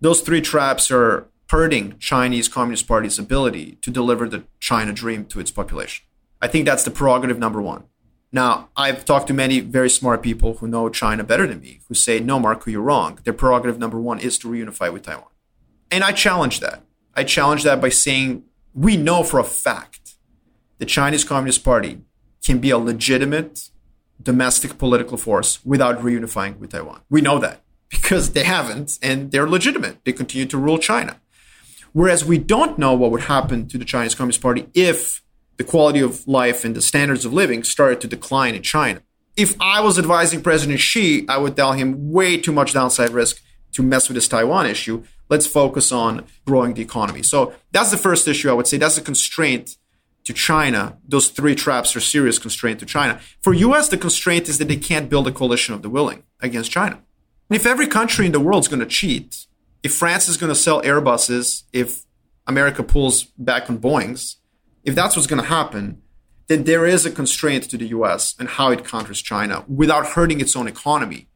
Those 0.00 0.20
three 0.20 0.40
traps 0.40 0.90
are 0.90 1.28
hurting 1.50 1.98
Chinese 1.98 2.48
Communist 2.48 2.86
Party's 2.86 3.18
ability 3.18 3.78
to 3.82 3.90
deliver 3.90 4.28
the 4.28 4.44
China 4.60 4.92
dream 4.92 5.24
to 5.26 5.40
its 5.40 5.50
population. 5.50 6.06
I 6.40 6.48
think 6.48 6.64
that's 6.64 6.84
the 6.84 6.90
prerogative 6.90 7.38
number 7.38 7.60
one. 7.60 7.84
Now, 8.32 8.68
I've 8.76 9.04
talked 9.04 9.26
to 9.26 9.34
many 9.34 9.58
very 9.58 9.90
smart 9.90 10.22
people 10.22 10.54
who 10.54 10.68
know 10.68 10.88
China 10.88 11.24
better 11.24 11.46
than 11.46 11.60
me 11.60 11.80
who 11.88 11.94
say, 11.94 12.20
no, 12.20 12.38
Marko, 12.38 12.70
you're 12.70 12.80
wrong. 12.80 13.18
Their 13.24 13.32
prerogative 13.32 13.78
number 13.78 14.00
one 14.00 14.20
is 14.20 14.38
to 14.38 14.48
reunify 14.48 14.92
with 14.92 15.02
Taiwan. 15.02 15.26
And 15.90 16.04
I 16.04 16.12
challenge 16.12 16.60
that. 16.60 16.82
I 17.14 17.24
challenge 17.24 17.64
that 17.64 17.80
by 17.80 17.88
saying, 17.88 18.44
we 18.72 18.96
know 18.96 19.24
for 19.24 19.40
a 19.40 19.44
fact 19.44 20.14
the 20.78 20.86
Chinese 20.86 21.24
Communist 21.24 21.64
Party 21.64 22.02
can 22.44 22.58
be 22.58 22.70
a 22.70 22.78
legitimate 22.78 23.70
domestic 24.22 24.78
political 24.78 25.16
force 25.16 25.64
without 25.64 26.00
reunifying 26.00 26.58
with 26.58 26.70
Taiwan. 26.70 27.00
We 27.08 27.20
know 27.20 27.38
that 27.38 27.62
because 27.88 28.32
they 28.32 28.44
haven't 28.44 28.98
and 29.02 29.30
they're 29.30 29.48
legitimate. 29.48 30.04
They 30.04 30.12
continue 30.12 30.46
to 30.46 30.58
rule 30.58 30.78
China. 30.78 31.20
Whereas 31.92 32.24
we 32.24 32.38
don't 32.38 32.78
know 32.78 32.94
what 32.94 33.10
would 33.10 33.22
happen 33.22 33.66
to 33.68 33.78
the 33.78 33.84
Chinese 33.84 34.14
Communist 34.14 34.40
Party 34.40 34.68
if 34.74 35.22
the 35.56 35.64
quality 35.64 36.00
of 36.00 36.26
life 36.26 36.64
and 36.64 36.74
the 36.74 36.80
standards 36.80 37.24
of 37.24 37.32
living 37.32 37.64
started 37.64 38.00
to 38.00 38.06
decline 38.06 38.54
in 38.54 38.62
China. 38.62 39.02
If 39.36 39.60
I 39.60 39.80
was 39.80 39.98
advising 39.98 40.42
President 40.42 40.80
Xi, 40.80 41.26
I 41.28 41.38
would 41.38 41.56
tell 41.56 41.72
him 41.72 42.12
way 42.12 42.36
too 42.36 42.52
much 42.52 42.72
downside 42.72 43.10
risk 43.10 43.42
to 43.72 43.82
mess 43.82 44.08
with 44.08 44.14
this 44.14 44.28
Taiwan 44.28 44.66
issue. 44.66 45.04
Let's 45.28 45.46
focus 45.46 45.92
on 45.92 46.24
growing 46.46 46.74
the 46.74 46.82
economy. 46.82 47.22
So 47.22 47.54
that's 47.72 47.90
the 47.90 47.96
first 47.96 48.26
issue 48.26 48.50
I 48.50 48.52
would 48.52 48.66
say. 48.66 48.76
That's 48.76 48.98
a 48.98 49.02
constraint 49.02 49.76
to 50.30 50.34
China. 50.34 50.96
Those 51.06 51.28
three 51.28 51.56
traps 51.56 51.96
are 51.96 52.00
serious 52.00 52.38
constraint 52.38 52.78
to 52.80 52.86
China. 52.86 53.20
For 53.42 53.52
US, 53.52 53.88
the 53.88 53.98
constraint 53.98 54.48
is 54.48 54.58
that 54.58 54.68
they 54.68 54.76
can't 54.76 55.10
build 55.10 55.26
a 55.26 55.32
coalition 55.32 55.74
of 55.74 55.82
the 55.82 55.90
willing 55.90 56.22
against 56.40 56.70
China. 56.70 56.96
And 57.48 57.56
if 57.56 57.66
every 57.66 57.88
country 57.88 58.26
in 58.26 58.32
the 58.32 58.38
world 58.38 58.62
is 58.62 58.68
going 58.68 58.80
to 58.80 58.86
cheat, 58.86 59.46
if 59.82 59.92
France 59.92 60.28
is 60.28 60.36
going 60.36 60.52
to 60.52 60.54
sell 60.54 60.82
Airbuses, 60.82 61.64
if 61.72 62.04
America 62.46 62.82
pulls 62.84 63.24
back 63.38 63.68
on 63.68 63.78
Boeings, 63.78 64.36
if 64.84 64.94
that's 64.94 65.16
what's 65.16 65.26
going 65.26 65.42
to 65.42 65.48
happen, 65.48 66.00
then 66.46 66.62
there 66.62 66.86
is 66.86 67.04
a 67.04 67.10
constraint 67.10 67.64
to 67.70 67.76
the 67.76 67.88
US 67.88 68.36
and 68.38 68.48
how 68.48 68.70
it 68.70 68.84
counters 68.84 69.20
China 69.20 69.64
without 69.66 70.06
hurting 70.14 70.40
its 70.40 70.54
own 70.54 70.68
economy. 70.68 71.26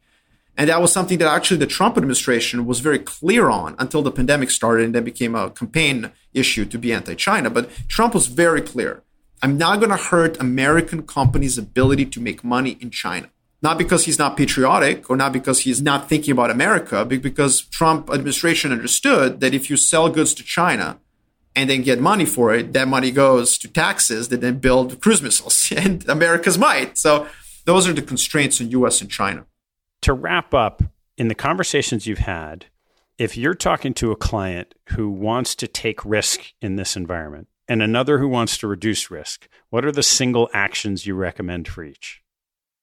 And 0.57 0.70
that 0.70 0.80
was 0.80 0.92
something 0.92 1.18
that 1.18 1.28
actually 1.28 1.57
the 1.57 1.66
Trump 1.66 1.96
administration 1.96 2.64
was 2.64 2.80
very 2.80 3.00
clear 3.00 3.50
on 3.50 3.74
until 3.78 4.02
the 4.02 4.12
pandemic 4.12 4.50
started 4.50 4.84
and 4.84 4.94
then 4.94 5.05
became 5.05 5.34
a 5.34 5.50
campaign 5.50 6.12
issue 6.32 6.64
to 6.66 6.78
be 6.78 6.92
anti 6.92 7.14
China. 7.14 7.50
But 7.50 7.70
Trump 7.88 8.14
was 8.14 8.28
very 8.28 8.62
clear 8.62 9.02
I'm 9.42 9.59
not 9.59 9.78
going 9.78 9.90
to 9.90 9.96
hurt 9.96 10.40
American 10.40 11.02
companies' 11.02 11.59
ability 11.59 12.07
to 12.07 12.20
make 12.20 12.44
money 12.44 12.78
in 12.80 12.90
China. 12.90 13.28
Not 13.62 13.78
because 13.78 14.05
he's 14.05 14.18
not 14.18 14.36
patriotic 14.36 15.11
or 15.11 15.16
not 15.16 15.32
because 15.32 15.61
he's 15.61 15.82
not 15.82 16.09
thinking 16.09 16.32
about 16.32 16.50
America, 16.50 17.05
but 17.05 17.20
because 17.20 17.62
Trump 17.62 18.11
administration 18.11 18.72
understood 18.72 19.40
that 19.40 19.55
if 19.55 19.68
you 19.68 19.76
sell 19.76 20.09
goods 20.09 20.34
to 20.34 20.44
China, 20.44 20.98
and 21.57 21.70
then 21.70 21.82
get 21.82 22.00
money 22.00 22.24
for 22.24 22.55
it, 22.55 22.72
that 22.72 22.88
money 22.88 23.11
goes 23.11 23.59
to 23.59 23.68
taxes 23.68 24.28
that 24.28 24.40
then 24.40 24.59
build 24.59 25.00
cruise 25.00 25.22
missiles, 25.22 25.72
and 25.76 26.09
America's 26.09 26.59
might. 26.59 26.98
So 26.98 27.26
those 27.64 27.86
are 27.88 27.92
the 27.92 28.02
constraints 28.02 28.61
in 28.61 28.70
US 28.70 29.00
and 29.00 29.11
China. 29.11 29.46
To 30.05 30.12
wrap 30.12 30.55
up, 30.55 30.82
in 31.16 31.28
the 31.28 31.34
conversations 31.34 32.07
you've 32.07 32.18
had, 32.18 32.66
if 33.18 33.36
you're 33.36 33.55
talking 33.55 33.94
to 33.94 34.12
a 34.12 34.16
client 34.16 34.74
who 34.90 35.09
wants 35.09 35.55
to 35.57 35.68
take 35.68 36.05
risk 36.05 36.52
in 36.61 36.76
this 36.76 36.96
environment 36.96 37.48
and 37.68 37.82
another 37.82 38.18
who 38.18 38.28
wants 38.28 38.59
to 38.59 38.66
reduce 38.66 39.11
risk, 39.11 39.48
what 39.70 39.84
are 39.84 39.92
the 39.92 40.02
single 40.02 40.50
actions 40.52 41.07
you 41.07 41.14
recommend 41.14 41.68
for 41.68 41.84
each? 41.84 42.22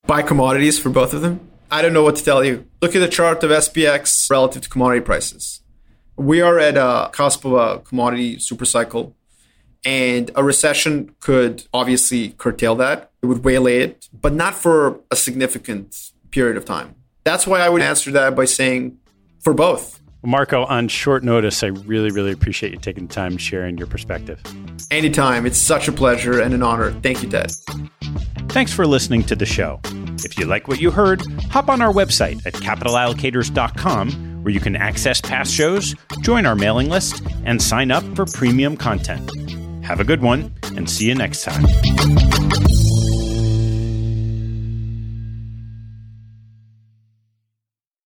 Buy 0.07 0.21
commodities 0.21 0.79
for 0.79 0.89
both 0.89 1.13
of 1.13 1.21
them. 1.21 1.41
I 1.69 1.81
don't 1.81 1.93
know 1.93 2.03
what 2.03 2.15
to 2.17 2.23
tell 2.23 2.43
you. 2.43 2.65
Look 2.81 2.95
at 2.95 2.99
the 2.99 3.07
chart 3.07 3.43
of 3.43 3.51
SPX 3.51 4.29
relative 4.29 4.63
to 4.63 4.69
commodity 4.69 5.01
prices 5.01 5.61
we 6.21 6.41
are 6.41 6.59
at 6.59 6.77
a 6.77 7.09
cusp 7.11 7.45
of 7.45 7.53
a 7.53 7.79
commodity 7.79 8.37
supercycle, 8.37 9.13
and 9.83 10.29
a 10.35 10.43
recession 10.43 11.15
could 11.19 11.63
obviously 11.73 12.29
curtail 12.31 12.75
that. 12.75 13.11
It 13.21 13.25
would 13.25 13.43
waylay 13.43 13.79
it, 13.79 14.09
but 14.13 14.33
not 14.33 14.55
for 14.55 14.99
a 15.09 15.15
significant 15.15 16.11
period 16.29 16.57
of 16.57 16.65
time. 16.65 16.95
That's 17.23 17.45
why 17.45 17.59
I 17.59 17.69
would 17.69 17.81
answer 17.81 18.11
that 18.11 18.35
by 18.35 18.45
saying 18.45 18.97
for 19.39 19.53
both. 19.53 19.99
Marko, 20.23 20.65
on 20.65 20.87
short 20.87 21.23
notice, 21.23 21.63
I 21.63 21.67
really, 21.67 22.11
really 22.11 22.31
appreciate 22.31 22.71
you 22.71 22.77
taking 22.77 23.07
the 23.07 23.13
time 23.13 23.37
sharing 23.37 23.77
your 23.77 23.87
perspective. 23.87 24.39
Anytime. 24.91 25.45
It's 25.45 25.57
such 25.57 25.87
a 25.87 25.91
pleasure 25.91 26.39
and 26.39 26.53
an 26.53 26.61
honor. 26.61 26.91
Thank 27.01 27.23
you, 27.23 27.29
Ted. 27.29 27.51
Thanks 28.49 28.71
for 28.71 28.85
listening 28.85 29.23
to 29.23 29.35
the 29.35 29.45
show. 29.45 29.79
If 30.23 30.37
you 30.37 30.45
like 30.45 30.67
what 30.67 30.79
you 30.79 30.91
heard, 30.91 31.23
hop 31.49 31.69
on 31.69 31.81
our 31.81 31.91
website 31.91 32.45
at 32.45 32.53
capitalallocators.com 32.53 34.43
where 34.43 34.53
you 34.53 34.59
can 34.59 34.75
access 34.75 35.21
past 35.21 35.53
shows, 35.53 35.95
join 36.21 36.45
our 36.45 36.55
mailing 36.55 36.89
list, 36.89 37.23
and 37.45 37.61
sign 37.61 37.91
up 37.91 38.03
for 38.15 38.25
premium 38.25 38.75
content. 38.75 39.29
Have 39.85 39.99
a 39.99 40.03
good 40.03 40.21
one, 40.21 40.53
and 40.75 40.89
see 40.89 41.07
you 41.07 41.15
next 41.15 41.43
time. 41.43 41.65